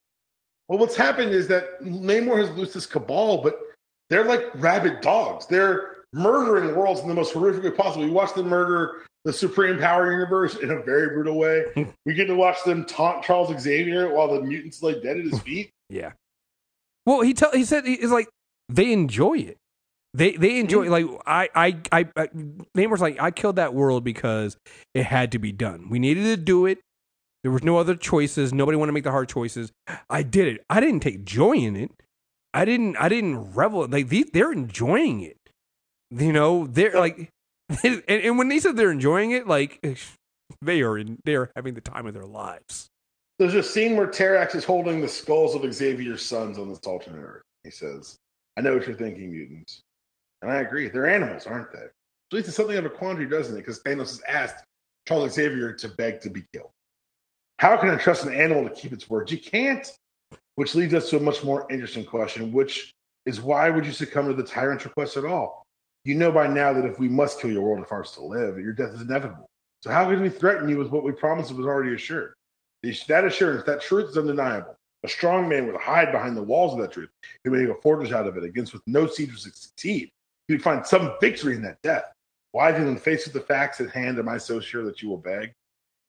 [0.67, 3.59] Well, what's happened is that Namor has loosed this cabal, but
[4.09, 5.45] they're like rabid dogs.
[5.47, 8.05] They're murdering worlds in the most horrific way possible.
[8.05, 11.65] We watch them murder the Supreme Power Universe in a very brutal way.
[12.05, 15.39] we get to watch them taunt Charles Xavier while the mutants lay dead at his
[15.43, 15.69] feet.
[15.89, 16.11] Yeah.
[17.05, 18.29] Well, he tell he said he's like
[18.69, 19.57] they enjoy it.
[20.13, 22.27] They they enjoy like I I I, uh, I
[22.77, 24.57] Namor's like I killed that world because
[24.93, 25.89] it had to be done.
[25.89, 26.79] We needed to do it.
[27.41, 28.53] There was no other choices.
[28.53, 29.71] Nobody wanted to make the hard choices.
[30.09, 30.63] I did it.
[30.69, 31.91] I didn't take joy in it.
[32.53, 35.37] I didn't I didn't revel like these, they're enjoying it.
[36.11, 37.29] You know, they're like
[37.83, 39.83] and, and when they said they're enjoying it, like
[40.61, 42.87] they are in, they are having the time of their lives.
[43.39, 47.19] There's a scene where Terrax is holding the skulls of Xavier's sons on this alternate
[47.19, 47.41] Earth.
[47.63, 48.17] He says,
[48.57, 49.81] I know what you're thinking, mutants.
[50.43, 50.89] And I agree.
[50.89, 51.79] They're animals, aren't they?
[51.79, 53.59] At least it's something of a quandary, doesn't it?
[53.59, 54.65] Because Thanos has asked
[55.07, 56.69] Charles Xavier to beg to be killed.
[57.59, 59.31] How can I trust an animal to keep its word?
[59.31, 59.89] You can't.
[60.55, 62.93] Which leads us to a much more interesting question, which
[63.25, 65.65] is why would you succumb to the tyrant's request at all?
[66.03, 68.59] You know by now that if we must kill your world if ours to live,
[68.59, 69.49] your death is inevitable.
[69.81, 72.33] So how could we threaten you with what we promised was already assured?
[73.07, 74.75] That assurance, that truth is undeniable.
[75.03, 77.09] A strong man would hide behind the walls of that truth.
[77.43, 80.11] He would make a fortress out of it against which no siege would succeed.
[80.49, 82.11] Would find some victory in that death.
[82.51, 85.09] Why then, in face of the facts at hand, am I so sure that you
[85.09, 85.51] will beg?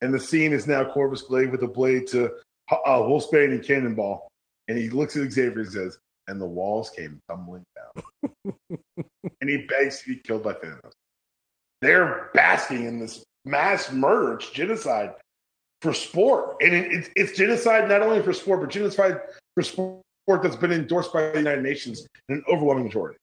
[0.03, 2.31] And the scene is now Corvus Glaive with a blade to
[2.71, 4.29] uh, Wolfsbane and Cannonball.
[4.69, 5.99] And he looks at Xavier and says,
[6.29, 8.55] and the walls came tumbling down.
[9.41, 10.93] and he begs to be killed by Thanos.
[11.81, 14.35] They're basking in this mass murder.
[14.35, 15.15] It's genocide
[15.83, 16.57] for sport.
[16.61, 19.21] And it, it's, it's genocide not only for sport, but genocide
[19.55, 20.03] for sport
[20.43, 23.19] that's been endorsed by the United Nations in an overwhelming majority.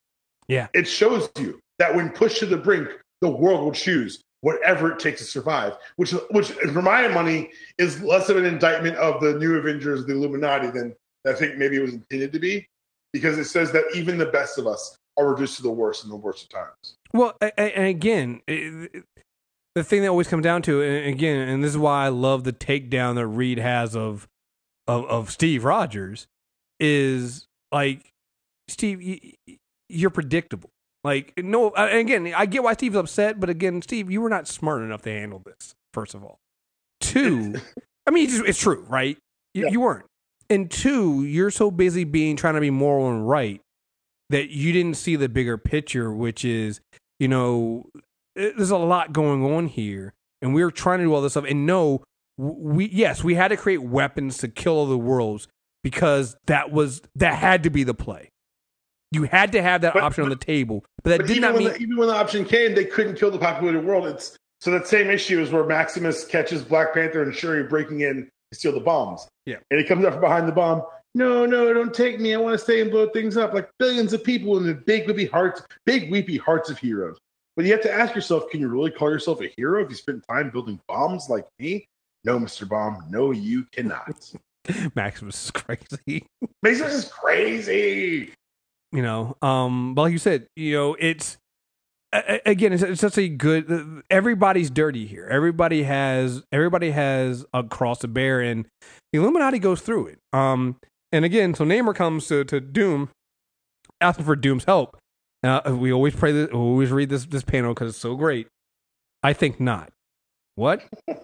[0.52, 0.68] Yeah.
[0.74, 2.90] It shows you that when pushed to the brink,
[3.22, 8.02] the world will choose whatever it takes to survive, which, which for my money, is
[8.02, 10.94] less of an indictment of the new Avengers, the Illuminati, than
[11.26, 12.68] I think maybe it was intended to be,
[13.14, 16.10] because it says that even the best of us are reduced to the worst in
[16.10, 16.96] the worst of times.
[17.14, 21.78] Well, and again, the thing that always comes down to, and again, and this is
[21.78, 24.28] why I love the takedown that Reed has of
[24.88, 26.28] of, of Steve Rogers,
[26.78, 28.12] is like
[28.68, 29.20] Steve, you,
[29.92, 30.70] you're predictable.
[31.04, 34.82] Like no, again, I get why Steve's upset, but again, Steve, you were not smart
[34.84, 35.74] enough to handle this.
[35.94, 36.38] First of all,
[37.00, 37.56] two,
[38.08, 39.18] I mean, it's, it's true, right?
[39.54, 39.72] You, Yeah.
[39.72, 40.06] you weren't,
[40.50, 43.62] and two, you're so busy being trying to be moral and right
[44.30, 46.80] that you didn't see the bigger picture, which is,
[47.20, 47.86] you know,
[48.38, 51.34] eh, there's a lot going on here, and we are trying to do all this
[51.34, 51.46] stuff.
[51.50, 52.04] And no,
[52.38, 55.48] we yes, we had to create weapons to kill all the worlds
[55.84, 58.30] because that was that had to be the play.
[59.12, 61.42] You had to have that But- option on the table, but that But did even
[61.42, 64.08] not when, mean the, even when the option came, they couldn't kill the populated world.
[64.08, 68.30] It's so that same issue is where Maximus catches Black Panther and Shuri breaking in
[68.52, 69.28] to steal the bombs.
[69.46, 69.58] Yeah.
[69.72, 70.84] and he comes up from behind the bomb.
[71.14, 72.34] No, no, don't take me.
[72.34, 75.08] I want to stay and blow things up like billions of people in the big
[75.08, 77.18] weepy hearts, big weepy hearts of heroes.
[77.58, 79.96] But you have to ask yourself, can you really call yourself a hero if you
[79.98, 81.86] spent time building bombs like me?
[82.24, 82.70] No, Mr.
[82.70, 83.04] Bomb.
[83.10, 84.32] No, you cannot.
[84.96, 86.26] Maximus is crazy.
[86.64, 88.32] Maximus is crazy.
[88.92, 91.38] You know um but like you said you know it's
[92.14, 95.28] a- again it's, it's such a good everybody's dirty here.
[95.28, 98.66] Everybody has everybody has a cross to bear and
[99.14, 100.20] the illuminati goes through it.
[100.34, 100.76] Um
[101.12, 103.10] and again so Namor comes to, to doom
[104.02, 104.98] asking for doom's help.
[105.44, 108.48] Uh, we always pray this we always read this this panel because it's so great.
[109.24, 109.90] I think not.
[110.56, 110.84] What?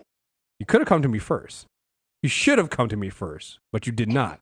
[0.60, 1.68] You could have come to me first.
[2.24, 4.40] You should have come to me first but you did not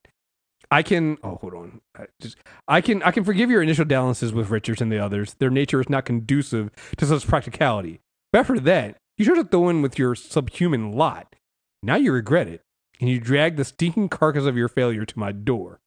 [0.71, 1.17] I can.
[1.23, 1.81] Oh, hold on.
[1.97, 2.37] I just
[2.67, 3.03] I can.
[3.03, 5.35] I can forgive your initial dalliances with Richards and the others.
[5.35, 7.99] Their nature is not conducive to such practicality.
[8.31, 11.35] But after that, you should have thrown in with your subhuman lot.
[11.83, 12.61] Now you regret it,
[12.99, 15.79] and you drag the stinking carcass of your failure to my door.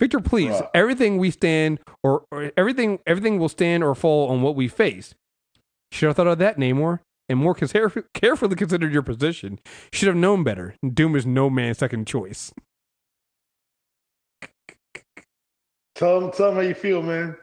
[0.00, 0.52] Victor, please.
[0.52, 0.70] Bruh.
[0.74, 5.14] Everything we stand, or, or everything, everything will stand or fall on what we face.
[5.90, 9.58] Should have thought of that, Namor, and more care- carefully considered your position.
[9.92, 10.76] Should have known better.
[10.92, 12.52] Doom is no man's second choice.
[15.98, 17.36] Tell him, tell him how you feel, man.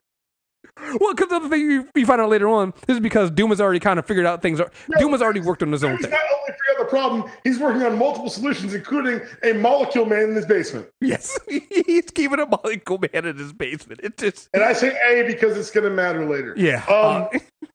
[1.00, 3.62] Well, because the thing you, you find out later on this is because Doom has
[3.62, 4.60] already kind of figured out things.
[4.60, 6.12] Are, Yeah, Doom has already worked on his own He's thing.
[6.12, 10.30] not only figured out the problem, he's working on multiple solutions, including a molecule man
[10.30, 10.88] in his basement.
[11.02, 14.02] Yes, he's keeping a molecule man in his basement.
[14.04, 16.54] It just And I say A because it's going to matter later.
[16.58, 16.84] yeah.
[16.86, 17.40] Um, uh,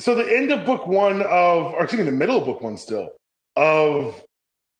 [0.00, 2.76] So the end of book one of, or excuse me, the middle of book one
[2.76, 3.10] still
[3.56, 4.22] of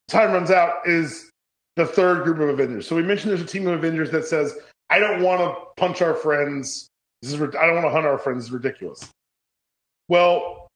[0.09, 1.31] time runs out is
[1.77, 2.87] the third group of Avengers.
[2.87, 4.55] So we mentioned there's a team of Avengers that says,
[4.91, 6.89] "I don't want to punch our friends.
[7.23, 8.45] This is I don't want to hunt our friends.
[8.45, 9.09] Is ridiculous."
[10.09, 10.69] Well,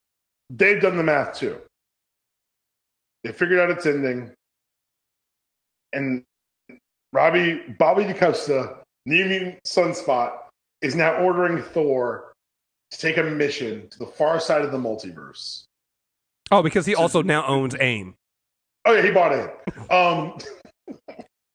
[0.50, 1.58] they've done the math too.
[3.24, 4.32] They figured out its ending,
[5.92, 6.22] and
[7.12, 10.32] Robbie Bobby DaCosta, New Mutant Sunspot,
[10.82, 12.32] is now ordering Thor
[12.90, 15.64] to take a mission to the far side of the multiverse.
[16.50, 18.14] oh, because he also now owns AIM.
[18.86, 19.54] Oh yeah, he bought it.
[19.90, 20.38] Um,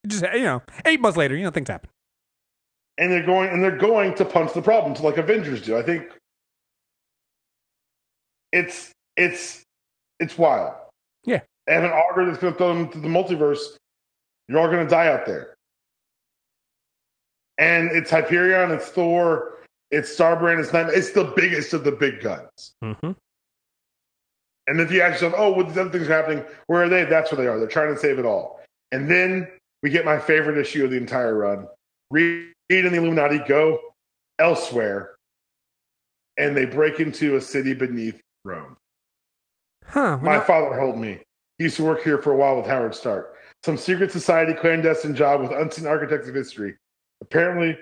[0.08, 1.90] Just you know, eight months later, you know, things happen.
[2.98, 5.78] And they're going and they're going to punch the problems like Avengers do.
[5.78, 6.12] I think
[8.52, 9.64] it's it's
[10.20, 10.74] it's wild.
[11.26, 11.42] Yeah.
[11.68, 13.78] and an auger that's going to throw them to the multiverse.
[14.48, 15.56] You're all going to die out there.
[17.58, 19.60] And it's Hyperion, it's Thor,
[19.90, 22.74] it's Starbrand, it's not, it's the biggest of the big guns.
[22.84, 23.12] Mm-hmm.
[24.68, 26.44] And if you ask yourself, oh, what these other things are happening?
[26.68, 27.06] Where are they?
[27.06, 27.58] That's where they are.
[27.60, 28.60] They're trying to save it all.
[28.92, 29.48] And then
[29.84, 31.68] we get my favorite issue of the entire run.
[32.12, 33.80] Reed and the Illuminati go
[34.40, 35.16] elsewhere,
[36.38, 38.78] and they break into a city beneath Rome.
[39.88, 40.18] Huh?
[40.18, 41.20] My well, father told me
[41.58, 43.36] he used to work here for a while with Howard Stark.
[43.64, 46.76] Some secret society clandestine job with unseen architects of history.
[47.22, 47.78] Apparently,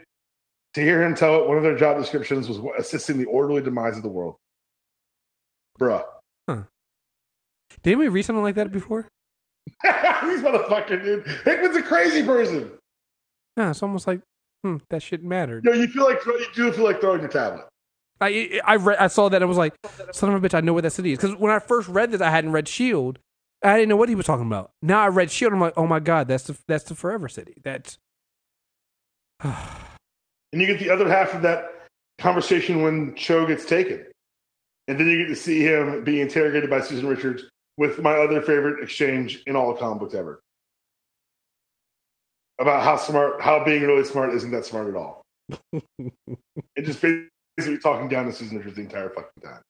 [0.73, 3.97] to hear him tell it, one of their job descriptions was assisting the orderly demise
[3.97, 4.35] of the world.
[5.79, 6.03] Bruh.
[6.47, 6.63] Huh.
[7.81, 9.07] didn't we read something like that before?
[9.83, 11.27] These motherfucker, dude.
[11.45, 12.71] Hickman's a crazy person.
[13.57, 14.21] Yeah, it's almost like
[14.63, 15.63] hmm, that shit mattered.
[15.65, 17.65] Know, you feel like you do feel like throwing your tablet.
[18.21, 19.75] I I read, I saw that and I was like,
[20.11, 21.19] son of a bitch, I know where that city is.
[21.19, 23.19] Because when I first read this, I hadn't read Shield.
[23.63, 24.71] I didn't know what he was talking about.
[24.81, 25.53] Now I read Shield.
[25.53, 27.55] I'm like, oh my god, that's the that's the Forever City.
[27.63, 27.97] That's
[29.43, 31.65] And you get the other half of that
[32.19, 34.05] conversation when Cho gets taken.
[34.87, 37.43] And then you get to see him being interrogated by Susan Richards
[37.77, 40.41] with my other favorite exchange in all the comic books ever.
[42.59, 45.23] About how smart, how being really smart isn't that smart at all.
[45.73, 49.61] it just basically talking down to Susan Richards the entire fucking time.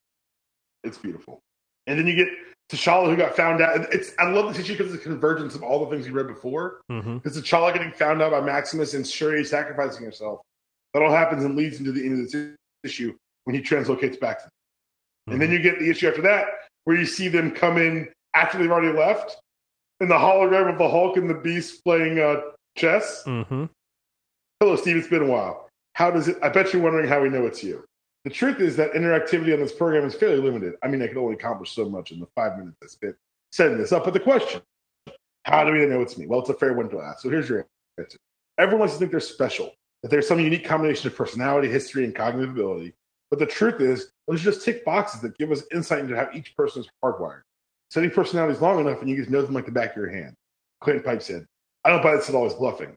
[0.84, 1.39] It's beautiful.
[1.88, 2.27] And then you get
[2.72, 3.93] T'Challa who got found out.
[3.93, 6.27] It's I love this issue because it's a convergence of all the things you read
[6.27, 6.81] before.
[6.91, 7.18] mm-hmm.
[7.26, 10.41] It's T'Challa getting found out by Maximus and Shuri sacrificing herself.
[10.93, 13.15] That all happens and leads into the end of this issue
[13.45, 15.34] when he translocates back to them.
[15.34, 16.47] And then you get the issue after that
[16.84, 19.38] where you see them come in after they've already left,
[19.99, 22.41] and the hologram of the Hulk and the Beast playing uh,
[22.76, 23.24] chess.
[23.26, 23.66] Mm-hmm.
[24.60, 24.98] Hello, Steve.
[24.98, 25.70] It's been a while.
[25.94, 26.38] How does it?
[26.41, 27.84] I bet you're wondering how we know it's you.
[28.24, 30.76] The truth is that interactivity on this program is fairly limited.
[30.82, 33.16] I mean, I can only accomplish so much in the five minutes I spent
[33.52, 34.06] setting this up.
[34.06, 34.62] But the question,
[35.44, 36.26] how do we know it's me?
[36.26, 37.20] Well, it's a fair one to ask.
[37.20, 37.68] So here's your
[38.00, 38.18] answer.
[38.58, 42.16] Everyone wants to think they're special, that there's some unique combination of personality, history, and
[42.16, 42.94] cognitive ability.
[43.30, 46.30] But the truth is, those are just tick boxes that give us insight into how
[46.34, 47.41] each person is hardwired.
[47.90, 50.10] Study personalities long enough and you get to know them like the back of your
[50.10, 50.36] hand.
[50.82, 51.45] Clinton Pipe said,
[51.85, 52.95] I don't buy this at all as bluffing.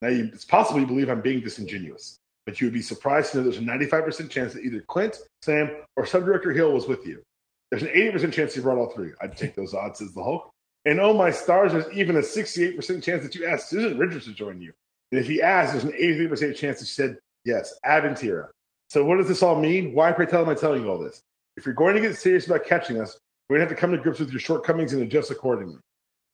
[0.00, 3.38] Now, you, it's possible you believe I'm being disingenuous, but you would be surprised to
[3.38, 7.22] know there's a 95% chance that either Clint, Sam, or subdirector Hill was with you.
[7.70, 9.10] There's an 80% chance he brought all three.
[9.20, 10.50] I'd take those odds, says the Hulk.
[10.84, 14.32] And oh my stars, there's even a 68% chance that you asked Susan Richards to
[14.32, 14.72] join you.
[15.10, 18.48] And if he asked, there's an 83% chance that she said yes, Aventira.
[18.88, 19.92] So what does this all mean?
[19.92, 21.20] Why, pray tell, am I telling you all this?
[21.56, 23.90] If you're going to get serious about catching us, we're going to have to come
[23.90, 25.78] to grips with your shortcomings and adjust accordingly.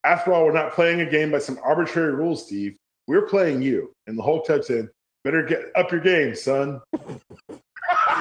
[0.05, 2.77] After all, we're not playing a game by some arbitrary rules, Steve.
[3.07, 3.93] We're playing you.
[4.07, 4.91] And the Hulk types in,
[5.25, 6.81] better get up your game, son.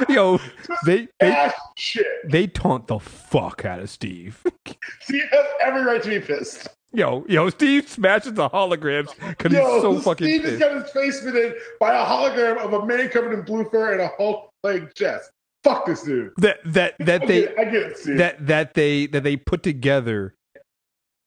[0.09, 0.39] Yo,
[0.85, 2.05] they they, shit.
[2.29, 4.41] they taunt the fuck out of Steve.
[5.01, 6.69] Steve has every right to be pissed.
[6.93, 11.21] Yo, yo, Steve smashes the holograms because he's so fucking Steve has got his face
[11.21, 14.49] fit in by a hologram of a man covered in blue fur and a Hulk
[14.61, 15.29] playing chess.
[15.63, 16.33] Fuck this dude.
[16.37, 18.17] That that that they I get it, Steve.
[18.17, 20.35] that that they that they put together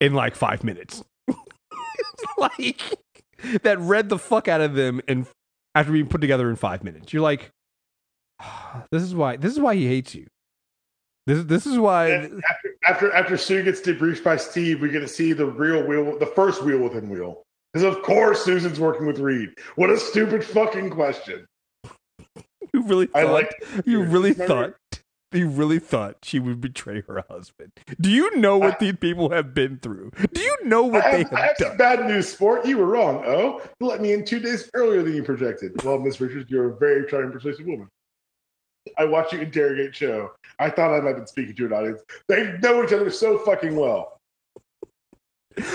[0.00, 1.02] in like five minutes.
[2.38, 2.82] like
[3.62, 5.26] that read the fuck out of them and
[5.74, 7.12] after being put together in five minutes.
[7.12, 7.50] You're like,
[8.90, 10.26] this is why this is why he hates you.
[11.26, 15.00] This this is why And after, after after Sue gets debriefed by Steve, we get
[15.00, 17.42] to see the real wheel, the first wheel within wheel.
[17.72, 19.50] Because of course Susan's working with Reed.
[19.74, 21.46] What a stupid fucking question.
[22.72, 24.74] you really I thought like you really Remember- thought
[25.32, 27.72] you really thought she would betray her husband.
[28.00, 30.12] Do you know what these people have been through?
[30.32, 31.76] Do you know what I they have, I have have some done?
[31.76, 32.64] bad news, sport.
[32.66, 33.22] You were wrong.
[33.26, 35.82] Oh, you let me in two days earlier than you projected.
[35.82, 37.88] Well, Miss Richards, you're a very charming, persuasive woman.
[38.96, 40.30] I watched you interrogate Cho.
[40.58, 42.00] I thought I might have been speaking to an audience.
[42.28, 44.20] They know each other so fucking well.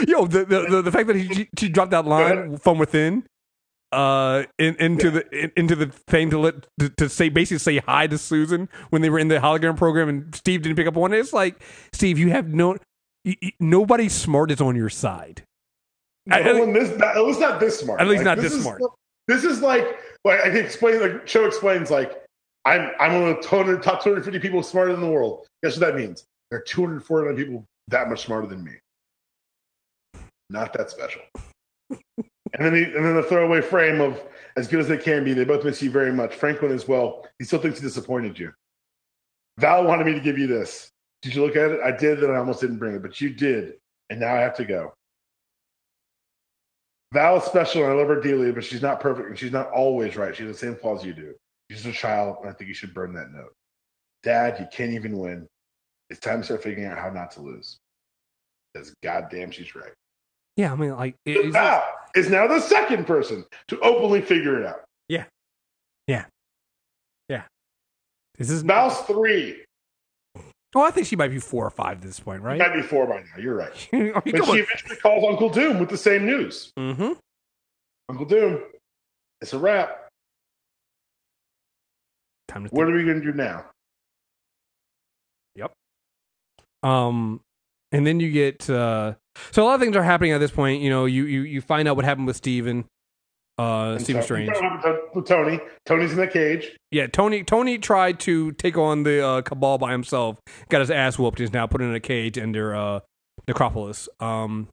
[0.07, 3.23] Yo, the the, the, the fact that he, she dropped that line from within
[3.91, 7.77] uh in, into the in, into the thing to let to, to say basically say
[7.79, 10.95] hi to Susan when they were in the hologram program and Steve didn't pick up
[10.97, 11.17] on it.
[11.19, 11.61] It's like
[11.93, 12.77] Steve, you have no
[13.25, 15.43] y- y- nobody smart is on your side.
[16.25, 17.99] No I- this, not, at least not this smart.
[17.99, 18.81] At least Like, not this is- smart.
[19.27, 19.85] This is like,
[20.25, 20.99] like I can explain.
[20.99, 22.23] Like Cho explains, like
[22.65, 25.45] I'm I'm one of the 200, top 250 people smarter in the world.
[25.63, 26.25] Guess what that means?
[26.49, 28.71] There are 249 people that much smarter than me.
[30.49, 31.21] Not that special.
[32.53, 34.21] and then he, and then the throwaway frame of
[34.57, 35.33] as good as they can be.
[35.33, 36.35] They both miss you very much.
[36.35, 37.25] Franklin as well.
[37.39, 38.51] He still thinks he disappointed you.
[39.59, 40.91] Val wanted me to give you this.
[41.21, 41.79] Did you look at it?
[41.83, 43.75] I did, and I almost didn't bring it, but you did,
[44.09, 44.93] and now I have to go.
[47.13, 49.69] Val is special, and I love her dearly, but she's not perfect, and she's not
[49.71, 50.35] always right.
[50.35, 51.33] She has the same flaws you do.
[51.69, 53.53] She's a child, and I think you should burn that note.
[54.23, 55.47] Dad, you can't even win.
[56.09, 57.77] It's time to start figuring out how not to lose.
[58.73, 59.93] Because goddamn, she's right.
[60.55, 61.83] Yeah, I mean like it- it's- Val
[62.15, 64.83] is now the second person to openly figure it out.
[65.07, 65.25] Yeah.
[66.07, 66.25] Yeah.
[67.29, 67.43] Yeah.
[68.37, 69.63] This is Mouse three.
[70.73, 72.57] Oh, I think she might be four or five at this point, right?
[72.57, 73.41] Might be four by now.
[73.41, 73.89] You're right.
[73.91, 76.71] Mean, But she eventually calls Uncle Doom with the same news.
[76.79, 77.11] Mm-hmm.
[78.09, 78.61] Uncle Doom,
[79.41, 80.07] it's a wrap.
[82.47, 82.93] Time to What think.
[82.93, 83.65] are we going to do now?
[85.55, 85.73] Yep.
[86.83, 87.41] Um,
[87.91, 89.13] and then you get uh,
[89.51, 90.81] so a lot of things are happening at this point.
[90.81, 92.85] You know, you you you find out what happened with Steven,
[93.57, 94.51] uh, And Stephen Strange.
[95.25, 95.59] Tony.
[95.85, 96.75] Tony's in the cage.
[96.91, 100.37] Yeah, Tony Tony tried to take on the uh, cabal by himself,
[100.69, 101.39] got his ass whooped.
[101.39, 102.99] He's now put in a cage under uh,
[103.47, 104.07] Necropolis.
[104.19, 104.67] Um,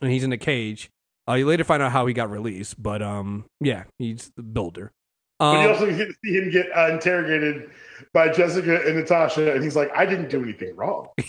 [0.00, 0.90] and he's in a cage.
[1.28, 4.90] Uh, you later find out how he got released, but um, yeah, he's the builder.
[5.38, 7.70] But you Um, also get to see him get uh, interrogated
[8.12, 11.08] by Jessica and Natasha, and he's like, I didn't do anything wrong.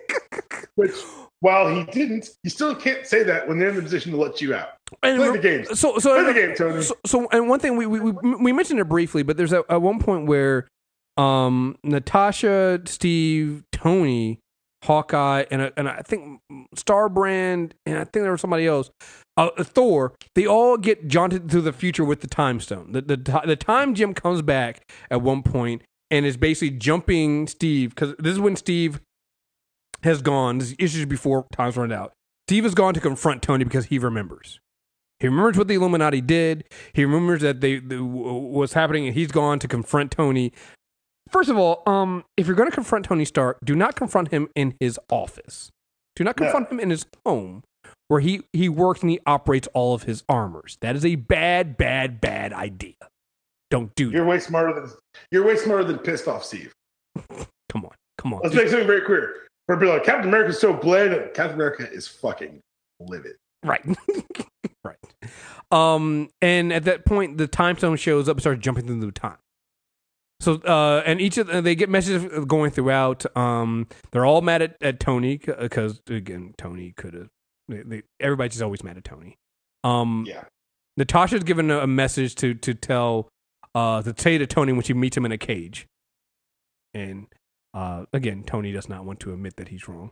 [0.74, 0.92] Which,
[1.40, 4.40] while he didn't, you still can't say that when they're in the position to let
[4.40, 4.70] you out.
[5.02, 5.64] and Play the game.
[5.74, 6.82] So so Play the game, Tony.
[6.82, 9.64] So, so and one thing we, we we we mentioned it briefly, but there's a,
[9.68, 10.66] at one point where
[11.16, 14.38] um Natasha, Steve, Tony,
[14.84, 16.40] Hawkeye, and a, and I think
[16.74, 18.90] Starbrand, and I think there was somebody else,
[19.36, 20.14] uh, Thor.
[20.34, 22.92] They all get jaunted to the future with the time stone.
[22.92, 27.90] The the the time gem comes back at one point and is basically jumping Steve
[27.90, 29.00] because this is when Steve
[30.02, 30.58] has gone.
[30.58, 32.12] This is issues before time's run out.
[32.48, 34.60] Steve has gone to confront Tony because he remembers.
[35.18, 36.64] He remembers what the Illuminati did.
[36.92, 40.52] He remembers that they the, was happening, and he's gone to confront Tony.
[41.30, 44.48] First of all, um, if you're going to confront Tony Stark, do not confront him
[44.54, 45.70] in his office.
[46.14, 46.44] Do not No.
[46.46, 47.64] confront him in his home,
[48.08, 50.76] where he he works and he operates all of his armors.
[50.82, 52.94] That is a bad, bad, bad idea.
[53.70, 54.12] Don't do that.
[54.16, 54.90] You're way smarter than
[55.32, 56.72] you're way smarter than pissed off Steve.
[57.68, 58.40] Come on, come on.
[58.44, 59.45] Let's make something very clear.
[59.66, 62.60] For people like Captain America's so bland, Captain America is fucking
[63.00, 63.36] livid.
[63.64, 63.84] Right.
[64.84, 64.96] right.
[65.70, 69.10] Um, and at that point, the time stone shows up and starts jumping through the
[69.10, 69.38] time.
[70.40, 73.24] So, uh, and each of they get messages going throughout.
[73.36, 77.28] Um, they're all mad at, at Tony because again, Tony could have.
[77.68, 79.36] They, they, everybody's just always mad at Tony.
[79.82, 80.44] Um, Yeah.
[80.96, 83.28] Natasha's given a, a message to to tell
[83.74, 85.86] uh to say to Tony when she meets him in a cage.
[86.94, 87.26] And
[87.76, 90.10] uh again, Tony does not want to admit that he's wrong.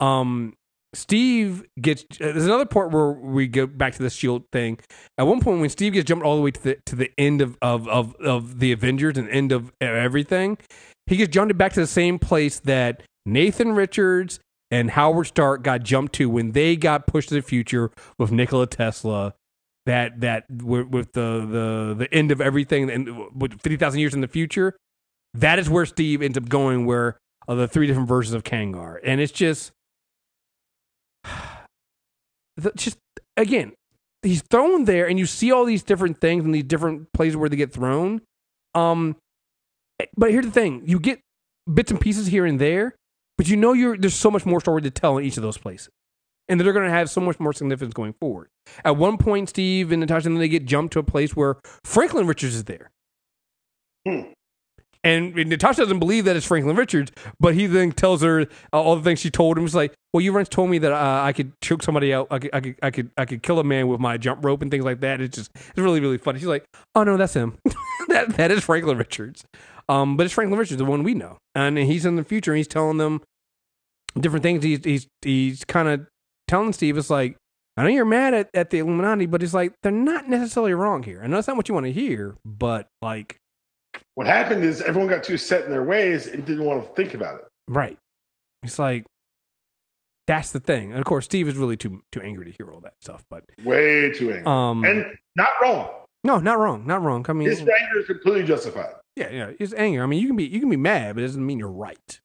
[0.00, 0.54] Um
[0.94, 4.78] Steve gets uh, there's another part where we go back to the shield thing.
[5.18, 7.40] At one point when Steve gets jumped all the way to the to the end
[7.40, 10.58] of of of, of the Avengers and end of everything,
[11.06, 14.40] he gets jumped back to the same place that Nathan Richards
[14.70, 18.66] and Howard Stark got jumped to when they got pushed to the future with Nikola
[18.66, 19.34] Tesla
[19.88, 24.20] that that with, the the the end of everything and with fifty thousand years in
[24.20, 24.76] the future,
[25.40, 26.86] that is where Steve ends up going.
[26.86, 29.72] Where uh, the three different versions of Kangar, and it's just,
[32.76, 32.98] just
[33.36, 33.72] again,
[34.22, 37.48] he's thrown there, and you see all these different things and these different places where
[37.48, 38.22] they get thrown.
[38.74, 39.16] Um,
[40.16, 41.20] but here's the thing: you get
[41.72, 42.96] bits and pieces here and there,
[43.36, 45.58] but you know you're there's so much more story to tell in each of those
[45.58, 45.90] places
[46.48, 48.48] and they're going to have so much more significance going forward.
[48.84, 51.56] At one point, Steve and Natasha, and then they get jumped to a place where
[51.84, 52.90] Franklin Richards is there.
[54.06, 54.32] Hmm.
[55.08, 57.10] And Natasha doesn't believe that it's Franklin Richards,
[57.40, 59.64] but he then tells her uh, all the things she told him.
[59.64, 62.38] It's like, well, you once told me that uh, I could choke somebody out, I
[62.38, 64.70] could, I could, I could, I could kill a man with my jump rope and
[64.70, 65.20] things like that.
[65.20, 66.38] It's just, it's really, really funny.
[66.38, 66.64] She's like,
[66.94, 67.58] oh no, that's him.
[68.08, 69.44] that that is Franklin Richards.
[69.88, 72.52] Um, but it's Franklin Richards, the one we know, and he's in the future.
[72.52, 73.22] and He's telling them
[74.20, 74.62] different things.
[74.62, 76.06] He's he's he's kind of
[76.48, 77.36] telling Steve, it's like,
[77.76, 81.04] I know you're mad at, at the Illuminati, but it's like, they're not necessarily wrong
[81.04, 81.20] here.
[81.22, 83.36] I know that's not what you want to hear, but like,
[84.18, 87.14] What happened is everyone got too set in their ways and didn't want to think
[87.14, 87.44] about it.
[87.68, 87.96] right.
[88.64, 89.04] It's like,
[90.26, 90.90] that's the thing.
[90.90, 93.44] And of course, Steve is really too too angry to hear all that stuff, but
[93.64, 94.44] Way too angry.
[94.44, 95.88] um, and not wrong.
[96.24, 97.24] no, not wrong, not wrong.
[97.28, 98.94] I mean, His anger is completely justified.
[99.14, 100.02] yeah, yeah, it's anger.
[100.02, 102.20] I mean, you can be you can be mad, but it doesn't mean you're right.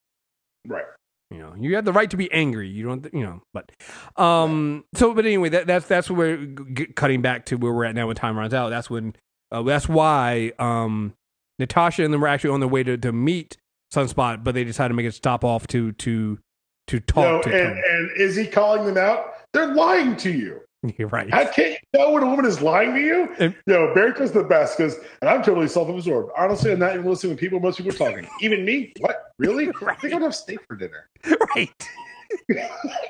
[0.68, 0.86] Right.
[1.30, 2.68] You know, you have the right to be angry.
[2.70, 3.42] You don't, you know.
[3.54, 3.72] But,
[4.18, 7.86] um, so, but anyway, that, that's that's where we're g- cutting back to where we're
[7.86, 8.08] at now.
[8.08, 9.16] When time runs out, that's when,
[9.52, 11.14] uh, that's why, um,
[11.60, 13.58] Natasha and them were actually on their way to, to meet
[13.94, 16.40] Sunspot, but they decided to make a stop off to to
[16.88, 17.50] to talk No, to.
[17.68, 19.28] and, and is he calling them out?
[19.54, 20.60] They're lying to you.
[20.98, 21.30] You're right.
[21.32, 23.30] How can't you know when a woman is lying to you?
[23.40, 26.32] And- no, Barry's the best because, and I'm totally self-absorbed.
[26.38, 27.60] Honestly, I'm not even listening to people.
[27.62, 28.28] Most people are talking.
[28.42, 28.92] Even me.
[29.00, 29.32] What?
[29.38, 29.70] Really?
[29.70, 31.08] I think I'm gonna have steak for dinner.
[31.56, 31.88] right.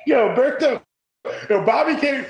[0.06, 0.82] Yo, Berto.
[1.50, 2.26] Yo, Bobby came.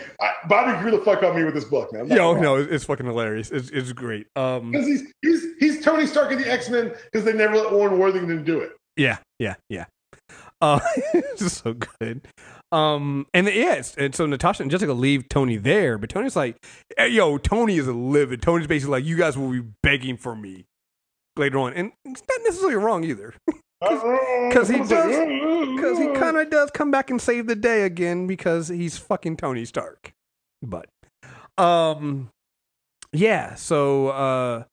[0.48, 2.08] Bobby grew the fuck on me with this book, man.
[2.08, 3.50] Yo, no, it's, fucking hilarious.
[3.52, 4.28] It's it's great.
[4.36, 7.72] Um, because he's he's he's Tony Stark in the X Men because they never let
[7.72, 8.74] Warren Worthington do it.
[8.96, 9.86] Yeah, yeah, yeah.
[10.62, 10.80] Uh,
[11.14, 12.28] it's just so good.
[12.72, 16.58] Um, and yes, and so Natasha and Jessica leave Tony there, but Tony's like,
[16.98, 20.66] hey, "Yo, Tony is livid." Tony's basically like, "You guys will be begging for me
[21.36, 23.34] later on," and it's not necessarily wrong either,
[23.90, 28.28] because he does, because he kind of does come back and save the day again
[28.28, 30.12] because he's fucking Tony Stark.
[30.62, 30.88] But,
[31.58, 32.30] um,
[33.12, 33.56] yeah.
[33.56, 34.64] So, uh,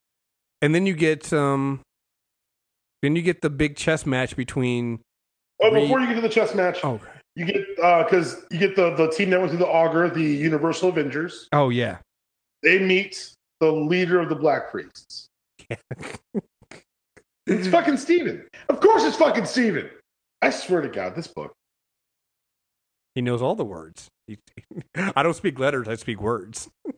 [0.63, 1.81] and then you get um,
[3.03, 5.01] then you get the big chess match between.
[5.63, 7.01] Oh, before you get to the chess match, Oh,
[7.37, 10.91] you get because you get the the team that went through the auger, the Universal
[10.91, 11.49] Avengers.
[11.53, 11.99] oh yeah.
[12.63, 15.27] They meet the leader of the Black Priests.
[17.51, 18.47] It's fucking Steven.
[18.69, 19.91] Of course, it's fucking Steven.
[20.41, 21.53] I swear to God, this book.
[23.15, 24.09] He knows all the words.
[24.27, 24.39] He,
[24.95, 25.89] I don't speak letters.
[25.89, 26.71] I speak words.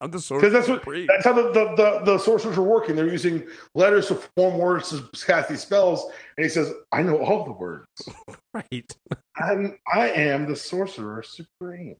[0.00, 0.18] I'm the.
[0.18, 2.96] Because that's what that's how the, the, the, the sorcerers are working.
[2.96, 6.04] They're using letters to form words to cast these spells.
[6.36, 7.86] And he says, I know all the words.
[8.54, 8.96] right.
[9.36, 11.96] I'm I am the sorcerer supreme.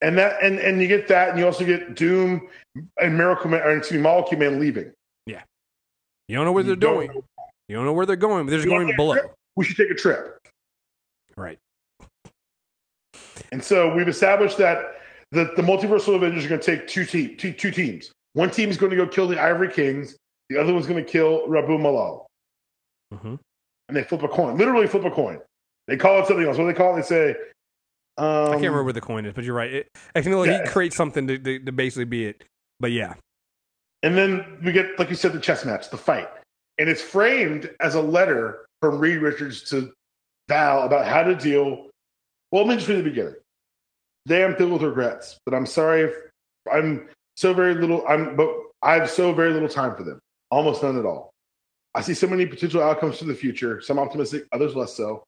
[0.00, 2.48] And that and and you get that, and you also get Doom
[2.98, 4.90] and Miracle Man, or excuse me, Molecule Man leaving.
[6.30, 7.08] You don't know where You they're don't going.
[7.08, 7.24] know.
[7.68, 9.16] You don't know where they're going, but they're just going below.
[9.56, 10.38] We should take a trip.
[11.36, 11.58] Right.
[13.50, 15.00] And so we've established that
[15.32, 18.12] the, the multiversal Avengers are going to take two, te- two, two teams.
[18.34, 20.16] One team is going to go kill the Ivory Kings.
[20.50, 22.26] The other one's going to kill Rabum Alal.
[23.12, 23.34] hmm
[23.88, 24.56] And they flip a coin.
[24.56, 25.40] Literally flip a coin.
[25.88, 26.56] They call it something else.
[26.58, 27.02] What do they call it?
[27.02, 27.30] They say,
[28.18, 29.72] um, I can't remember where the coin is, but you're right.
[29.72, 30.62] It, I can Yeah.
[30.62, 32.44] he creates something to, to, to basically be it.
[32.78, 33.14] But yeah,
[34.02, 36.28] And then we get, like you said, the chess match, the fight.
[36.80, 39.92] and it's framed as a letter from Reed Richards to
[40.48, 41.88] Val about how to deal.
[42.50, 43.34] Well, let me just read the beginning.
[44.26, 46.14] Today I'm filled with regrets, but I'm sorry if
[46.72, 48.02] I'm so very little.
[48.08, 48.50] I'm but
[48.82, 50.18] I have so very little time for them,
[50.50, 51.30] almost none at all.
[51.94, 55.22] I see so many potential outcomes for the future, some optimistic, others less so.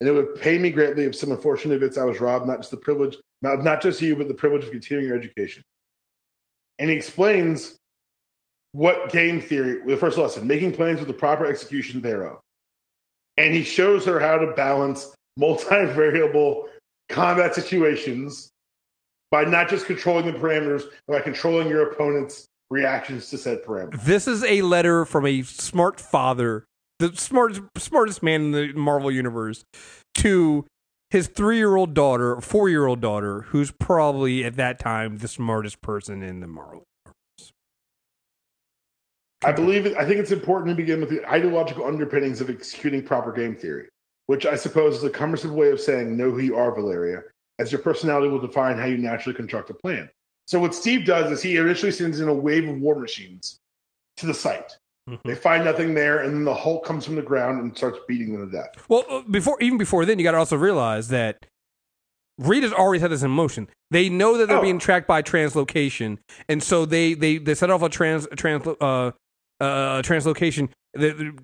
[0.00, 2.70] And it would pay me greatly if some unfortunate events I was robbed, not just
[2.70, 5.62] the privilege, not, not just you, but the privilege of continuing your education.
[6.78, 7.76] And he explains
[8.72, 12.40] what game theory, the first lesson, making plans with the proper execution thereof.
[13.36, 16.68] And he shows her how to balance multivariable
[17.08, 18.50] combat situations
[19.30, 24.02] by not just controlling the parameters, but by controlling your opponent's reactions to said parameters.
[24.04, 26.64] This is a letter from a smart father,
[26.98, 29.64] the smartest smartest man in the Marvel universe,
[30.16, 30.66] to
[31.10, 35.28] his three year old daughter, four year old daughter, who's probably at that time the
[35.28, 36.84] smartest person in the Marvel.
[39.44, 43.32] I believe I think it's important to begin with the ideological underpinnings of executing proper
[43.32, 43.88] game theory,
[44.26, 47.22] which I suppose is a cumbersome way of saying know who you are, Valeria,
[47.58, 50.08] as your personality will define how you naturally construct a plan.
[50.46, 53.58] So what Steve does is he initially sends in a wave of war machines
[54.18, 54.76] to the site.
[55.08, 55.28] Mm-hmm.
[55.28, 58.32] They find nothing there, and then the Hulk comes from the ground and starts beating
[58.32, 58.70] them to death.
[58.88, 61.44] Well, uh, before even before then, you got to also realize that
[62.38, 63.68] Reed has already had this in motion.
[63.90, 64.62] They know that they're Oh.
[64.62, 69.10] being tracked by translocation, and so they they they set off a trans trans uh
[69.62, 70.68] uh translocation.
[70.94, 71.38] The, the-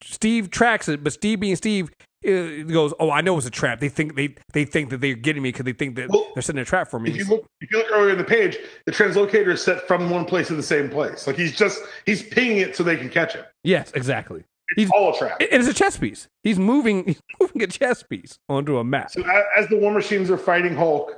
[0.00, 1.90] Steve tracks it, but Steve being Steve
[2.24, 3.80] uh, goes, "Oh, I know it's a trap.
[3.80, 6.42] They think they they think that they're getting me because they think that Well, they're
[6.42, 8.58] setting a trap for me." If you look, if you look earlier in the page,
[8.86, 11.26] the translocator is set from one place to the same place.
[11.26, 13.44] Like he's just he's pinging it so they can catch him.
[13.64, 14.44] yes, exactly.
[14.76, 15.38] It's all a trap.
[15.40, 16.28] And it's a chess piece.
[16.44, 17.04] He's moving.
[17.06, 19.10] He's moving a chess piece onto a map.
[19.10, 19.22] So
[19.58, 21.12] as the war machines are fighting Hulk,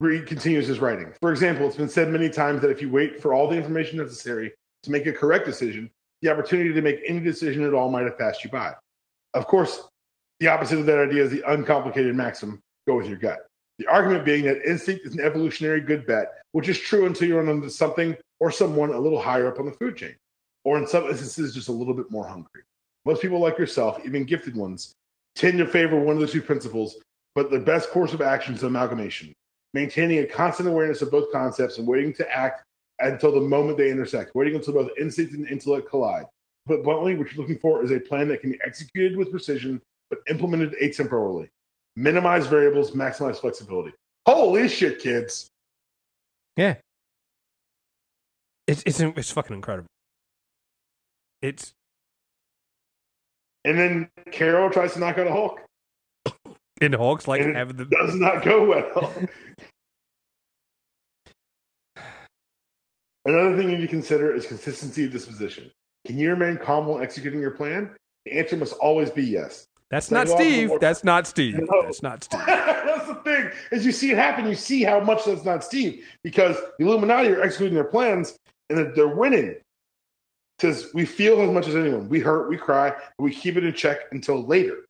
[0.00, 1.12] Reed continues his writing.
[1.20, 3.98] For example, it's been said many times that if you wait for all the information
[3.98, 4.52] necessary
[4.82, 5.90] to make a correct decision,
[6.22, 8.74] the opportunity to make any decision at all might have passed you by.
[9.34, 9.88] Of course,
[10.38, 13.46] the opposite of that idea is the uncomplicated maxim: go with your gut.
[13.78, 17.38] The argument being that instinct is an evolutionary good bet, which is true until you
[17.38, 20.14] run into something or someone a little higher up on the food chain,
[20.64, 22.62] or in some instances, just a little bit more hungry.
[23.06, 24.92] Most people like yourself, even gifted ones,
[25.34, 26.96] tend to favor one of the two principles,
[27.34, 29.32] but the best course of action is amalgamation,
[29.72, 32.64] maintaining a constant awareness of both concepts and waiting to act
[33.02, 36.24] until the moment they intersect, waiting until both instinct and intellect collide.
[36.66, 39.80] But bluntly, what you're looking for is a plan that can be executed with precision,
[40.08, 41.48] but implemented atemporally.
[41.96, 43.92] Minimize variables, maximize flexibility.
[44.26, 45.50] Holy shit, kids.
[46.56, 46.76] Yeah.
[48.66, 49.88] It's it's it's fucking incredible.
[51.42, 51.72] It's
[53.64, 55.60] And then Carol tries to knock out a Hulk.
[56.80, 59.12] and Hulk's like And it having the Does not go well.
[63.26, 65.70] Another thing you need to consider is consistency of disposition.
[66.06, 67.90] Can you remain calm while executing your plan?
[68.24, 69.66] The answer must always be yes.
[69.90, 70.70] That's not Steve.
[70.80, 71.58] That's not Steve.
[71.58, 71.82] No.
[71.82, 72.40] That's not Steve.
[72.46, 73.50] that's the thing.
[73.72, 77.28] As you see it happen, you see how much that's not Steve because the Illuminati
[77.30, 78.36] are executing their plans
[78.68, 79.56] and they're- they're winning.
[80.56, 82.08] Because we feel as much as anyone.
[82.08, 84.84] We hurt, we cry, but we keep it in check until later.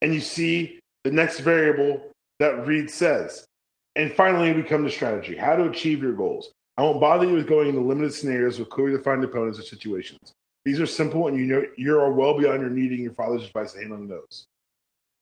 [0.00, 3.46] And you see the next variable that Reed says.
[3.94, 6.52] And finally, we come to strategy how to achieve your goals.
[6.78, 10.32] I won't bother you with going into limited scenarios with clearly defined opponents or situations.
[10.64, 13.72] These are simple, and you know you are well beyond your needing your father's advice
[13.72, 14.46] to hand on the nose.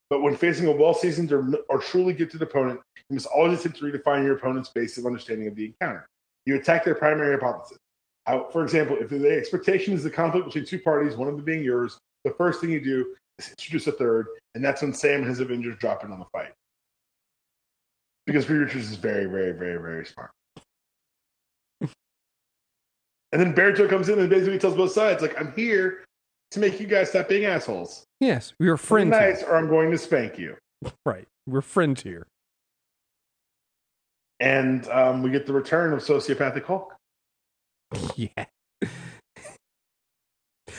[0.09, 3.85] But when facing a well-seasoned or, or truly gifted opponent, you must always attempt to
[3.85, 6.07] redefine your opponent's basic understanding of the encounter.
[6.47, 7.79] You attack their primary hypothesis.
[8.27, 11.45] How, for example, if the expectation is the conflict between two parties, one of them
[11.45, 15.21] being yours, the first thing you do is introduce a third, and that's when Sam
[15.21, 16.53] and his Avengers drop in on the fight.
[18.31, 20.31] Because Reed Richards is very, very, very, very smart.
[21.81, 21.91] and
[23.33, 26.05] then Berto comes in and basically tells both sides, like, I'm here
[26.53, 28.05] to make you guys stop being assholes.
[28.21, 29.17] Yes, we were Be friends.
[29.17, 29.31] here.
[29.33, 30.57] nice, or I'm going to spank you.
[31.05, 32.29] Right, we're friends here.
[34.39, 36.95] And um, we get the return of sociopathic Hulk.
[38.15, 38.45] Yeah.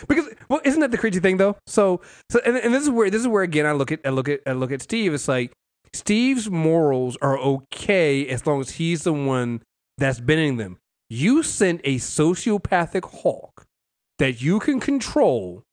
[0.08, 1.58] because well, isn't that the crazy thing though?
[1.68, 2.00] So
[2.30, 4.30] so and, and this is where this is where again I look at I look
[4.30, 5.14] at I look at Steve.
[5.14, 5.52] It's like
[5.94, 9.62] Steve's morals are okay as long as he's the one
[9.98, 10.78] that's bending them.
[11.10, 13.66] You sent a sociopathic Hulk
[14.20, 15.64] that you can control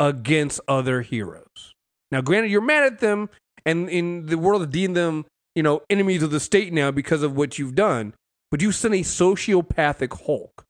[0.00, 1.74] against other heroes.
[2.10, 3.28] Now, granted, you're mad at them,
[3.66, 7.22] and in the world of deem them, you know, enemies of the state now because
[7.22, 8.14] of what you've done.
[8.50, 10.64] But you sent a sociopathic Hulk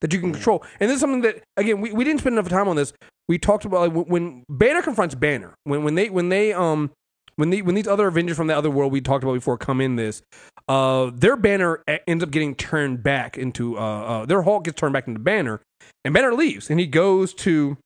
[0.00, 2.48] that you can control, and this is something that again we, we didn't spend enough
[2.48, 2.92] time on this.
[3.28, 6.90] We talked about like, when- when Banner confronts Banner when when they when they um
[7.36, 9.80] when the when these other Avengers from the other world we talked about before come
[9.80, 10.22] in this,
[10.68, 14.92] uh, their banner ends up getting turned back into uh, uh, their Hulk gets turned
[14.92, 15.60] back into Banner,
[16.04, 17.76] and Banner leaves and he goes to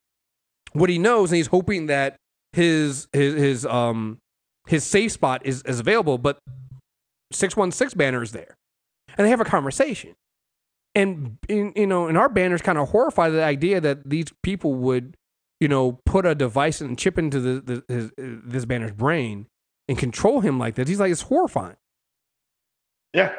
[0.72, 2.16] what he knows and he's hoping that
[2.52, 4.18] his his his um
[4.66, 6.39] his safe spot is, is available, but
[7.32, 8.55] six one six Banner is there,
[9.18, 10.14] and they have a conversation.
[10.94, 14.27] And in, you know, and our banner's kind of horrified at the idea that these
[14.43, 15.16] people would
[15.60, 19.46] you know, put a device and chip into the, the his, this banner's brain
[19.88, 20.88] and control him like this.
[20.88, 21.76] He's like, it's horrifying.
[23.12, 23.32] Yeah.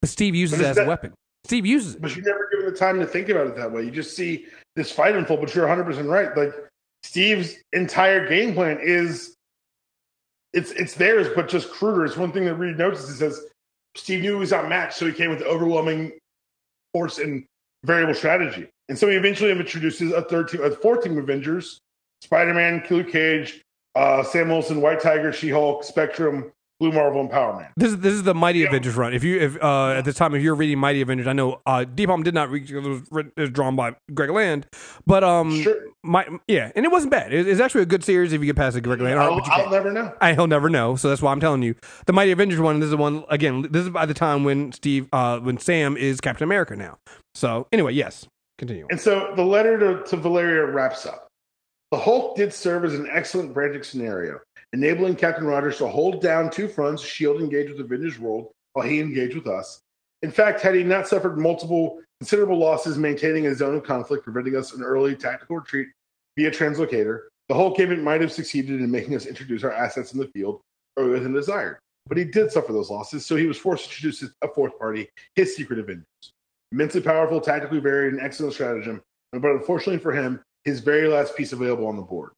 [0.00, 1.12] But Steve uses But it as a weapon.
[1.44, 2.02] Steve uses it.
[2.02, 3.84] But you never give him the time to think about it that way.
[3.84, 4.46] You just see
[4.76, 6.36] this fight unfold, but you're 100% right.
[6.36, 6.54] Like,
[7.02, 9.34] Steve's entire game plan is
[10.52, 12.04] it's it's theirs, but just cruder.
[12.04, 13.08] It's one thing that Reed notices.
[13.10, 13.40] He says
[13.94, 16.12] Steve knew he was outmatched, so he came with overwhelming
[16.92, 17.44] force and
[17.84, 18.68] variable strategy.
[18.88, 21.80] And so he eventually introduces a third team, a fourth team of Avengers:
[22.22, 23.62] Spider-Man, Killer Cage,
[23.94, 26.50] uh, Sam Wilson, White Tiger, She-Hulk, Spectrum,
[26.80, 27.68] Blue Marvel, and Power Man.
[27.76, 28.68] This is this is the Mighty Yeah.
[28.68, 29.12] Avengers run.
[29.12, 31.84] If you if uh, at the time if you're reading Mighty Avengers, I know uh,
[31.84, 32.70] Deep Home did not read.
[32.70, 34.66] It was, written- it was drawn by Greg Land,
[35.04, 35.74] but um, Sure,
[36.04, 37.34] my yeah, and it wasn't bad.
[37.34, 39.32] It, it's actually a good series if you get past the Greg Land art.
[39.32, 40.14] I'll, But I'll never know.
[40.20, 40.94] I, he'll never know.
[40.96, 41.74] So that's why I'm telling you.
[42.06, 42.78] The Mighty Avengers one.
[42.78, 43.66] This is the one again.
[43.70, 46.98] This is by the time when Steve, uh, when Sam is Captain America now.
[47.34, 48.26] So anyway, yes,
[48.58, 48.86] continue.
[48.90, 51.28] And so the letter to, to Valeria wraps up.
[51.90, 54.40] The Hulk did serve as an excellent branching scenario,
[54.74, 58.86] enabling Captain Rogers to hold down two fronts, Shield engaged with the Avengers World while
[58.86, 59.80] he engaged with us.
[60.22, 64.56] In fact, had he not suffered multiple considerable losses maintaining a zone of conflict, preventing
[64.56, 65.88] us an early tactical retreat
[66.36, 70.18] via translocator, the Hulk game might have succeeded in making us introduce our assets in
[70.18, 70.60] the field
[70.98, 71.78] earlier than desired.
[72.06, 75.08] But he did suffer those losses, so he was forced to introduce a fourth party,
[75.34, 76.32] his secret Avengers.
[76.72, 81.52] Immensely powerful, tactically varied, and excellent stratagem, but unfortunately for him, his very last piece
[81.52, 82.30] available on the board.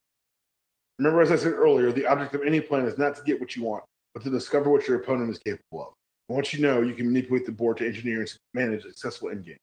[0.98, 3.56] Remember, as I said earlier, the object of any plan is not to get what
[3.56, 3.82] you want,
[4.14, 5.94] but to discover what your opponent is capable of.
[6.28, 9.30] And once you know, you can manipulate the board to engineer and manage a successful
[9.30, 9.56] endgame.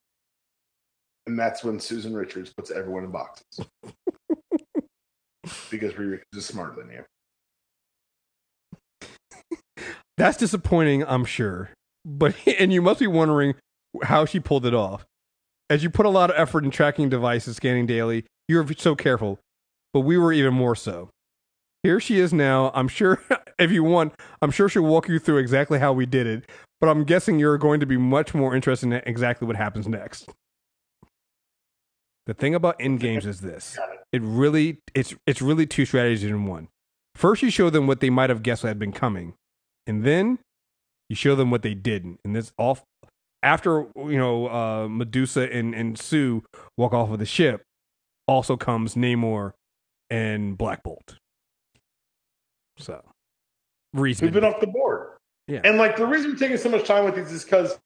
[1.27, 3.45] And that's when Susan Richards puts everyone in boxes.
[5.69, 7.03] because Riri is smarter than you.
[10.17, 11.69] That's disappointing, I'm sure.
[12.03, 13.55] But and you must be wondering
[14.03, 15.05] how she pulled it off.
[15.69, 19.39] As you put a lot of effort in tracking devices, scanning daily, you're so careful.
[19.93, 21.09] But we were even more so.
[21.83, 22.71] Here she is now.
[22.73, 23.21] I'm sure
[23.59, 26.49] if you want, I'm sure she'll walk you through exactly how we did it.
[26.79, 30.29] But I'm guessing you're going to be much more interested in exactly what happens next.
[32.27, 33.77] The thing about end games is this.
[34.11, 34.21] It.
[34.21, 36.67] Really it's it's really two strategies in one.
[37.15, 39.33] First you show them what they might have guessed had been coming.
[39.87, 40.39] And then
[41.09, 42.19] you show them what they didn't.
[42.23, 42.79] And this all
[43.43, 46.43] after you know uh, Medusa and, and Sue
[46.77, 47.63] walk off of the ship,
[48.27, 49.53] also comes Namor
[50.09, 51.17] and Black Bolt.
[52.77, 53.03] So
[53.93, 55.09] reason We've been off the board.
[55.47, 55.61] Yeah.
[55.63, 57.79] And like the reason we're taking so much time with these is because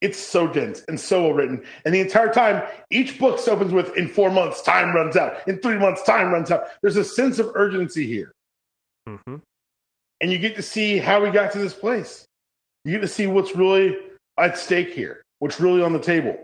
[0.00, 1.64] it's so dense and so well written.
[1.84, 5.46] And the entire time, each book opens with in four months, time runs out.
[5.46, 6.64] In three months, time runs out.
[6.82, 8.32] There's a sense of urgency here.
[9.06, 9.36] hmm
[10.20, 12.26] And you get to see how we got to this place.
[12.84, 13.96] You get to see what's really
[14.38, 16.36] at stake here, what's really on the table.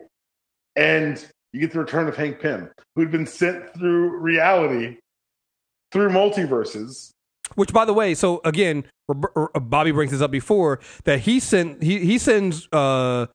[0.77, 4.99] And you get the return of Hank Pym, who'd been sent through reality,
[5.93, 7.11] through multiverses.
[7.55, 11.83] Which, by the way, so again, uh, Bobby brings this up before that he sent
[11.83, 13.27] he he sends uh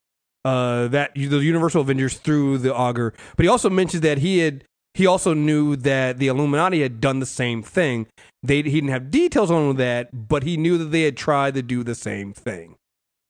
[0.46, 4.66] uh that the Universal Avengers through the auger, but he also mentions that he had
[4.94, 8.06] he also knew that the Illuminati had done the same thing.
[8.44, 11.64] They he didn't have details on that, but he knew that they had tried to
[11.64, 12.76] do the same thing.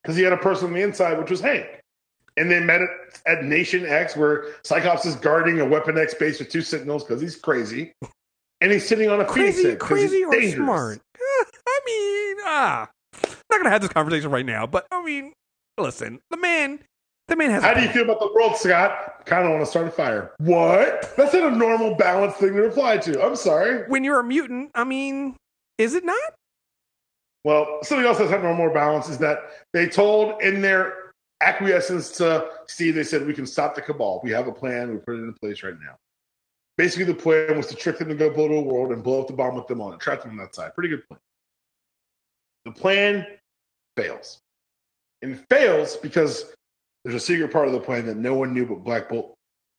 [0.04, 1.66] Because he had a person on the inside, which was Hank.
[2.36, 2.90] And they met at,
[3.28, 7.22] at Nation X, where Cyclops is guarding a Weapon X base with two Sentinels because
[7.22, 7.94] he's crazy,
[8.60, 10.56] and he's sitting on a Crazy, he's crazy or dangerous.
[10.56, 11.00] smart?
[11.20, 12.90] I mean, ah,
[13.52, 15.34] not gonna have this conversation right now, but I mean,
[15.78, 16.80] listen, the man,
[17.28, 17.62] the man has.
[17.62, 19.26] How do you feel about the world, Scott?
[19.28, 20.32] Kind of want to start a fire.
[20.40, 21.14] What?
[21.16, 23.24] That's not a normal balanced thing to reply to.
[23.24, 23.88] I'm sorry.
[23.90, 24.72] when you're a mutant?
[24.74, 25.36] I mean,
[25.78, 26.18] is it not?
[27.44, 29.40] Well, something else that's normal or balanced is that
[29.74, 34.22] they told in their acquiescence to Steve, they said, we can stop the cabal.
[34.24, 34.92] We have a plan.
[34.92, 35.98] We put it in place right now.
[36.78, 39.22] Basically, the plan was to trick them to go blow to a world and blow
[39.22, 40.74] up the bomb with them on it, trap them on that side.
[40.74, 41.20] Pretty good plan.
[42.66, 43.28] The plan
[43.98, 44.40] fails.
[45.22, 46.54] And fails because
[47.04, 49.36] there's a secret part of the plan that no one knew but Black Bolt,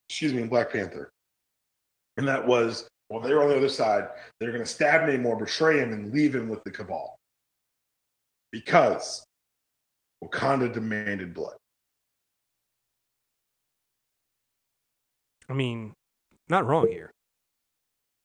[0.09, 1.11] excuse me, and Black Panther.
[2.17, 4.09] And that was, well, they were on the other side.
[4.39, 7.19] They're going to stab Namor, betray him, and leave him with the cabal
[8.55, 9.27] because
[10.23, 11.57] Wakanda demanded blood.
[15.49, 15.93] I mean,
[16.49, 17.11] not wrong here.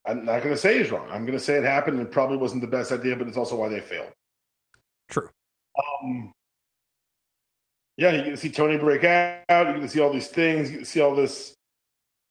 [0.06, 1.08] I'm not going to say he's wrong.
[1.10, 3.56] I'm going to say it happened and probably wasn't the best idea, but it's also
[3.56, 4.12] why they failed.
[5.08, 5.28] True.
[5.76, 6.32] Um,
[7.96, 9.66] yeah, you get to see Tony break out.
[9.66, 10.70] You get to see all these things.
[10.70, 11.54] You get to see all this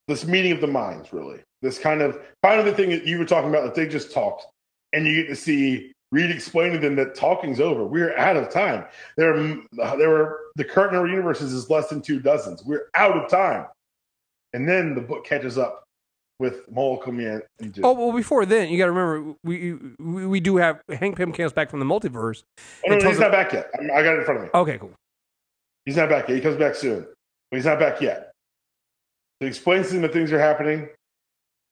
[0.07, 1.41] this meeting of the minds, really.
[1.61, 4.47] This kind of finally the thing that you were talking about that they just talked,
[4.93, 7.85] and you get to see Reed explain to them that talking's over.
[7.85, 8.85] We're out of time.
[9.15, 9.35] There,
[9.73, 12.63] there were the current number of universes is less than two dozens.
[12.65, 13.67] We're out of time,
[14.53, 15.83] and then the book catches up
[16.39, 17.43] with Mole coming in.
[17.83, 21.31] Oh well, before then, you got to remember we, we we do have Hank Pym
[21.31, 22.41] comes back from the multiverse.
[22.87, 23.69] Oh, no, no, he's not back yet.
[23.93, 24.49] I got it in front of me.
[24.53, 24.93] Okay, cool.
[25.85, 26.35] He's not back yet.
[26.35, 27.05] He comes back soon,
[27.51, 28.31] but he's not back yet.
[29.39, 30.89] So he explains to them that things are happening.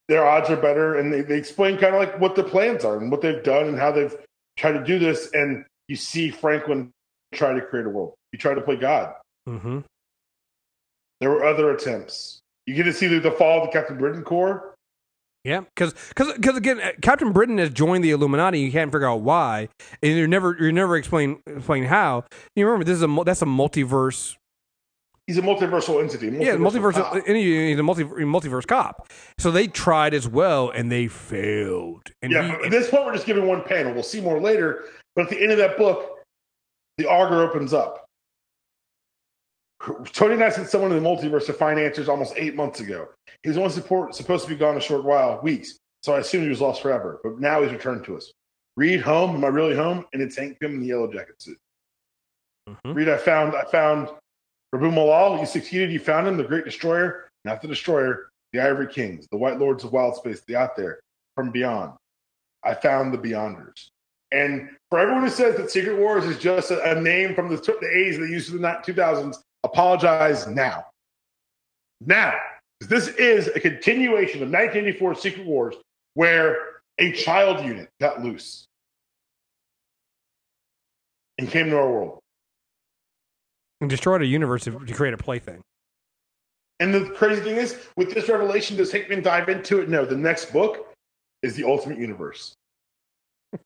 [0.09, 2.97] Their odds are better, and they, they explain kind of like what the plans are
[2.97, 4.15] and what they've done and how they've
[4.58, 5.30] tried to do this.
[5.34, 6.92] And you see Franklin
[7.34, 8.14] try to create a world.
[8.32, 9.14] You try to play God.
[9.48, 9.80] Mm-hmm.
[11.22, 12.40] There were other attempts.
[12.66, 14.76] You get to see the, the fall of the Captain Britain Corps.
[15.44, 18.60] Yeah, because because again, uh, Captain Britain has joined the Illuminati.
[18.60, 19.70] You can't figure out why,
[20.04, 22.26] and you're never you're never explain explain how.
[22.56, 24.36] You remember this is a that's a multiverse.
[25.28, 26.30] He's a multiversal entity.
[26.30, 27.24] Multiversal yeah, multiversal.
[27.28, 29.10] Any, he's a multi, multiverse cop.
[29.38, 32.10] So they tried as well, and they failed.
[32.22, 33.94] And yeah, he, at this point, we're just giving one panel.
[33.94, 34.86] We'll see more later.
[35.16, 36.20] But at the end of that book,
[36.98, 38.06] the Augur opens up.
[40.14, 43.10] Tony and I sent someone in the multiverse to find answers almost eight months ago.
[43.44, 46.44] He was only support, supposed to be gone a short while, weeks, so I assumed
[46.44, 47.20] he was lost forever.
[47.22, 48.32] But now he's returned to us.
[48.76, 49.36] Reed, home?
[49.36, 50.06] Am I really home?
[50.14, 51.58] And it's Hank Pym in the yellow jacket suit.
[52.70, 52.94] Mm-hmm.
[52.94, 54.10] Reed, I found, I found
[54.78, 55.40] Rabum Alal.
[55.40, 55.91] You succeeded.
[55.91, 59.84] You found him, the Great Destroyer, not the Destroyer, the Ivory Kings, the White Lords
[59.84, 60.99] of Wild Space, the out there
[61.36, 61.94] from beyond.
[62.64, 63.90] I found the Beyonders.
[64.32, 67.56] And for everyone who says that Secret Wars is just a, a name from the,
[67.56, 70.86] the 80s they used in the 2000s, apologize now.
[72.02, 72.34] Now,
[72.82, 75.76] this is a continuation of 1984 Secret Wars
[76.14, 76.58] where
[76.99, 78.66] a child unit got loose
[81.38, 82.20] and came to our world.
[83.82, 85.62] And destroyed a universe to create a plaything.
[86.80, 89.90] And the crazy thing is, with this revelation, does Hickman dive into it?
[89.90, 90.06] No.
[90.06, 90.94] The next book
[91.41, 92.54] is the Ultimate Universe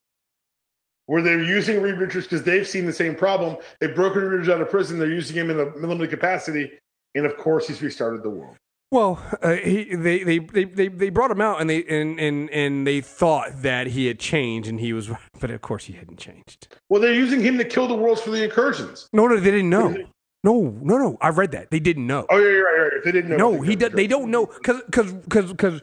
[1.05, 3.57] where they're using Reed Richards because they've seen the same problem.
[3.79, 4.99] They've broken Reed Richards out of prison.
[4.99, 6.71] They're using him in a limited capacity,
[7.15, 8.57] and of course, he's restarted the world.
[8.91, 12.49] Well, uh, he, they, they, they, they, they brought him out and they and, and,
[12.49, 15.09] and they thought that he had changed and he was,
[15.39, 16.75] but of course he hadn't changed.
[16.89, 19.07] Well, they're using him to kill the worlds for the incursions.
[19.13, 19.95] No, no, they didn't know.
[20.43, 21.17] No, no, no.
[21.21, 21.71] I've read that.
[21.71, 22.25] They didn't know.
[22.29, 22.75] Oh, yeah, you're right.
[22.75, 23.03] You're right.
[23.05, 23.37] They didn't know.
[23.37, 23.75] No, he.
[23.75, 25.81] they don't know because because because because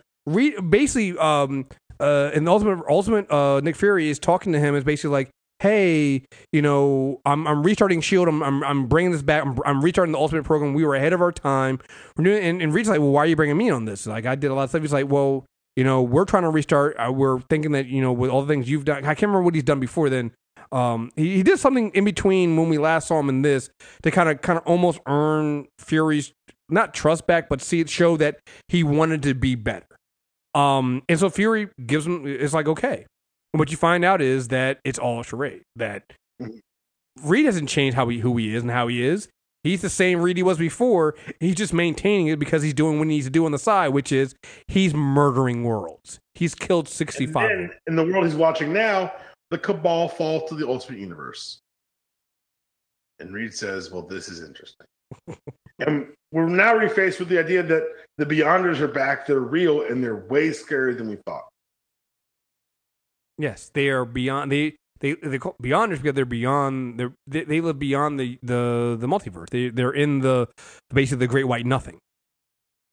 [0.68, 1.66] basically um
[2.00, 5.30] uh in the ultimate ultimate uh Nick Fury is talking to him is basically like
[5.60, 6.22] hey,
[6.52, 8.28] you know, I'm, I'm restarting Shield.
[8.28, 9.44] I'm, I'm, I'm bringing this back.
[9.44, 10.74] I'm, I'm restarting the Ultimate program.
[10.74, 11.80] We were ahead of our time.
[12.16, 14.06] We're doing, and, and Reed's like, well, why are you bringing me on this?
[14.06, 14.82] Like, I did a lot of stuff.
[14.82, 15.46] He's like, well,
[15.78, 16.96] you know, we're trying to restart.
[16.98, 19.42] Uh, we're thinking that you know, with all the things you've done, I can't remember
[19.42, 20.32] what he's done before then.
[20.72, 23.70] Um, he, he did something in between when we last saw him in this
[24.02, 26.32] to kind of kind of almost earn Fury's
[26.68, 29.86] not trust back, but see it show that he wanted to be better.
[30.52, 33.06] Um, and so Fury gives him it's like okay,
[33.52, 35.62] what you find out is that it's all a charade.
[35.76, 36.04] That
[36.40, 36.58] mm-hmm.
[37.28, 39.28] Reed hasn't changed how he who he is and how he is.
[39.64, 41.14] He's the same Reed he was before.
[41.40, 43.88] He's just maintaining it because he's doing what he needs to do on the side,
[43.88, 44.34] which is
[44.68, 46.20] he's murdering worlds.
[46.34, 47.70] He's killed sixty five.
[47.86, 49.12] In the world he's watching now,
[49.50, 51.60] the Cabal fall to the Ultimate Universe.
[53.18, 54.86] And Reed says, "Well, this is interesting."
[55.80, 57.82] and we're now refaced with the idea that
[58.16, 59.26] the Beyonders are back.
[59.26, 61.44] They're real and they're way scarier than we thought.
[63.38, 64.50] Yes, they are beyond.
[64.50, 66.98] They they they call beyonders because they're beyond.
[66.98, 69.50] They're, they they live beyond the the the multiverse.
[69.50, 70.48] They they're in the
[70.92, 71.98] basically the great white nothing.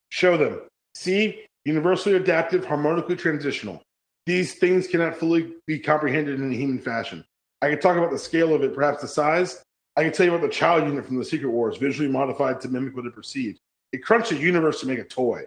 [0.10, 0.62] Show them.
[0.94, 3.82] See, universally adaptive, harmonically transitional.
[4.28, 7.26] These things cannot fully be comprehended in a human fashion.
[7.62, 9.64] I can talk about the scale of it, perhaps the size.
[9.98, 12.70] I can tell you about the child unit from the Secret Wars, visually modified to
[12.70, 13.60] mimic what it perceived.
[13.92, 15.44] It crunched a universe to make a toy.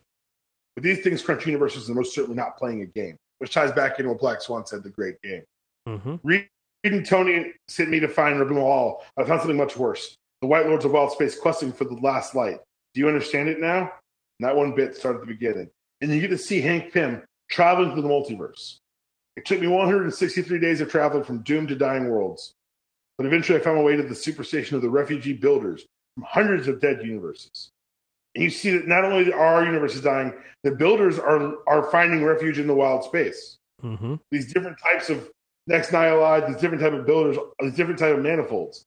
[0.74, 3.98] But these things crunch universes and most certainly not playing a game which ties back
[3.98, 5.42] into what Black Swan said, the great game.
[5.88, 6.16] Mm-hmm.
[6.22, 6.48] Reed
[6.84, 9.00] and Tony sent me to find Rabum Alal.
[9.16, 10.16] I found something much worse.
[10.40, 12.58] The White Lords of Wild Space questing for the last light.
[12.94, 13.92] Do you understand it now?
[14.38, 15.68] Not one bit started at the beginning.
[16.00, 18.76] And you get to see Hank Pym traveling through the multiverse.
[19.36, 22.54] It took me 163 days of traveling from doomed to dying worlds.
[23.16, 25.84] But eventually I found my way to the superstation of the refugee builders
[26.14, 27.70] from hundreds of dead universes.
[28.38, 30.32] And you see that not only our universe is dying,
[30.62, 33.58] the builders are are finding refuge in the wild space.
[33.82, 34.14] Mm-hmm.
[34.30, 35.28] These different types of
[35.66, 38.84] next nihilide, these different type of builders, these different type of manifolds.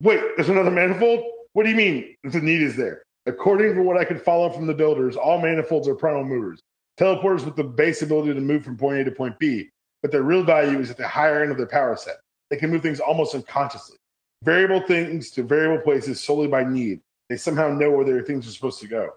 [0.00, 1.24] Wait, there's another manifold?
[1.54, 3.02] What do you mean the need is there?
[3.26, 6.60] According to what I could follow from the builders, all manifolds are primal movers.
[7.00, 9.70] teleporters with the base ability to move from point A to point B,
[10.02, 12.18] but their real value is at the higher end of their power set.
[12.48, 13.96] They can move things almost unconsciously.
[14.44, 17.00] Variable things to variable places solely by need.
[17.32, 19.08] They somehow know where their things are supposed to go.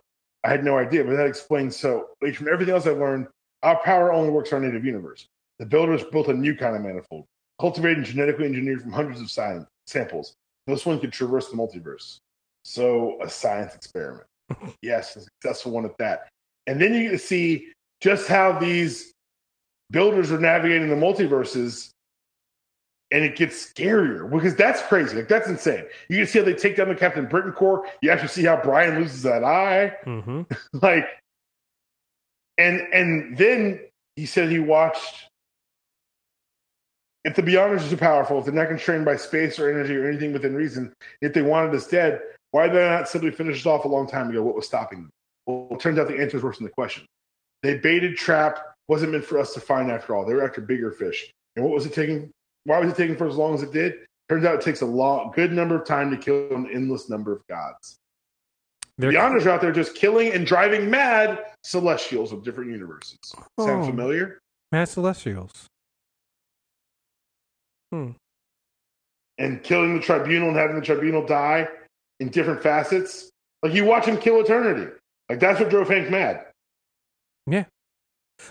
[0.46, 2.12] I had no idea, but that explains so.
[2.22, 3.28] Like from everything else I've learned,
[3.62, 5.28] our power only works our native universe.
[5.60, 7.26] The builders built a new kind of manifold,
[7.60, 10.34] cultivated and genetically engineered from hundreds of science, samples.
[10.66, 12.20] This one could traverse the multiverse.
[12.64, 14.28] So, a science experiment.
[14.82, 16.30] yes, a successful one at that.
[16.68, 19.12] And then you get to see just how these
[19.92, 21.90] builders are navigating the multiverses
[23.16, 25.16] and it gets scarier because that's crazy.
[25.16, 25.86] Like that's insane.
[26.10, 27.88] You can see how they take down the Captain Britain Corps.
[28.02, 29.96] You actually see how Brian loses that eye.
[30.06, 30.42] Mm-hmm.
[30.82, 31.08] like,
[32.58, 33.80] and and then
[34.18, 35.30] he said he watched.
[37.24, 40.10] If the Beyonders are too powerful, if they're not constrained by space or energy or
[40.10, 42.20] anything within reason, if they wanted us dead,
[42.52, 44.44] why did they not simply finish us off a long time ago?
[44.44, 45.10] What was stopping them?
[45.48, 47.06] Well, it turns out the answer is worse than the question.
[47.64, 48.60] They baited trap
[48.90, 50.26] wasn't meant for us to find after all.
[50.26, 51.32] They were after bigger fish.
[51.56, 52.30] And what was it taking?
[52.66, 53.94] Why was it taking for as long as it did?
[54.28, 57.32] Turns out it takes a long, good number of time to kill an endless number
[57.32, 57.98] of gods.
[58.98, 63.20] They're- Beyonders are out there just killing and driving mad celestials of different universes.
[63.60, 63.86] Sound Oh.
[63.86, 64.40] familiar?
[64.72, 65.68] Mass Celestials.
[67.92, 68.12] Hmm.
[69.38, 71.68] And killing the tribunal and having the tribunal die
[72.20, 73.30] in different facets.
[73.62, 74.92] Like you watch him kill eternity.
[75.30, 76.48] Like that's what drove Hank mad.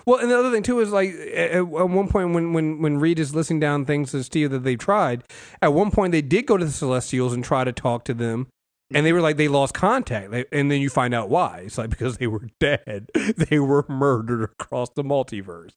[0.06, 2.98] Well, and the other thing too is like at, at one point when when when
[2.98, 5.24] Reed is listing down things to Steve that they've tried,
[5.62, 8.48] at one point they did go to the Celestials and try to talk to them,
[8.93, 11.62] and they were like they lost contact, and then you find out why.
[11.66, 15.70] It's like because they were dead, they were murdered across the multiverse.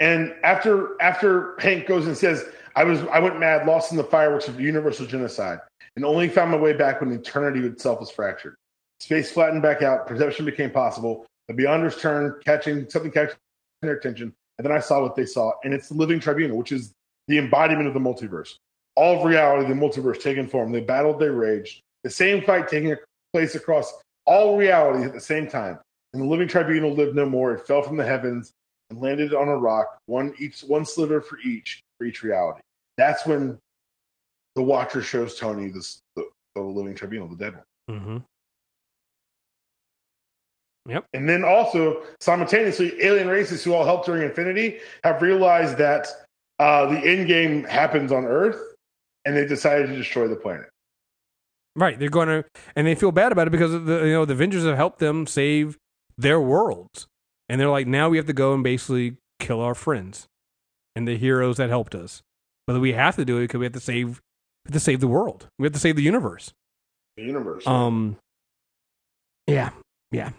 [0.00, 2.44] And after after Hank goes and says,
[2.76, 5.58] "I was I went mad, lost in the fireworks of universal genocide,
[5.96, 8.54] and only found my way back when eternity itself was fractured.
[9.00, 11.26] Space flattened back out, perception became possible.
[11.48, 13.36] The Beyonders turn, catching something catching
[13.82, 16.72] their attention, and then I saw what they saw, and it's the living tribunal, which
[16.72, 16.92] is
[17.26, 18.56] the embodiment of the multiverse.
[18.96, 20.72] All of reality, the multiverse taken form.
[20.72, 21.82] They battled, they raged.
[22.04, 22.96] The same fight taking
[23.32, 23.92] place across
[24.26, 25.78] all realities at the same time.
[26.12, 27.54] And the living tribunal lived no more.
[27.54, 28.52] It fell from the heavens
[28.90, 32.60] and landed on a rock, one each one sliver for each for each reality.
[32.96, 33.58] That's when
[34.54, 37.98] the Watcher shows Tony this the, the living tribunal, the dead one.
[37.98, 38.16] Mm-hmm.
[41.12, 46.08] And then also simultaneously, alien races who all helped during Infinity have realized that
[46.58, 48.60] uh, the end game happens on Earth,
[49.24, 50.68] and they decided to destroy the planet.
[51.76, 52.44] Right, they're going to,
[52.74, 55.26] and they feel bad about it because the you know the Avengers have helped them
[55.26, 55.78] save
[56.16, 57.06] their worlds,
[57.48, 60.26] and they're like now we have to go and basically kill our friends
[60.96, 62.22] and the heroes that helped us,
[62.66, 64.20] but we have to do it because we have to save
[64.66, 66.52] have to save the world, we have to save the universe.
[67.16, 67.66] The universe.
[67.66, 68.16] Um,
[69.46, 69.70] yeah,
[70.10, 70.30] yeah.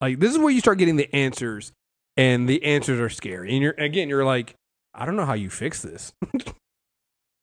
[0.00, 1.72] Like this is where you start getting the answers,
[2.16, 3.52] and the answers are scary.
[3.52, 4.54] And you're again, you're like,
[4.94, 6.12] I don't know how you fix this.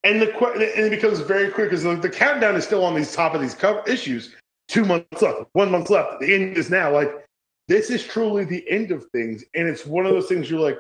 [0.04, 0.36] and the
[0.76, 3.42] and it becomes very quick because the, the countdown is still on these top of
[3.42, 4.36] these cover issues.
[4.68, 6.20] Two months left, one month left.
[6.20, 6.92] The end is now.
[6.92, 7.26] Like
[7.68, 10.80] this is truly the end of things, and it's one of those things you're like,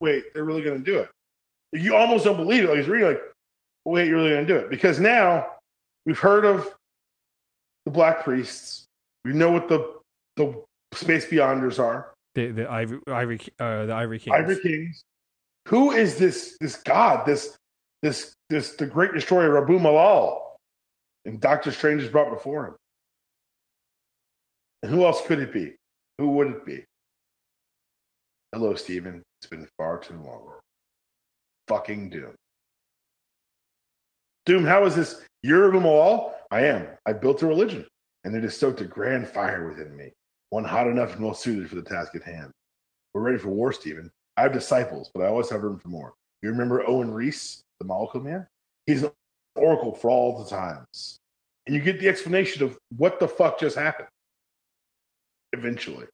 [0.00, 1.08] wait, they're really going to do it.
[1.72, 2.68] You almost don't believe it.
[2.68, 3.22] Like it's really like,
[3.84, 5.46] wait, you're really going to do it because now
[6.04, 6.74] we've heard of
[7.84, 8.84] the Black Priests.
[9.24, 9.94] We know what the
[10.36, 10.62] the
[10.96, 12.12] Space Beyonders are.
[12.34, 14.36] the the ivory, ivory uh, the ivory kings.
[14.36, 15.04] Ivory Kings.
[15.68, 17.26] Who is this this god?
[17.26, 17.56] This
[18.02, 20.40] this this the great destroyer Rabum Alal.
[21.24, 22.74] And Doctor Strange is brought before him.
[24.82, 25.74] And who else could it be?
[26.18, 26.84] Who would it be?
[28.52, 29.22] Hello, Stephen.
[29.40, 30.52] It's been far too long.
[31.68, 32.34] Fucking Doom.
[34.46, 35.20] Doom, how is this?
[35.42, 36.32] You're Rabum Alal?
[36.52, 36.86] I am.
[37.04, 37.84] I built a religion,
[38.22, 40.12] and it has stoked a grand fire within me,
[40.50, 42.50] one hot enough and well suited for the task at hand.
[43.14, 44.10] We're ready for war, Stephen.
[44.36, 46.14] I have disciples, but I always have room for more.
[46.42, 48.46] You remember Owen Reece, the molecule man?
[48.86, 49.10] He's an
[49.54, 51.18] oracle for all the times.
[51.66, 54.08] And you get the explanation of what the fuck just happened
[55.52, 56.06] eventually.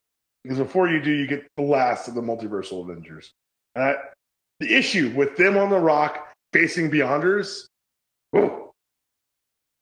[0.43, 3.31] Because before you do, you get the last of the multiversal Avengers.
[3.75, 3.95] And I,
[4.59, 7.65] the issue with them on the rock facing Beyonders,
[8.35, 8.71] oh,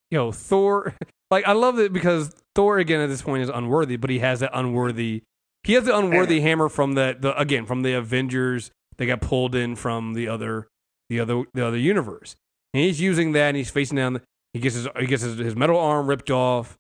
[0.10, 0.96] Yo, Thor.
[1.32, 4.40] Like I love it because Thor again at this point is unworthy, but he has
[4.42, 5.24] that unworthy.
[5.64, 8.72] He has the unworthy hammer from the, the again from the Avengers.
[8.98, 10.68] They got pulled in from the other
[11.10, 12.36] the other the other universe,
[12.74, 13.50] and he's using that.
[13.50, 14.14] and He's facing down.
[14.14, 14.22] The,
[14.54, 16.78] he gets his he gets his, his metal arm ripped off.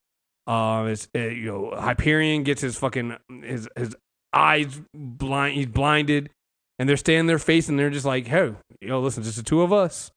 [0.47, 3.95] Um, his, uh, you know, Hyperion gets his fucking his his
[4.33, 5.55] eyes blind.
[5.55, 6.31] He's blinded,
[6.79, 7.77] and they're standing there facing.
[7.77, 10.11] They're just like, "Hey, yo, listen, just the two of us.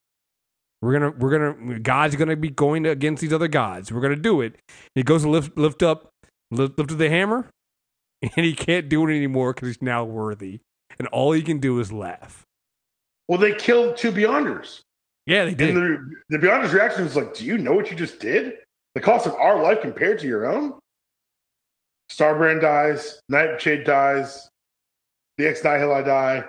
[0.84, 3.90] We're gonna, we're gonna, God's gonna be going against these other gods.
[3.90, 4.56] We're gonna do it.
[4.94, 6.10] He goes to lift, lift up,
[6.50, 7.48] lift, lift up the hammer,
[8.22, 10.60] and he can't do it anymore because he's now worthy,
[10.98, 12.42] and all he can do is laugh.
[13.28, 14.80] Well, they killed two Beyonders.
[15.26, 15.74] Yeah, they did.
[15.74, 18.58] And the, the Beyonders' reaction was like, Do you know what you just did?
[18.94, 20.74] The cost of our life compared to your own?
[22.12, 24.50] Starbrand dies, Nightshade dies,
[25.38, 26.44] the ex Nihili die,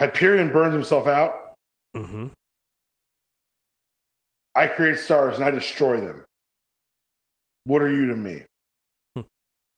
[0.00, 1.54] Hyperion burns himself out.
[1.94, 2.26] hmm
[4.56, 6.24] I create stars and I destroy them.
[7.64, 8.42] What are you to me?
[9.14, 9.22] Hmm.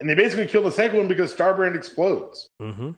[0.01, 2.49] and they basically kill the second one because Starbrand explodes.
[2.61, 2.91] hmm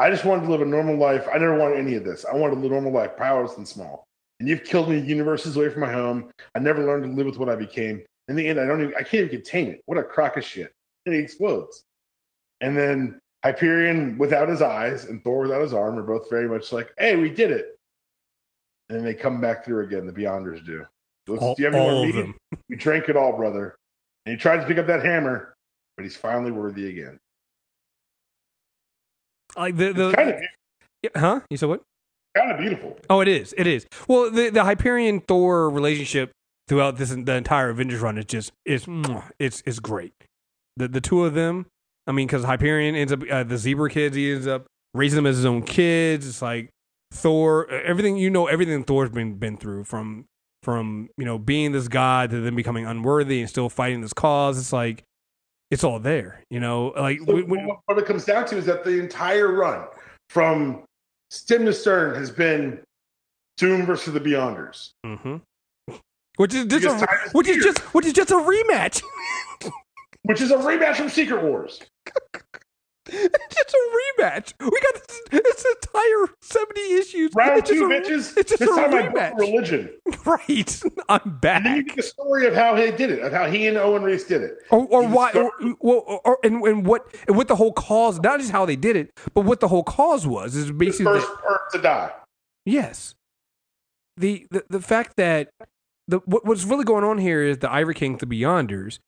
[0.00, 1.26] I just wanted to live a normal life.
[1.30, 2.24] I never wanted any of this.
[2.24, 4.06] I wanted to live a normal life, powerless and small.
[4.40, 6.30] And you've killed me universes away from my home.
[6.54, 8.02] I never learned to live with what I became.
[8.28, 9.82] In the end, I don't even I can't even contain it.
[9.84, 10.72] What a crock of shit.
[11.04, 11.84] And he explodes.
[12.62, 16.72] And then Hyperion without his eyes and Thor without his arm are both very much
[16.72, 17.76] like, hey, we did it.
[18.90, 20.84] And then they come back through again, the Beyonders do.
[21.28, 22.12] Looks, All, do you have all of meat?
[22.20, 22.34] them.
[22.68, 23.76] We drank it all, brother.
[24.26, 25.54] And he tried to pick up that hammer,
[25.96, 27.18] but he's finally worthy again.
[29.56, 30.36] Like the, the kind of
[31.02, 31.40] Yeah, huh?
[31.50, 31.82] You said what?
[32.36, 32.96] kind of beautiful.
[33.08, 33.54] Oh, it is.
[33.56, 33.86] It is.
[34.08, 36.30] Well, the the Hyperion Thor relationship
[36.68, 38.86] throughout this the entire Avengers run is just is
[39.38, 40.12] it's it's great.
[40.76, 41.66] The the two of them.
[42.06, 44.16] I mean, because Hyperion ends up uh, the Zebra kids.
[44.16, 46.28] He ends up raising them as his own kids.
[46.28, 46.70] It's like
[47.12, 47.68] Thor.
[47.70, 50.26] Everything you know, everything Thor's been been through from
[50.62, 54.58] from you know being this god to then becoming unworthy and still fighting this cause.
[54.58, 55.02] It's like
[55.70, 56.42] it's all there.
[56.50, 59.86] You know, like So we- what- it comes down to is that the entire run
[60.28, 60.84] from
[61.30, 62.80] stem to stern has been
[63.56, 64.90] Doom versus the Beyonders.
[65.04, 65.36] Mm-hmm.
[66.36, 69.02] Which is just a, is which is just which is just a rematch.
[70.22, 71.80] which is a rematch from Secret Wars.
[73.12, 74.52] It's just a rematch.
[74.60, 77.30] We got this, this entire seventy issues.
[77.34, 78.36] Round It's just two, a- bitches.
[78.36, 79.90] It's just this a time rematch, religion.
[80.24, 80.82] right?
[81.08, 81.56] I'm back.
[81.58, 83.76] And then you get the story of how he did it, of how he and
[83.76, 84.58] Owen Reece did it.
[84.70, 85.32] Or, or why?
[85.32, 87.06] Or, or, or, and, and what?
[87.26, 88.20] And what the whole cause?
[88.20, 91.20] Not just how they did it, but what the whole cause was is The basically
[91.20, 92.12] first Earth to die.
[92.64, 93.14] Yes.
[94.16, 95.48] The, the the fact that
[96.08, 98.98] the what, what's really going on here is the Ivory King, the Beyonders,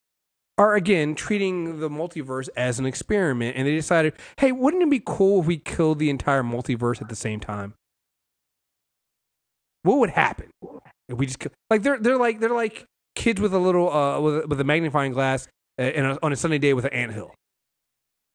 [0.63, 5.03] are again treating the multiverse as an experiment, and they decided, hey, wouldn't it be
[5.05, 7.75] cool if we killed the entire multiverse at the same time?
[9.83, 10.51] What would happen
[11.09, 12.85] if we just like they're they're like they're like
[13.17, 15.49] kids with a little uh with with a magnifying glass
[15.79, 17.35] uh, in a, on a sunny day with an anthill.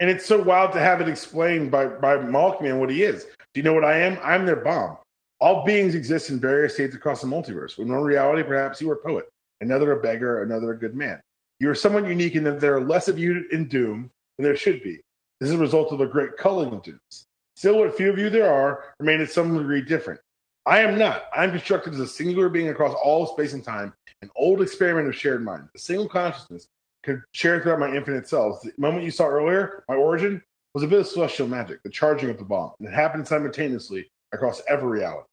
[0.01, 3.23] And it's so wild to have it explained by, by Molecule Man what he is.
[3.23, 4.19] Do you know what I am?
[4.21, 4.97] I'm their bomb.
[5.39, 7.79] All beings exist in various states across the multiverse.
[7.79, 9.29] In one reality, perhaps you are a poet,
[9.61, 11.21] another a beggar, another a good man.
[11.59, 14.55] You are somewhat unique in that there are less of you in Doom than there
[14.55, 14.99] should be.
[15.39, 17.25] This is a result of the great culling of Dooms.
[17.55, 20.19] Still, what few of you there are remain to some degree different.
[20.67, 21.23] I am not.
[21.35, 25.07] I am constructed as a singular being across all space and time, an old experiment
[25.07, 26.67] of shared mind, a single consciousness
[27.03, 28.61] could share throughout my infinite selves.
[28.61, 30.43] The moment you saw earlier, my origin
[30.73, 34.09] was a bit of celestial magic, the charging of the bomb, and it happened simultaneously
[34.33, 35.27] across every reality.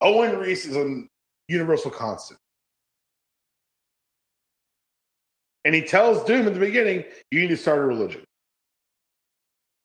[0.00, 1.04] Owen Reece is a
[1.48, 2.40] universal constant.
[5.64, 8.24] And he tells Doom at the beginning, you need to start a religion.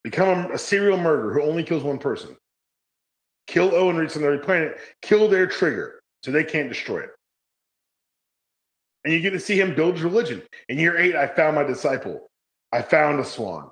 [0.03, 2.35] Become a, serial murderer who only kills one person.
[3.47, 7.09] Kill Owen Reece on every planet, kill their trigger so they can't destroy it.
[9.05, 10.41] And you get to see him build his religion.
[10.69, 12.27] In year eight, I found my disciple.
[12.71, 13.69] I found a swan.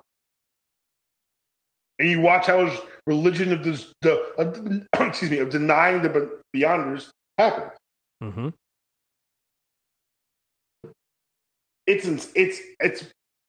[1.98, 6.40] And you watch how his religion of this, the of, excuse me of denying the
[6.54, 7.70] beyonders happened.
[8.22, 8.48] Mm-hmm.
[11.86, 13.04] It's it's it's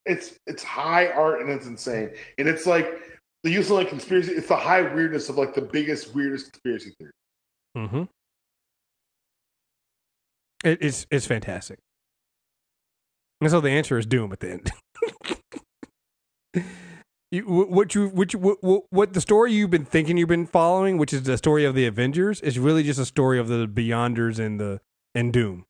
[0.06, 2.12] it's it's high art and it's insane.
[2.38, 2.88] And it's like
[3.44, 4.34] the use of like conspiracy.
[4.34, 7.12] It's the high weirdness of like the biggest weirdest conspiracy theory.
[7.78, 8.04] Mm-hmm.
[10.64, 11.80] It, it's it's fantastic.
[13.42, 14.72] And so the answer is Doom at the end.
[17.32, 20.98] you, what you which what, what what the story you've been thinking you've been following,
[20.98, 24.40] which is the story of the Avengers, is really just a story of the Beyonders
[24.40, 24.82] and the
[25.14, 25.66] and Doom.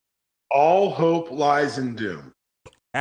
[0.50, 2.32] All hope lies in doom.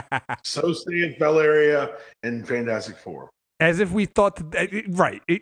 [0.43, 3.29] So saith Valeria and Fantastic Four.
[3.59, 5.21] As if we thought that, that- it- right.
[5.27, 5.41] It,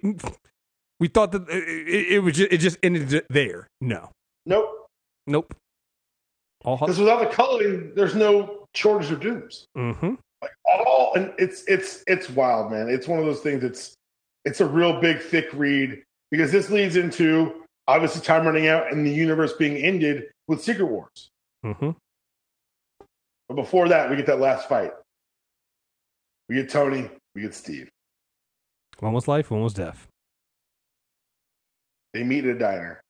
[0.99, 3.67] we thought that it, it was just, it just ended there.
[3.81, 4.11] No.
[4.45, 4.87] Nope.
[5.27, 5.53] Nope.
[6.63, 9.65] Because without the coloring, there's no shortage of dooms.
[9.77, 10.15] mm-hmm.
[10.41, 13.93] like at all and it's it's it's wild man it's one of those things it's
[14.43, 19.05] it's a real big thick read because this leads into obviously time running out and
[19.05, 21.29] the universe being ended with secret wars
[21.65, 21.91] Mm-hmm.
[23.47, 24.91] But before that we get that last fight
[26.49, 27.89] we get tony we get steve
[28.99, 30.07] One was life, one was death.
[32.13, 33.01] they meet at a diner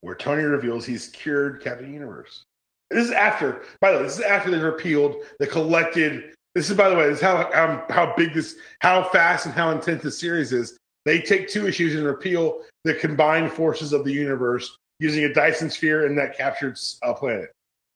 [0.00, 2.42] where tony reveals he's cured captain universe
[2.90, 6.76] this is after by the way this is after they repealed the collected This is,
[6.76, 10.02] by the way, this is how um, how big this, how fast and how intense
[10.02, 10.76] this series is.
[11.06, 15.70] They take two issues and repeal the combined forces of the universe using a Dyson
[15.70, 17.48] sphere and that captured uh, planet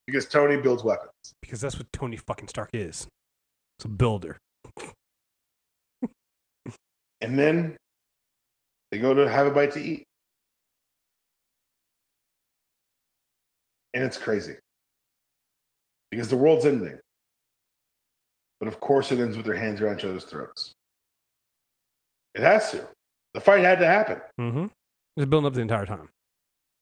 [0.07, 1.11] because Tony builds weapons.
[1.41, 3.07] Because that's what Tony fucking Stark is.
[3.79, 4.39] It's a builder.
[7.21, 7.77] and then
[8.91, 10.05] they go to have a bite to eat.
[13.95, 14.57] And it's crazy
[16.11, 16.99] because the world's ending.
[18.61, 20.73] But of course, it ends with their hands around each other's throats.
[22.35, 22.87] It has to.
[23.35, 24.21] The fight had to happen.
[24.41, 24.67] Mm-hmm.
[25.17, 26.09] It's building up the entire time.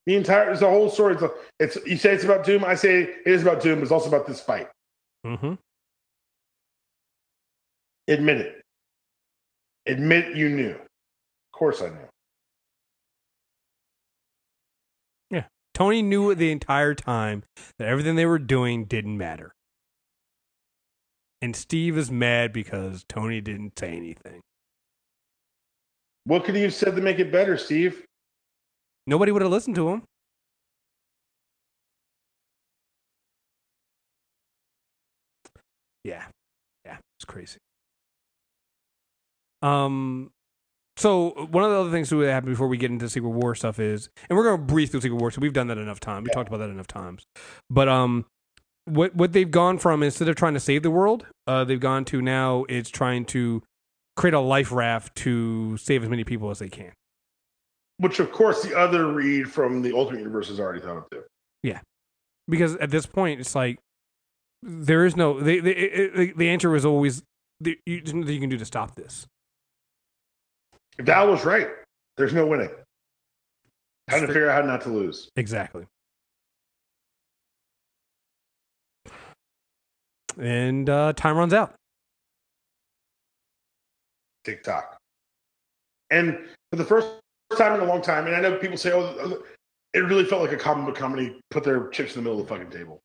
[0.06, 1.14] The entire, it's the whole story.
[1.14, 2.64] It's, a, it's you say it's about Doom.
[2.64, 4.68] I say it is about Doom, but it's also about this fight.
[5.26, 5.54] Mm-hmm.
[8.08, 8.62] Admit it.
[9.86, 10.72] Admit you knew.
[10.72, 12.08] Of course, I knew.
[15.30, 17.44] Yeah, Tony knew the entire time
[17.78, 19.54] that everything they were doing didn't matter.
[21.40, 24.40] And Steve is mad because Tony didn't say anything.
[26.24, 28.04] What could he have said to make it better, Steve?
[29.06, 30.02] Nobody would have listened to him.
[36.04, 36.24] Yeah.
[36.84, 36.98] Yeah.
[37.18, 37.58] It's crazy.
[39.62, 40.30] Um
[40.96, 43.80] so one of the other things that happened before we get into Secret War stuff
[43.80, 46.24] is, and we're going to breeze through Secret War, so we've done that enough times.
[46.24, 46.34] We yeah.
[46.34, 47.24] talked about that enough times.
[47.68, 48.26] But um,
[48.84, 52.04] what what they've gone from instead of trying to save the world, uh, they've gone
[52.06, 53.62] to now it's trying to
[54.16, 56.92] create a life raft to save as many people as they can.
[57.98, 61.22] Which, of course, the other Reed from the Ultimate Universe has already thought of too.
[61.62, 61.80] Yeah,
[62.48, 63.78] because at this point, it's like
[64.62, 67.22] there is no the the, the answer was always
[67.60, 69.26] the, you, you can do to stop this.
[70.98, 71.68] If Val was right,
[72.16, 72.70] there's no winning.
[74.08, 75.28] Trying to figure out how not to lose.
[75.36, 75.86] Exactly.
[80.38, 81.74] And uh, time runs out.
[84.44, 84.96] TikTok.
[86.10, 86.38] And
[86.70, 87.08] for the first
[87.58, 89.42] time in a long time, and I know people say, oh,
[89.92, 92.48] it really felt like a comic book company put their chips in the middle of
[92.48, 93.00] the fucking table.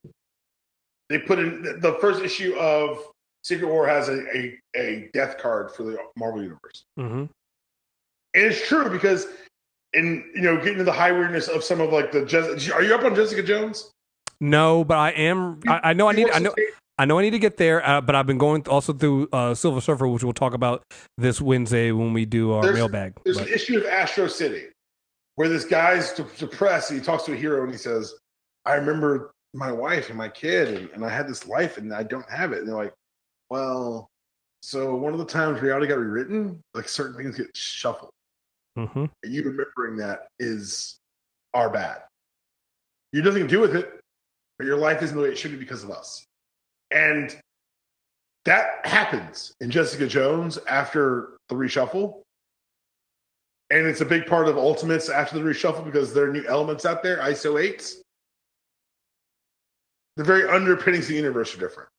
[1.10, 3.00] They put in the first issue of
[3.44, 6.84] Secret War has a, a, a death card for the Marvel Universe.
[7.00, 7.20] Mm-hmm.
[7.22, 7.32] And
[8.34, 9.28] it's true because
[9.94, 12.94] in you know getting to the high weirdness of some of like the are you
[12.94, 13.92] up on Jessica Jones?
[14.40, 15.60] No, but I am.
[15.68, 16.30] I, I know I need.
[16.30, 16.54] I know.
[17.00, 19.56] I know I need to get there, uh, but I've been going also through uh,
[19.56, 20.84] Silver Surfer, which we'll talk about
[21.18, 23.14] this Wednesday when we do our there's, mailbag.
[23.24, 23.48] There's but.
[23.48, 24.66] an issue of Astro City
[25.36, 28.16] where this guy's depressed and he talks to a hero and he says,
[28.66, 32.04] I remember my wife and my kid and, and I had this life and I
[32.04, 32.60] don't have it.
[32.60, 32.94] And they're like,
[33.50, 34.10] well,
[34.62, 38.12] so one of the times reality got rewritten, like certain things get shuffled.
[38.78, 39.06] Mm-hmm.
[39.24, 41.00] And you remembering that is
[41.54, 42.02] our bad.
[43.14, 44.02] You're nothing to do with it,
[44.58, 46.26] but your life isn't the way it should be because of us.
[46.92, 47.36] And
[48.46, 52.22] that happens in Jessica Jones after the reshuffle.
[53.70, 56.86] And it's a big part of Ultimates after the reshuffle because there are new elements
[56.86, 57.98] out there, ISO 8s.
[60.18, 61.90] The very underpinnings of the universe are different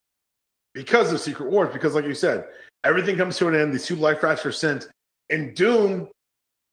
[0.75, 1.73] because of Secret Wars.
[1.73, 2.47] Because, like you said,
[2.85, 3.73] everything comes to an end.
[3.73, 4.89] These two life rafts are sent.
[5.31, 6.09] And Doom,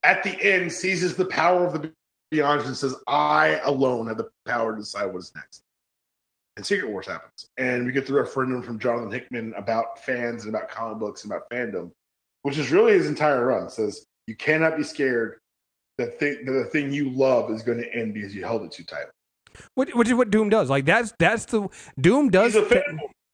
[0.04, 1.92] at the end, seizes the power of the
[2.30, 5.64] Beyond and says, I alone have the power to decide what is next
[6.58, 7.48] and Secret Wars happens.
[7.58, 11.32] And we get the referendum from Jonathan Hickman about fans and about comic books and
[11.32, 11.92] about fandom,
[12.42, 13.68] which is really his entire run.
[13.68, 15.38] It says you cannot be scared
[16.00, 18.72] that, th- that the thing you love is going to end because you held it
[18.72, 19.06] too tight.
[19.76, 20.70] Which, which is what Doom does.
[20.70, 21.70] Like that's that's the
[22.00, 22.58] Doom does.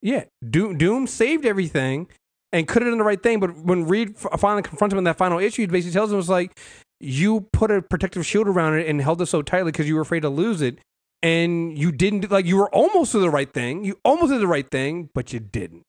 [0.01, 2.07] yeah, Doom Doom saved everything
[2.51, 3.39] and could have done the right thing.
[3.39, 6.29] But when Reed finally confronts him in that final issue, he basically tells him, "It's
[6.29, 6.57] like
[6.99, 10.01] you put a protective shield around it and held it so tightly because you were
[10.01, 10.79] afraid to lose it."
[11.23, 13.83] And you didn't like you were almost to the right thing.
[13.83, 15.83] You almost did the right thing, but you didn't.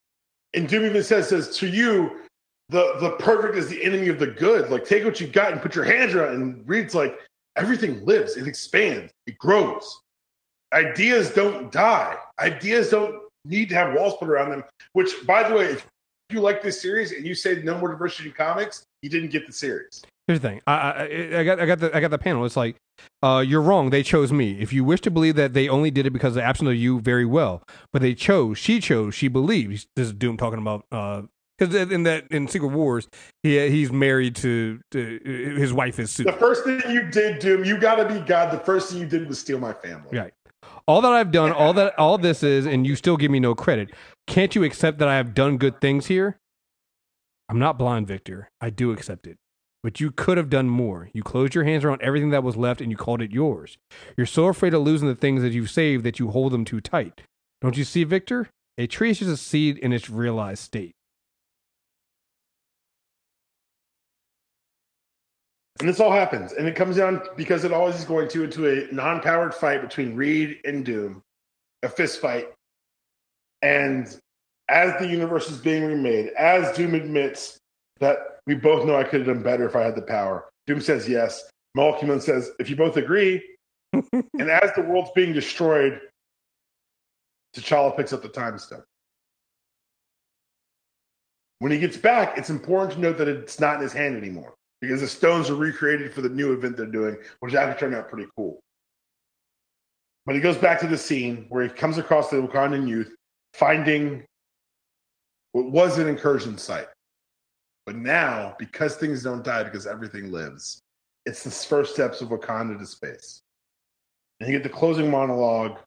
[0.53, 2.21] And Doom even says to you,
[2.69, 4.71] the the perfect is the enemy of the good.
[4.71, 6.35] Like take what you got and put your hands around.
[6.35, 7.19] And Reed's like
[7.57, 10.01] everything lives, it expands, it grows.
[10.73, 12.15] Ideas don't die.
[12.39, 14.63] Ideas don't need to have walls put around them.
[14.93, 15.85] Which, by the way, if
[16.29, 19.45] you like this series and you say no more diversity in comics, you didn't get
[19.45, 20.01] the series.
[20.27, 20.61] Here's the thing.
[20.65, 22.45] I, I, I got I got the I got the panel.
[22.45, 22.77] It's like,
[23.21, 23.91] uh, you're wrong.
[23.91, 24.59] They chose me.
[24.59, 26.75] If you wish to believe that they only did it because of the absence of
[26.75, 27.61] you, very well.
[27.93, 28.57] But they chose.
[28.57, 29.13] She chose.
[29.13, 29.85] She believes.
[29.95, 30.85] This is Doom talking about.
[31.57, 33.07] Because uh, in that in Secret Wars,
[33.43, 36.23] he he's married to, to his wife is Sue.
[36.23, 38.51] The first thing you did, Doom, you got to be God.
[38.51, 40.17] The first thing you did was steal my family.
[40.17, 40.33] Right.
[40.87, 43.53] All that I've done, all that all this is, and you still give me no
[43.53, 43.91] credit.
[44.25, 46.39] Can't you accept that I have done good things here?
[47.47, 48.49] I'm not blind, Victor.
[48.59, 49.37] I do accept it.
[49.85, 51.11] But you could have done more.
[51.13, 53.77] You closed your hands around everything that was left and you called it yours.
[54.17, 56.81] You're so afraid of losing the things that you've saved that you hold them too
[56.81, 57.21] tight.
[57.61, 58.49] Don't you see, Victor?
[58.79, 60.95] A tree is just a seed in its realized state.
[65.79, 68.67] And this all happens, and it comes down because it always is going to into
[68.67, 71.21] a non-powered fight between Reed and Doom,
[71.83, 72.47] a fist fight.
[73.61, 74.07] And
[74.67, 77.59] as the universe is being remade, as Doom admits
[77.99, 80.81] that we both know I could have done better if I had the power, Doom
[80.81, 81.43] says yes.
[81.73, 83.43] Molecule Man says, if you both agree,
[83.93, 85.99] and as the world's being destroyed,
[87.55, 88.83] T'Challa picks up the time stone.
[91.59, 94.55] When he gets back, it's important to note that it's not in his hand anymore
[94.81, 98.09] because the stones are recreated for the new event they're doing, which actually turned out
[98.09, 98.59] pretty cool.
[100.25, 103.13] But he goes back to the scene where he comes across the Wakandan youth,
[103.53, 104.25] finding
[105.53, 106.87] what was an incursion site.
[107.85, 110.81] But now, because things don't die, because everything lives,
[111.25, 113.41] it's the first steps of Wakanda to space.
[114.39, 115.79] And you get the closing monologue,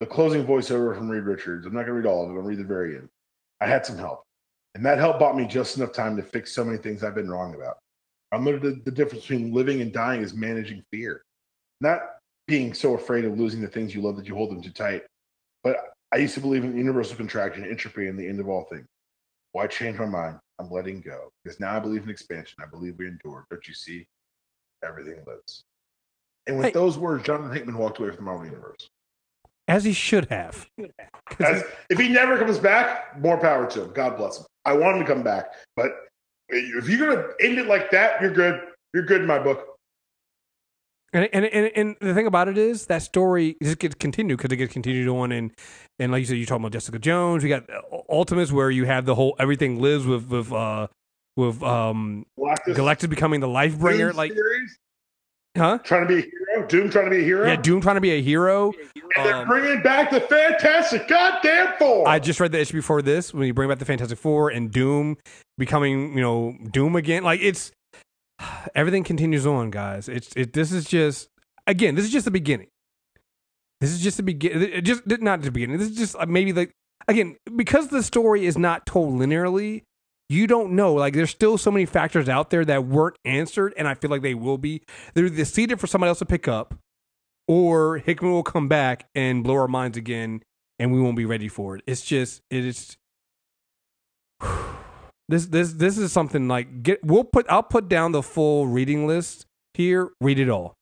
[0.00, 1.66] the closing voiceover from Reed Richards.
[1.66, 2.38] I'm not going to read all of it.
[2.38, 3.08] I'll read the very end.
[3.60, 4.24] I had some help.
[4.74, 7.30] And that help bought me just enough time to fix so many things I've been
[7.30, 7.78] wrong about.
[8.32, 11.22] I learned the, the difference between living and dying is managing fear,
[11.80, 12.00] not
[12.46, 15.04] being so afraid of losing the things you love that you hold them too tight.
[15.62, 15.76] But
[16.12, 18.86] I used to believe in universal contraction, entropy, and the end of all things.
[19.54, 20.38] Why change my mind?
[20.58, 22.58] I'm letting go because now I believe in expansion.
[22.60, 23.46] I believe we endure.
[23.50, 24.04] Don't you see?
[24.84, 25.62] Everything lives.
[26.48, 26.72] And with Hey.
[26.72, 28.90] those words, Jonathan Hickman walked away from the Marvel Universe.
[29.68, 30.68] As he should have.
[31.38, 33.92] As, if he never comes back, more power to him.
[33.92, 34.44] God bless him.
[34.64, 35.92] I want him to come back, but
[36.48, 38.60] if you're gonna end it like that, you're good.
[38.92, 39.73] You're good in my book.
[41.14, 44.50] And, and and and the thing about it is that story just gets continued because
[44.52, 45.52] it gets continued on and
[46.00, 47.42] and like you said, you're talking about Jessica Jones.
[47.44, 47.64] We got
[48.10, 50.88] Ultimates where you have the whole everything lives with with uh
[51.36, 54.08] with um Galactus, Galactus becoming the life bringer.
[54.08, 54.78] Doom Like, series,
[55.56, 55.78] huh?
[55.84, 56.66] trying to be a hero.
[56.66, 57.46] Doom trying to be a hero.
[57.46, 58.72] Yeah, Doom trying to be a hero.
[59.16, 62.08] and they're Um, bringing back the Fantastic Goddamn Four.
[62.08, 64.70] I just read the issue before this when you bring back the Fantastic Four and
[64.72, 65.16] Doom
[65.58, 67.22] becoming, you know, Doom again.
[67.22, 67.70] Like it's
[68.74, 70.08] everything continues on, guys.
[70.08, 70.52] It's it.
[70.52, 71.28] This is just
[71.66, 71.94] again.
[71.94, 72.68] This is just the beginning.
[73.80, 74.82] This is just the beginning.
[74.82, 75.78] Just not the beginning.
[75.78, 76.72] This is just maybe like
[77.08, 79.82] again because the story is not told linearly.
[80.28, 80.94] You don't know.
[80.94, 84.22] Like there's still so many factors out there that weren't answered, and I feel like
[84.22, 84.82] they will be.
[85.12, 86.74] They're either seated for somebody else to pick up,
[87.46, 90.42] or Hickman will come back and blow our minds again,
[90.78, 91.82] and we won't be ready for it.
[91.86, 92.96] It's just it is.
[95.28, 97.02] This this this is something like get.
[97.04, 97.46] We'll put.
[97.48, 100.10] I'll put down the full reading list here.
[100.20, 100.74] Read it all.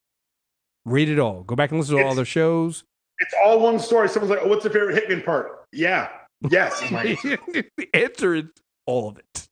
[0.84, 1.44] Read it all.
[1.44, 2.82] Go back and listen to all It's- their shows.
[3.20, 4.08] it's all one story.
[4.08, 6.08] Someone's like, "Oh, what's your favorite Hickman part?" Yeah,
[6.50, 6.82] yes.
[6.82, 7.38] is my answer.
[7.76, 8.44] the answer is
[8.86, 9.48] all of it.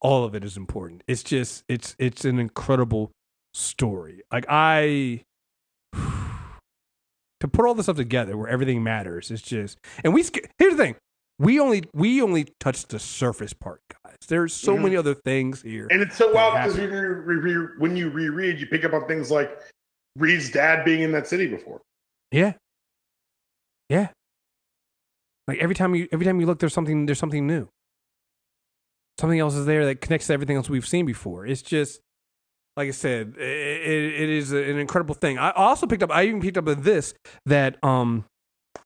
[0.00, 1.02] All of it is important.
[1.08, 3.10] It's just it's it's an incredible
[3.54, 4.22] story.
[4.30, 5.24] Like I
[7.40, 9.30] to put all this stuff together where everything matters.
[9.30, 10.22] It's just and we
[10.58, 10.96] here's the thing.
[11.38, 14.16] We only we only touched the surface part, guys.
[14.28, 14.82] There's so Mhm.
[14.82, 15.86] many other things here.
[15.90, 19.06] And it's so wild because when you, re- when you reread, you pick up on
[19.06, 19.50] things like
[20.16, 21.82] Reed's dad being in that city before.
[22.32, 22.54] Yeah.
[23.90, 24.08] Yeah.
[25.46, 27.68] Like every time you every time you look there's something there's something new.
[29.20, 31.46] Something else is there that connects to everything else we've seen before.
[31.46, 32.00] It's just
[32.76, 35.38] like I said, it, it, it is an incredible thing.
[35.38, 37.14] I also picked up I even picked up this
[37.44, 38.24] that um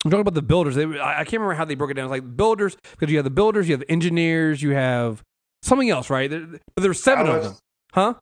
[0.05, 0.75] I'm talking about the builders.
[0.77, 2.07] They, I, can't remember how they broke it down.
[2.07, 5.23] It's like builders because you have the builders, you have the engineers, you have
[5.63, 6.31] something else, right?
[6.31, 7.57] There, but there's seven of them,
[7.93, 8.15] huh?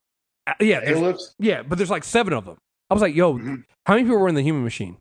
[0.46, 2.56] Uh, yeah, there's- yeah, but there's like seven of them.
[2.90, 3.64] I was like, yo, Mhm.
[3.86, 4.96] how many people were in the human machine?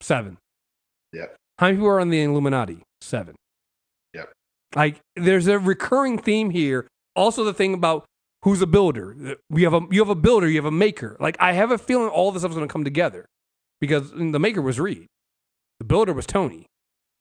[0.00, 0.38] Seven.
[1.12, 1.36] Yep.
[1.58, 2.82] How many people are on the Illuminati?
[3.00, 3.34] Seven.
[4.14, 4.32] Yep.
[4.74, 6.86] Like there's a recurring theme here.
[7.14, 8.04] Also the thing about
[8.42, 9.36] who's a builder.
[9.50, 11.16] We have a you have a builder, you have a maker.
[11.18, 13.24] Like I have a feeling all this stuff is gonna come together.
[13.80, 15.06] Because the maker was Reed.
[15.78, 16.66] The builder was Tony.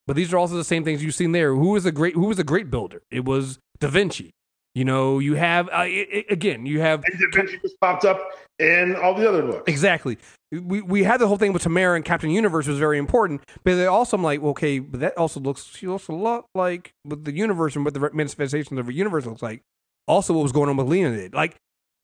[0.07, 1.53] But these are also the same things you've seen there.
[1.53, 3.01] Who was a great who was a great builder?
[3.09, 4.31] It was Da Vinci.
[4.75, 8.05] You know, you have uh, i i again, you have And Da Vinci just popped
[8.05, 8.21] up
[8.59, 9.63] in all the other books.
[9.67, 10.17] Exactly.
[10.51, 13.75] We we had the whole thing with Tamara and Captain Universe was very important, but
[13.75, 17.25] they also I'm like, okay, but that also looks she looks a lot like with
[17.25, 19.61] the universe and what the manifestation of the universe looks like.
[20.07, 21.33] Also, what was going on with Leonid?
[21.33, 21.55] Like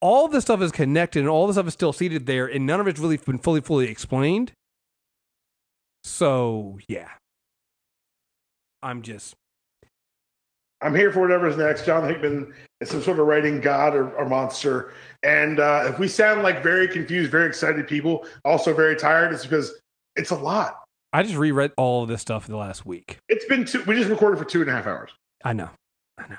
[0.02, 2.80] all this stuff is connected, and all this stuff is still seated there, and none
[2.80, 4.52] of it's really been fully fully explained.
[6.04, 7.10] So yeah,
[8.82, 9.36] I'm just
[10.82, 11.86] I'm here for whatever's next.
[11.86, 14.94] John Hickman is some sort of writing god or, or monster.
[15.22, 19.44] And uh, if we sound like very confused, very excited people, also very tired, it's
[19.44, 19.80] because
[20.16, 20.80] it's a lot.
[21.14, 23.18] I just reread all of this stuff in the last week.
[23.30, 25.12] It's been two, we just recorded for two and a half hours.
[25.44, 25.70] I know,
[26.18, 26.38] I know.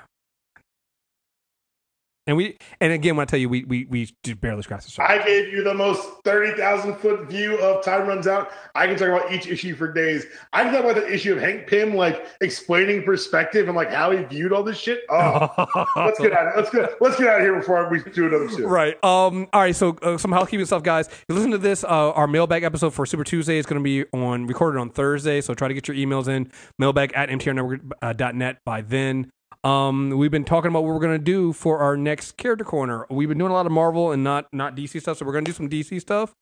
[2.25, 4.91] And we and again, when I tell you, we we we just barely scratched the
[4.91, 5.21] surface.
[5.21, 8.49] I gave you the most thirty thousand foot view of Time Runs Out.
[8.75, 10.25] I can talk about each issue for days.
[10.53, 14.11] I can talk about the issue of Hank Pym like explaining perspective and like how
[14.11, 15.01] he viewed all this shit.
[15.09, 15.49] Oh,
[15.97, 16.47] let's get out.
[16.47, 18.67] Of, let's get let's get out of here before we do another show.
[18.67, 18.95] Right.
[19.03, 19.47] Um.
[19.51, 19.75] All right.
[19.75, 21.07] So uh, some housekeeping stuff, guys.
[21.07, 23.83] If you listen to this, uh, our mailbag episode for Super Tuesday is going to
[23.83, 25.41] be on recorded on Thursday.
[25.41, 29.29] So try to get your emails in mailbag at mtrnetwork.net by then.
[29.63, 33.05] Um, we've been talking about what we're gonna do for our next character corner.
[33.09, 35.45] We've been doing a lot of Marvel and not not DC stuff, so we're gonna
[35.45, 36.33] do some DC stuff.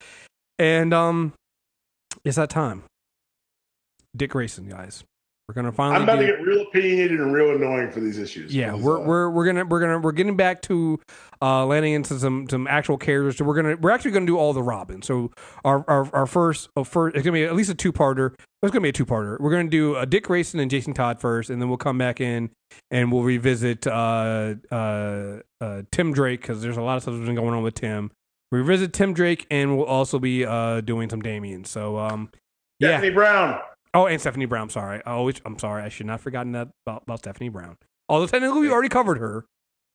[0.57, 1.33] And um,
[2.23, 2.83] it's that time.
[4.15, 5.03] Dick Grayson, guys.
[5.51, 5.97] We're gonna finally.
[5.97, 8.55] I'm about do- to get real opinionated and real annoying for these issues.
[8.55, 10.97] yeah, we're uh, we're we're gonna we're gonna we're getting back to
[11.41, 13.35] uh landing into some some actual characters.
[13.35, 15.01] So we're gonna we're actually gonna do all the Robin.
[15.01, 15.29] So
[15.65, 18.33] our our, our first oh, first it's gonna be at least a two parter.
[18.63, 19.37] It's gonna be a two parter.
[19.41, 22.21] We're gonna do a Dick Grayson and Jason Todd first, and then we'll come back
[22.21, 22.49] in
[22.89, 27.25] and we'll revisit uh uh, uh Tim Drake because there's a lot of stuff that's
[27.25, 28.09] been going on with Tim.
[28.53, 31.65] We revisit Tim Drake, and we'll also be uh doing some Damian.
[31.65, 32.29] So um
[32.79, 32.91] yeah.
[32.91, 33.59] Stephanie Brown.
[33.93, 34.69] Oh, and Stephanie Brown.
[34.69, 35.01] Sorry.
[35.05, 35.41] I always.
[35.45, 35.83] I'm sorry.
[35.83, 37.77] I should not have forgotten that about, about Stephanie Brown.
[38.09, 39.45] Although technically we already covered her,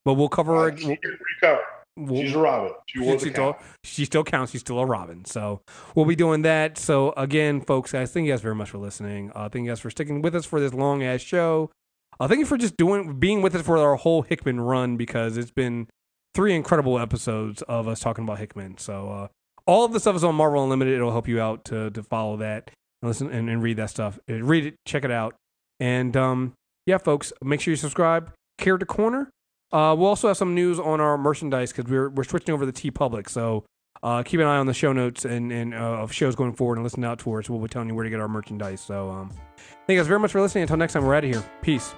[0.05, 0.71] but we'll cover her.
[0.71, 0.99] Uh, she did
[1.41, 1.61] recover.
[1.95, 2.71] we'll- She's a Robin.
[2.87, 4.51] She she, she still, she still counts.
[4.51, 5.25] She's still a Robin.
[5.25, 5.61] So
[5.95, 6.77] we'll be doing that.
[6.77, 9.31] So again, folks, guys, thank you guys very much for listening.
[9.35, 11.71] Uh, thank you guys for sticking with us for this long ass show.
[12.19, 15.37] Uh, thank you for just doing being with us for our whole Hickman run because
[15.37, 15.87] it's been
[16.35, 18.77] three incredible episodes of us talking about Hickman.
[18.77, 19.27] So uh,
[19.67, 20.95] all of the stuff is on Marvel Unlimited.
[20.95, 22.71] It'll help you out to to follow that
[23.01, 24.19] and listen and, and read that stuff.
[24.29, 25.35] Uh, Read it, check it out,
[25.79, 26.53] and um,
[26.85, 28.31] yeah, folks, make sure you subscribe.
[28.57, 29.29] Character Corner.
[29.71, 32.71] Uh, we'll also have some news on our merchandise because we're we're switching over to
[32.71, 33.29] TeePublic.
[33.29, 33.65] So
[34.01, 36.77] uh, keep an eye on the show notes and and uh, of shows going forward
[36.77, 37.49] and listen out us.
[37.49, 38.81] We'll be telling you where to get our merchandise.
[38.81, 39.29] So um,
[39.59, 40.63] thank you guys very much for listening.
[40.63, 41.43] Until next time, we're out of here.
[41.61, 41.93] Peace.